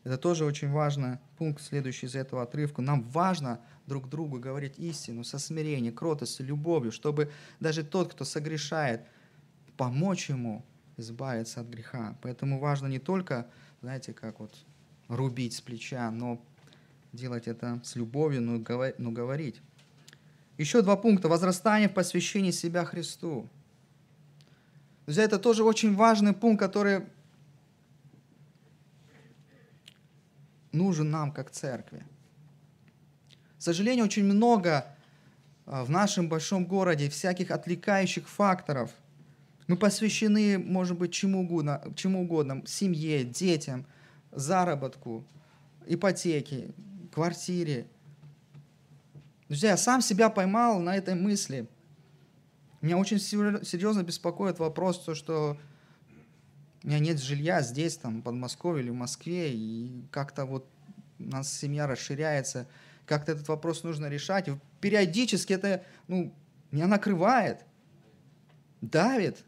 Это 0.03 0.17
тоже 0.17 0.45
очень 0.45 0.69
важный 0.69 1.19
пункт, 1.37 1.61
следующий 1.61 2.07
из 2.07 2.15
этого 2.15 2.41
отрывка. 2.41 2.81
Нам 2.81 3.03
важно 3.03 3.59
друг 3.85 4.09
другу 4.09 4.39
говорить 4.39 4.79
истину 4.79 5.23
со 5.23 5.37
смирением, 5.37 5.93
кротостью, 5.93 6.47
любовью, 6.47 6.91
чтобы 6.91 7.31
даже 7.59 7.83
тот, 7.83 8.13
кто 8.13 8.25
согрешает, 8.25 9.01
помочь 9.77 10.29
ему 10.29 10.65
избавиться 10.97 11.61
от 11.61 11.67
греха. 11.67 12.17
Поэтому 12.21 12.59
важно 12.59 12.87
не 12.87 12.99
только, 12.99 13.47
знаете, 13.81 14.13
как 14.13 14.39
вот 14.39 14.55
рубить 15.07 15.53
с 15.53 15.61
плеча, 15.61 16.09
но 16.09 16.41
делать 17.13 17.47
это 17.47 17.79
с 17.83 17.95
любовью, 17.95 18.41
но, 18.41 19.11
говорить. 19.11 19.61
Еще 20.57 20.81
два 20.81 20.95
пункта. 20.95 21.27
Возрастание 21.27 21.89
в 21.89 21.93
посвящении 21.93 22.51
себя 22.51 22.85
Христу. 22.85 23.49
Друзья, 25.05 25.23
это 25.23 25.39
тоже 25.39 25.63
очень 25.63 25.95
важный 25.95 26.33
пункт, 26.33 26.59
который 26.59 27.03
нужен 30.71 31.09
нам 31.11 31.31
как 31.31 31.51
церкви. 31.51 32.05
К 33.57 33.61
сожалению, 33.61 34.05
очень 34.05 34.23
много 34.23 34.85
а, 35.65 35.83
в 35.83 35.89
нашем 35.89 36.29
большом 36.29 36.65
городе 36.65 37.09
всяких 37.09 37.51
отвлекающих 37.51 38.27
факторов. 38.27 38.91
Мы 39.67 39.77
посвящены, 39.77 40.57
может 40.57 40.97
быть, 40.97 41.13
чему 41.13 41.41
угодно, 41.41 41.81
чему 41.95 42.23
угодно 42.23 42.63
семье, 42.65 43.23
детям, 43.23 43.85
заработку, 44.31 45.23
ипотеке, 45.85 46.71
квартире. 47.13 47.87
Друзья, 49.47 49.71
я 49.71 49.77
сам 49.77 50.01
себя 50.01 50.29
поймал 50.29 50.79
на 50.79 50.95
этой 50.95 51.15
мысли. 51.15 51.67
Меня 52.81 52.97
очень 52.97 53.19
серьезно 53.19 54.01
беспокоит 54.01 54.57
вопрос, 54.59 54.99
то, 54.99 55.13
что 55.13 55.57
у 56.83 56.87
меня 56.87 56.99
нет 56.99 57.19
жилья 57.19 57.61
здесь, 57.61 57.97
там, 57.97 58.21
в 58.21 58.23
Подмосковье 58.23 58.83
или 58.83 58.89
в 58.89 58.95
Москве, 58.95 59.53
и 59.53 60.03
как-то 60.11 60.45
вот 60.45 60.67
у 61.19 61.23
нас 61.23 61.53
семья 61.53 61.85
расширяется, 61.85 62.67
как-то 63.05 63.33
этот 63.33 63.47
вопрос 63.47 63.83
нужно 63.83 64.07
решать. 64.07 64.47
И 64.47 64.53
периодически 64.79 65.53
это, 65.53 65.83
ну, 66.07 66.33
меня 66.71 66.87
накрывает, 66.87 67.65
давит. 68.81 69.43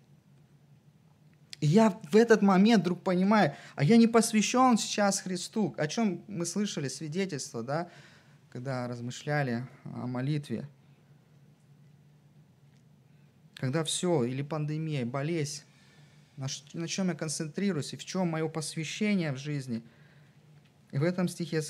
И 1.60 1.68
я 1.68 1.98
в 2.12 2.16
этот 2.16 2.42
момент 2.42 2.82
вдруг 2.82 3.02
понимаю, 3.02 3.56
а 3.76 3.84
я 3.84 3.98
не 3.98 4.08
посвящен 4.08 4.78
сейчас 4.78 5.22
Христу. 5.22 5.74
О 5.78 5.88
чем 5.88 6.24
мы 6.28 6.46
слышали 6.46 6.90
свидетельство, 6.90 7.64
да, 7.64 7.90
когда 8.50 8.88
размышляли 8.88 9.66
о 9.86 10.06
молитве. 10.06 10.68
Когда 13.56 13.86
все, 13.86 14.26
или 14.26 14.42
пандемия, 14.42 15.06
болезнь, 15.06 15.64
на, 16.38 16.48
на 16.74 16.88
чем 16.88 17.10
я 17.10 17.16
концентрируюсь 17.16 17.94
и 17.94 17.98
в 17.98 18.06
чем 18.06 18.28
мое 18.28 18.48
посвящение 18.48 19.32
в 19.32 19.38
жизни. 19.38 19.84
И 20.92 20.98
в 20.98 21.04
этом 21.04 21.28
стихе, 21.28 21.62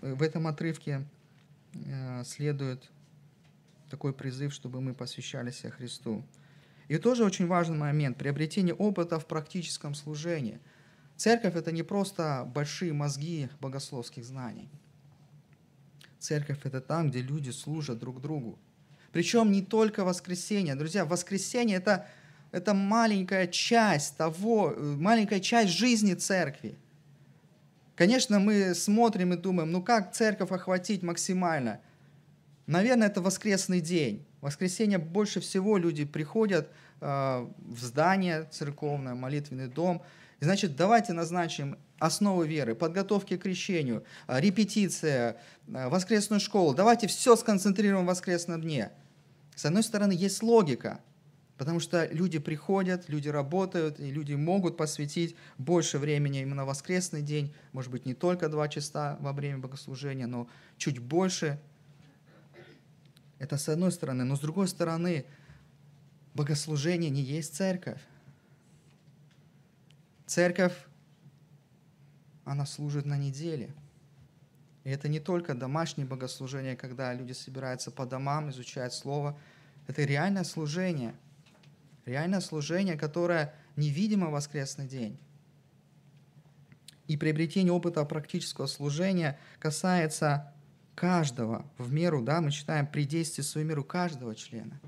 в 0.00 0.22
этом 0.22 0.46
отрывке 0.46 1.06
э, 1.74 2.24
следует 2.24 2.90
такой 3.90 4.12
призыв, 4.12 4.52
чтобы 4.52 4.80
мы 4.80 4.94
посвящали 4.94 5.50
себя 5.50 5.70
Христу. 5.70 6.24
И 6.88 6.98
тоже 6.98 7.24
очень 7.24 7.46
важный 7.46 7.76
момент– 7.76 8.16
приобретение 8.18 8.74
опыта 8.74 9.18
в 9.18 9.26
практическом 9.26 9.94
служении. 9.94 10.60
Церковь– 11.16 11.54
это 11.56 11.72
не 11.72 11.82
просто 11.82 12.50
большие 12.54 12.92
мозги 12.92 13.48
богословских 13.60 14.24
знаний. 14.24 14.68
Церковь– 16.18 16.60
это 16.64 16.80
там, 16.80 17.10
где 17.10 17.22
люди 17.22 17.50
служат 17.50 17.98
друг 17.98 18.20
другу. 18.20 18.58
Причем 19.12 19.50
не 19.50 19.62
только 19.62 20.04
воскресенье. 20.04 20.74
Друзья, 20.74 21.04
воскресенье– 21.04 21.76
это 21.78 22.06
это 22.52 22.74
маленькая 22.74 23.46
часть 23.46 24.16
того, 24.16 24.72
э, 24.72 24.80
маленькая 24.80 25.40
часть 25.40 25.72
жизни 25.72 26.14
церкви. 26.14 26.76
Конечно, 27.94 28.38
мы 28.38 28.74
смотрим 28.74 29.32
и 29.32 29.36
думаем, 29.36 29.72
ну 29.72 29.82
как 29.82 30.12
церковь 30.12 30.52
охватить 30.52 31.02
максимально? 31.02 31.80
Наверное, 32.66 33.08
это 33.08 33.20
воскресный 33.20 33.80
день. 33.80 34.24
В 34.40 34.46
воскресенье 34.46 34.98
больше 34.98 35.40
всего 35.40 35.78
люди 35.78 36.04
приходят 36.04 36.68
э, 37.00 37.06
в 37.58 37.78
здание 37.80 38.44
церковное, 38.50 39.14
молитвенный 39.14 39.68
дом. 39.68 40.02
И 40.40 40.44
значит, 40.44 40.76
давайте 40.76 41.14
назначим 41.14 41.78
основы 41.98 42.46
веры, 42.46 42.74
подготовки 42.74 43.36
к 43.36 43.42
крещению, 43.42 44.04
э, 44.28 44.40
репетиция, 44.40 45.36
э, 45.68 45.88
воскресную 45.88 46.40
школу. 46.40 46.74
Давайте 46.74 47.06
все 47.06 47.34
сконцентрируем 47.36 48.04
в 48.04 48.08
воскресном 48.08 48.60
дне. 48.60 48.90
С 49.54 49.64
одной 49.64 49.82
стороны, 49.82 50.12
есть 50.12 50.42
логика– 50.42 51.00
Потому 51.56 51.80
что 51.80 52.06
люди 52.12 52.38
приходят, 52.38 53.08
люди 53.08 53.28
работают, 53.28 53.98
и 53.98 54.10
люди 54.10 54.34
могут 54.34 54.76
посвятить 54.76 55.36
больше 55.56 55.98
времени 55.98 56.42
именно 56.42 56.66
воскресный 56.66 57.22
день, 57.22 57.54
может 57.72 57.90
быть, 57.90 58.04
не 58.04 58.12
только 58.12 58.48
два 58.48 58.68
часа 58.68 59.16
во 59.20 59.32
время 59.32 59.58
богослужения, 59.58 60.26
но 60.26 60.48
чуть 60.76 60.98
больше. 60.98 61.58
Это 63.38 63.56
с 63.56 63.68
одной 63.70 63.90
стороны. 63.90 64.24
Но 64.24 64.36
с 64.36 64.40
другой 64.40 64.68
стороны, 64.68 65.24
богослужение 66.34 67.10
не 67.10 67.22
есть 67.22 67.56
церковь. 67.56 68.00
Церковь, 70.26 70.74
она 72.44 72.66
служит 72.66 73.06
на 73.06 73.16
неделе. 73.16 73.74
И 74.84 74.90
это 74.90 75.08
не 75.08 75.20
только 75.20 75.54
домашнее 75.54 76.06
богослужение, 76.06 76.76
когда 76.76 77.14
люди 77.14 77.32
собираются 77.32 77.90
по 77.90 78.04
домам, 78.04 78.50
изучают 78.50 78.92
Слово. 78.92 79.38
Это 79.86 80.02
реальное 80.02 80.44
служение– 80.44 81.14
реальное 82.06 82.40
служение, 82.40 82.96
которое 82.96 83.54
невидимо 83.76 84.28
в 84.28 84.32
воскресный 84.32 84.86
день. 84.86 85.18
И 87.08 87.16
приобретение 87.16 87.72
опыта 87.72 88.04
практического 88.04 88.66
служения 88.66 89.38
касается 89.58 90.52
каждого 90.94 91.66
в 91.78 91.92
меру, 91.92 92.22
да, 92.22 92.40
мы 92.40 92.50
читаем 92.50 92.86
при 92.86 93.04
действии 93.04 93.42
свою 93.42 93.66
меру 93.66 93.84
каждого 93.84 94.34
члена. 94.34 94.80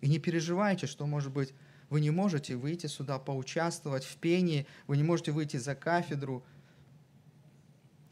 И 0.00 0.08
не 0.08 0.18
переживайте, 0.18 0.86
что, 0.86 1.06
может 1.06 1.32
быть, 1.32 1.52
вы 1.88 2.00
не 2.00 2.10
можете 2.10 2.56
выйти 2.56 2.86
сюда 2.86 3.18
поучаствовать 3.18 4.04
в 4.04 4.16
пении, 4.16 4.66
вы 4.86 4.96
не 4.96 5.02
можете 5.02 5.32
выйти 5.32 5.56
за 5.56 5.74
кафедру. 5.74 6.44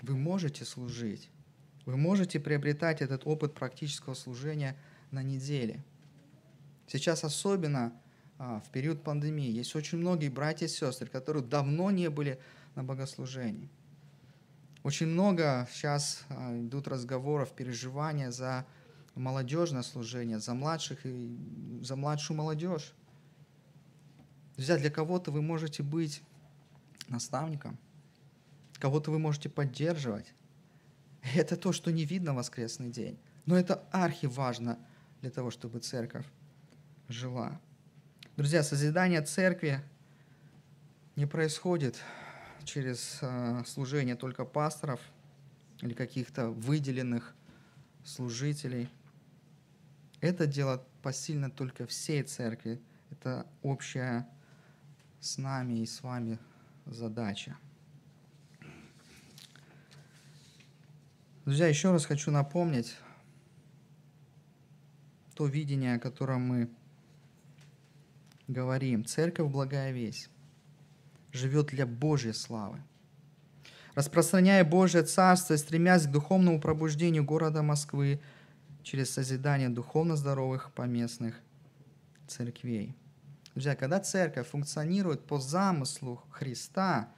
Вы 0.02 0.16
можете 0.16 0.64
служить. 0.64 1.30
Вы 1.86 1.96
можете 1.96 2.38
приобретать 2.38 3.02
этот 3.02 3.26
опыт 3.26 3.54
практического 3.54 4.14
служения 4.14 4.76
на 5.10 5.22
неделе. 5.22 5.82
Сейчас 6.86 7.24
особенно 7.24 7.92
в 8.64 8.70
период 8.70 9.02
пандемии. 9.02 9.50
Есть 9.50 9.74
очень 9.74 9.98
многие 9.98 10.28
братья 10.28 10.66
и 10.66 10.68
сестры, 10.68 11.08
которые 11.08 11.44
давно 11.44 11.90
не 11.90 12.10
были 12.10 12.38
на 12.74 12.84
богослужении. 12.84 13.68
Очень 14.82 15.06
много 15.06 15.66
сейчас 15.72 16.24
а, 16.28 16.58
идут 16.58 16.88
разговоров, 16.88 17.52
переживания 17.52 18.30
за 18.30 18.66
молодежное 19.14 19.82
служение, 19.82 20.38
за 20.40 20.54
младших 20.54 21.06
и 21.06 21.80
за 21.82 21.96
младшую 21.96 22.36
молодежь. 22.36 22.92
Друзья, 24.56 24.76
для 24.76 24.90
кого-то 24.90 25.30
вы 25.30 25.40
можете 25.40 25.82
быть 25.82 26.22
наставником, 27.08 27.78
кого-то 28.74 29.10
вы 29.10 29.18
можете 29.18 29.48
поддерживать. 29.48 30.34
Это 31.34 31.56
то, 31.56 31.72
что 31.72 31.90
не 31.90 32.04
видно 32.04 32.32
в 32.32 32.36
воскресный 32.36 32.90
день. 32.90 33.18
Но 33.46 33.56
это 33.58 33.84
архиважно 33.90 34.78
для 35.20 35.30
того, 35.30 35.50
чтобы 35.50 35.78
церковь 35.78 36.24
жила. 37.08 37.60
Друзья, 38.36 38.64
созидание 38.64 39.22
церкви 39.22 39.80
не 41.14 41.24
происходит 41.24 42.02
через 42.64 43.20
э, 43.22 43.62
служение 43.64 44.16
только 44.16 44.44
пасторов 44.44 44.98
или 45.82 45.94
каких-то 45.94 46.50
выделенных 46.50 47.32
служителей. 48.02 48.88
Это 50.20 50.48
дело 50.48 50.84
посильно 51.00 51.48
только 51.48 51.86
всей 51.86 52.24
церкви. 52.24 52.82
Это 53.12 53.46
общая 53.62 54.28
с 55.20 55.38
нами 55.38 55.74
и 55.74 55.86
с 55.86 56.02
вами 56.02 56.40
задача. 56.86 57.56
Друзья, 61.44 61.68
еще 61.68 61.92
раз 61.92 62.04
хочу 62.04 62.32
напомнить 62.32 62.96
то 65.36 65.46
видение, 65.46 65.94
о 65.94 66.00
котором 66.00 66.40
мы 66.40 66.68
говорим, 68.48 69.04
церковь 69.04 69.50
благая 69.50 69.92
весть 69.92 70.28
живет 71.32 71.66
для 71.66 71.86
Божьей 71.86 72.32
славы. 72.32 72.82
Распространяя 73.94 74.64
Божье 74.64 75.02
Царство 75.02 75.54
и 75.54 75.56
стремясь 75.58 76.06
к 76.06 76.10
духовному 76.10 76.60
пробуждению 76.60 77.24
города 77.24 77.62
Москвы, 77.62 78.20
через 78.82 79.10
созидание 79.10 79.68
духовно 79.68 80.16
здоровых 80.16 80.72
поместных 80.72 81.40
церквей. 82.26 82.94
Друзья, 83.54 83.76
когда 83.76 84.00
церковь 84.00 84.48
функционирует 84.48 85.24
по 85.24 85.38
замыслу 85.38 86.22
Христа, 86.30 87.08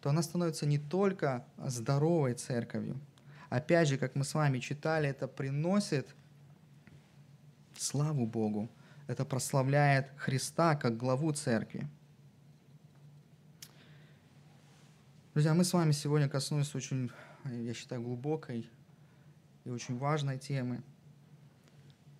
то 0.00 0.10
она 0.10 0.22
становится 0.22 0.66
не 0.66 0.78
только 0.78 1.44
здоровой 1.58 2.34
церковью. 2.34 3.00
Опять 3.48 3.88
же, 3.88 3.96
как 3.96 4.14
мы 4.14 4.24
с 4.24 4.34
вами 4.34 4.58
читали, 4.58 5.08
это 5.08 5.28
приносит 5.28 6.08
славу 7.78 8.26
Богу. 8.26 8.68
Это 9.06 9.24
прославляет 9.24 10.10
Христа 10.16 10.74
как 10.74 10.96
главу 10.96 11.32
церкви. 11.32 11.86
Друзья, 15.32 15.54
мы 15.54 15.64
с 15.64 15.72
вами 15.72 15.92
сегодня 15.92 16.28
коснулись 16.28 16.74
очень, 16.74 17.10
я 17.44 17.72
считаю, 17.72 18.02
глубокой 18.02 18.68
и 19.64 19.70
очень 19.70 19.96
важной 19.96 20.38
темы. 20.38 20.82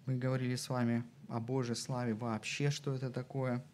Мы 0.05 0.16
говорили 0.16 0.55
с 0.55 0.68
вами 0.68 1.03
о 1.28 1.41
Божьей 1.41 1.74
славе 1.74 2.14
вообще, 2.14 2.70
что 2.70 2.95
это 2.95 3.11
такое, 3.11 3.64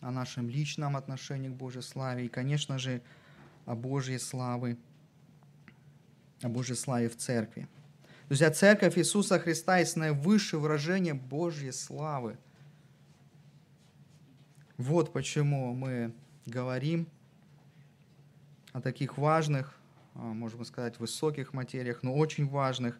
о 0.00 0.10
нашем 0.10 0.50
личном 0.50 0.96
отношении 0.96 1.48
к 1.48 1.54
Божьей 1.54 1.82
славе 1.82 2.26
и, 2.26 2.28
конечно 2.28 2.78
же, 2.78 3.00
о 3.64 3.74
Божьей 3.74 4.18
славе, 4.18 4.76
о 6.42 6.48
Божьей 6.48 6.76
славе 6.76 7.08
в 7.08 7.16
церкви. 7.16 7.68
Друзья, 8.28 8.50
церковь 8.50 8.96
Иисуса 8.96 9.38
Христа 9.38 9.78
есть 9.78 9.96
наивысшее 9.96 10.60
выражение 10.60 11.12
Божьей 11.12 11.72
славы. 11.72 12.38
Вот 14.78 15.12
почему 15.12 15.74
мы 15.74 16.14
говорим 16.46 17.08
о 18.72 18.80
таких 18.80 19.18
важных, 19.18 19.76
а, 20.14 20.20
можно 20.20 20.64
сказать, 20.64 20.98
высоких 20.98 21.52
материях, 21.52 22.02
но 22.02 22.14
очень 22.14 22.48
важных. 22.48 22.98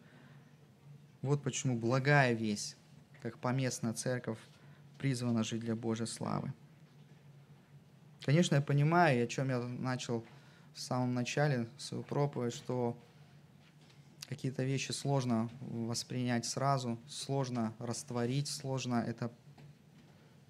Вот 1.22 1.42
почему 1.42 1.78
благая 1.78 2.34
весть, 2.34 2.76
как 3.22 3.38
поместная 3.38 3.94
церковь, 3.94 4.38
призвана 4.98 5.44
жить 5.44 5.60
для 5.60 5.76
Божьей 5.76 6.06
славы. 6.06 6.52
Конечно, 8.24 8.56
я 8.56 8.60
понимаю, 8.60 9.24
о 9.24 9.26
чем 9.26 9.48
я 9.48 9.60
начал 9.60 10.24
в 10.74 10.80
самом 10.80 11.14
начале 11.14 11.68
свою 11.78 12.02
проповедь, 12.02 12.54
что 12.54 12.96
какие-то 14.34 14.64
вещи 14.64 14.92
сложно 14.92 15.48
воспринять 15.60 16.44
сразу, 16.44 16.98
сложно 17.08 17.74
растворить, 17.78 18.48
сложно 18.48 19.04
это 19.06 19.30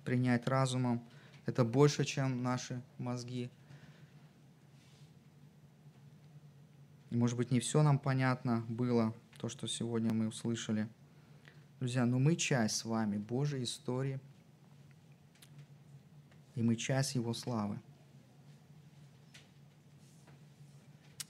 принять 0.04 0.46
разумом. 0.48 1.02
Это 1.46 1.64
больше, 1.64 2.04
чем 2.04 2.42
наши 2.42 2.82
мозги– 2.98 3.50
может 7.12 7.36
быть, 7.36 7.50
не 7.50 7.60
все 7.60 7.82
нам 7.82 7.98
понятно 7.98 8.64
было, 8.68 9.14
то, 9.36 9.50
что 9.50 9.66
сегодня 9.66 10.14
мы 10.14 10.28
услышали. 10.28 10.88
Друзья, 11.78 12.06
но 12.06 12.18
мы 12.18 12.36
часть 12.36 12.76
с 12.76 12.84
вами 12.86 13.18
Божьей 13.18 13.64
истории, 13.64 14.18
и 16.54 16.62
мы 16.62 16.74
часть 16.76 17.14
Его 17.14 17.34
славы. 17.34 17.78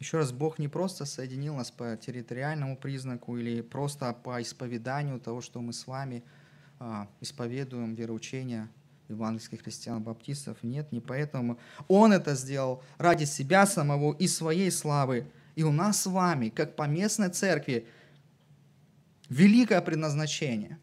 Еще 0.02 0.18
раз, 0.18 0.32
Бог 0.32 0.58
не 0.58 0.68
просто 0.68 1.04
соединил 1.04 1.54
нас 1.54 1.70
по 1.70 1.96
территориальному 1.96 2.76
признаку 2.76 3.36
или 3.36 3.60
просто 3.60 4.12
по 4.12 4.42
исповеданию 4.42 5.20
того, 5.20 5.40
что 5.40 5.60
мы 5.60 5.72
с 5.72 5.86
вами 5.86 6.22
а, 6.78 7.08
исповедуем 7.20 7.94
вероучение 7.94 8.68
евангельских 9.08 9.62
христиан-баптистов. 9.62 10.58
Нет, 10.62 10.90
не 10.92 11.00
поэтому. 11.00 11.58
Он 11.88 12.12
это 12.12 12.34
сделал 12.34 12.82
ради 12.98 13.24
себя 13.24 13.66
самого 13.66 14.14
и 14.14 14.26
своей 14.26 14.70
славы– 14.70 15.26
и 15.54 15.62
у 15.62 15.72
нас 15.72 16.02
с 16.02 16.06
вами, 16.06 16.48
как 16.48 16.76
поместной 16.76 17.28
церкви, 17.28 17.86
великое 19.28 19.80
предназначение, 19.80 20.78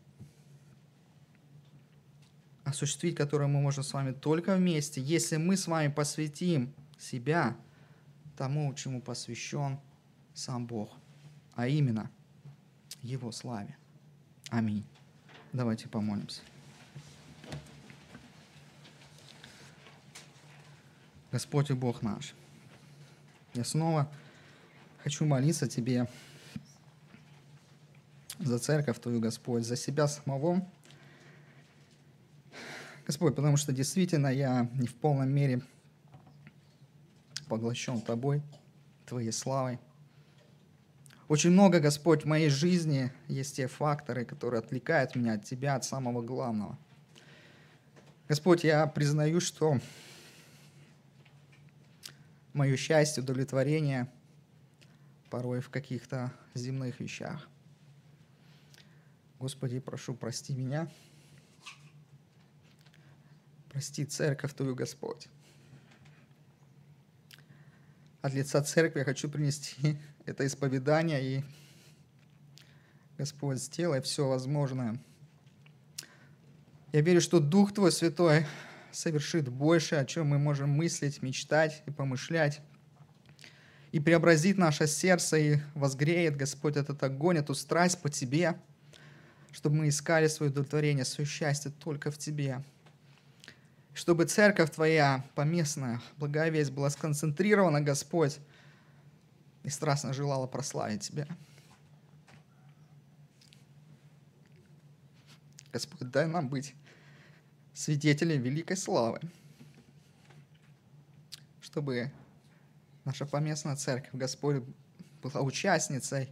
осуществить 2.63 3.15
которое 3.15 3.47
мы 3.47 3.61
можем 3.61 3.83
с 3.83 3.93
вами 3.93 4.11
только 4.11 4.55
вместе, 4.55 5.01
если 5.01 5.37
мы 5.37 5.57
с 5.57 5.67
вами 5.67 5.91
посвятим 5.91 6.73
себя 6.99 7.57
тому, 8.39 8.73
чему 8.73 9.01
посвящен 9.01 9.81
сам 10.33 10.65
Бог, 10.65 10.95
а 11.55 11.67
именно 11.67 12.09
Его 13.01 13.33
славе. 13.33 13.75
Аминь. 14.49 14.85
Давайте 15.51 15.89
помолимся. 15.89 16.41
Господь 21.33 21.69
и 21.69 21.73
Бог 21.73 22.01
наш, 22.01 22.33
я 23.53 23.65
снова 23.65 24.09
Хочу 25.03 25.25
молиться 25.25 25.67
Тебе 25.67 26.07
за 28.39 28.57
церковь 28.57 28.99
Твою, 28.99 29.19
Господь, 29.19 29.65
за 29.65 29.75
себя 29.75 30.07
самого. 30.07 30.65
Господь, 33.05 33.35
потому 33.35 33.57
что 33.57 33.73
действительно 33.73 34.27
я 34.27 34.69
не 34.75 34.87
в 34.87 34.95
полном 34.95 35.29
мере 35.29 35.61
поглощен 37.49 37.99
Тобой, 38.01 38.41
Твоей 39.05 39.31
славой. 39.31 39.79
Очень 41.27 41.51
много, 41.51 41.79
Господь, 41.79 42.23
в 42.23 42.27
моей 42.27 42.49
жизни 42.49 43.11
есть 43.27 43.57
те 43.57 43.67
факторы, 43.67 44.23
которые 44.23 44.59
отвлекают 44.59 45.15
меня 45.15 45.33
от 45.33 45.43
Тебя, 45.43 45.75
от 45.75 45.83
самого 45.83 46.21
главного. 46.21 46.77
Господь, 48.27 48.63
я 48.63 48.87
признаю, 48.87 49.41
что 49.41 49.79
мое 52.53 52.77
счастье, 52.77 53.21
удовлетворение– 53.21 54.07
порой 55.29 55.61
в 55.61 55.69
каких-то 55.69 56.31
земных 56.53 56.99
вещах. 56.99 57.47
Господи, 59.39 59.79
прошу, 59.79 60.15
прости 60.15 60.53
меня. 60.53 60.89
Прости 63.69 64.05
церковь 64.05 64.53
Твою, 64.53 64.75
Господь. 64.75 65.27
От 68.21 68.33
лица 68.33 68.61
церкви 68.61 68.99
я 68.99 69.05
хочу 69.05 69.29
принести 69.29 69.97
это 70.25 70.45
исповедание 70.45 71.23
и, 71.23 71.43
Господь, 73.17 73.59
сделай 73.59 74.01
все 74.01 74.27
возможное. 74.27 74.99
Я 76.91 77.01
верю, 77.01 77.21
что 77.21 77.39
Дух 77.39 77.73
Твой 77.73 77.91
Святой 77.91 78.45
совершит 78.91 79.47
больше, 79.49 79.95
о 79.95 80.05
чем 80.05 80.27
мы 80.27 80.39
можем 80.39 80.69
мыслить, 80.69 81.21
мечтать 81.21 81.83
и 81.85 81.91
помышлять 81.91 82.61
и 83.91 83.99
преобразит 83.99 84.57
наше 84.57 84.87
сердце, 84.87 85.37
и 85.37 85.57
возгреет, 85.73 86.35
Господь, 86.35 86.77
этот 86.77 87.01
огонь, 87.03 87.37
эту 87.37 87.55
страсть 87.55 88.01
по 88.01 88.09
Тебе, 88.09 88.55
чтобы 89.51 89.77
мы 89.77 89.89
искали 89.89 90.27
свое 90.27 90.51
удовлетворение, 90.51 91.05
свое 91.05 91.27
счастье 91.27 91.71
только 91.71 92.11
в 92.11 92.17
Тебе. 92.17 92.63
Чтобы 93.93 94.25
церковь 94.25 94.71
Твоя 94.71 95.25
поместная, 95.35 96.01
благая 96.17 96.49
весть, 96.49 96.71
была 96.71 96.89
сконцентрирована, 96.89 97.81
Господь, 97.81 98.39
и 99.63 99.69
страстно 99.69 100.13
желала 100.13 100.47
прославить 100.47 101.01
Тебя. 101.01 101.27
Господь, 105.71 106.09
дай 106.09 106.27
нам 106.27 106.49
быть 106.49 106.73
свидетелями 107.73 108.41
великой 108.41 108.77
славы, 108.77 109.19
чтобы 111.61 112.11
наша 113.05 113.25
поместная 113.25 113.75
церковь, 113.75 114.09
Господь, 114.13 114.63
была 115.21 115.41
участницей 115.41 116.29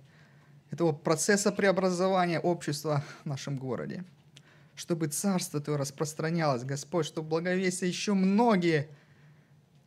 этого 0.71 0.91
процесса 0.91 1.51
преобразования 1.51 2.39
общества 2.39 3.03
в 3.23 3.25
нашем 3.25 3.57
городе. 3.57 4.03
Чтобы 4.77 5.07
Царство 5.07 5.59
Твое 5.59 5.79
распространялось, 5.79 6.63
Господь, 6.63 7.07
чтобы 7.07 7.29
благовестие 7.29 7.89
еще 7.89 8.13
многие 8.13 8.87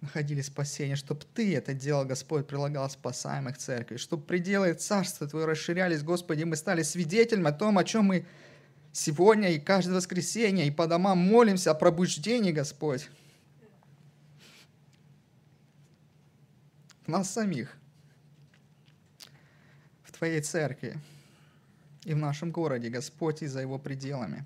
находили 0.01 0.41
спасение, 0.41 0.97
чтобы 0.97 1.25
Ты 1.33 1.55
это 1.55 1.75
делал, 1.75 2.05
Господь, 2.05 2.49
прилагал 2.49 2.91
спасаемых 2.91 3.57
церкви, 3.57 3.99
чтобы 3.99 4.25
пределы 4.25 4.75
Царства 4.75 5.29
Твое 5.29 5.47
расширялись, 5.47 6.03
Господи, 6.03 6.43
мы 6.43 6.57
стали 6.57 6.83
свидетелями 6.83 7.47
о 7.47 7.53
том, 7.53 7.79
о 7.79 7.85
чем 7.85 8.07
мы 8.07 8.27
сегодня 8.91 9.51
и 9.51 9.61
каждое 9.61 9.95
воскресенье 9.95 10.67
и 10.67 10.73
по 10.73 10.89
домам 10.89 11.19
молимся 11.19 11.71
о 11.71 11.75
пробуждении, 11.75 12.51
Господь. 12.51 13.09
нас 17.07 17.31
самих, 17.31 17.77
в 20.03 20.11
Твоей 20.11 20.41
церкви 20.41 20.99
и 22.05 22.13
в 22.13 22.17
нашем 22.17 22.51
городе, 22.51 22.89
Господь, 22.89 23.43
и 23.43 23.47
за 23.47 23.61
его 23.61 23.79
пределами. 23.79 24.45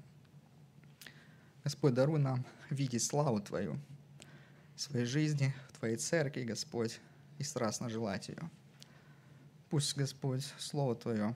Господь, 1.64 1.94
даруй 1.94 2.20
нам 2.20 2.44
видеть 2.68 3.02
славу 3.02 3.40
Твою 3.40 3.78
в 4.76 4.80
своей 4.80 5.06
жизни, 5.06 5.54
в 5.70 5.78
Твоей 5.78 5.96
церкви, 5.96 6.44
Господь, 6.44 7.00
и 7.38 7.42
страстно 7.42 7.88
желать 7.88 8.28
ее. 8.28 8.50
Пусть, 9.70 9.96
Господь, 9.96 10.44
Слово 10.58 10.94
Твое 10.94 11.34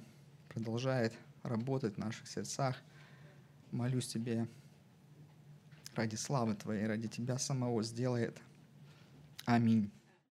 продолжает 0.50 1.14
работать 1.42 1.94
в 1.94 1.98
наших 1.98 2.28
сердцах. 2.28 2.76
Молюсь 3.70 4.08
Тебе 4.08 4.46
ради 5.94 6.16
славы 6.16 6.54
Твоей, 6.54 6.86
ради 6.86 7.08
Тебя 7.08 7.38
самого 7.38 7.82
сделает. 7.82 8.38
Аминь. 9.46 9.90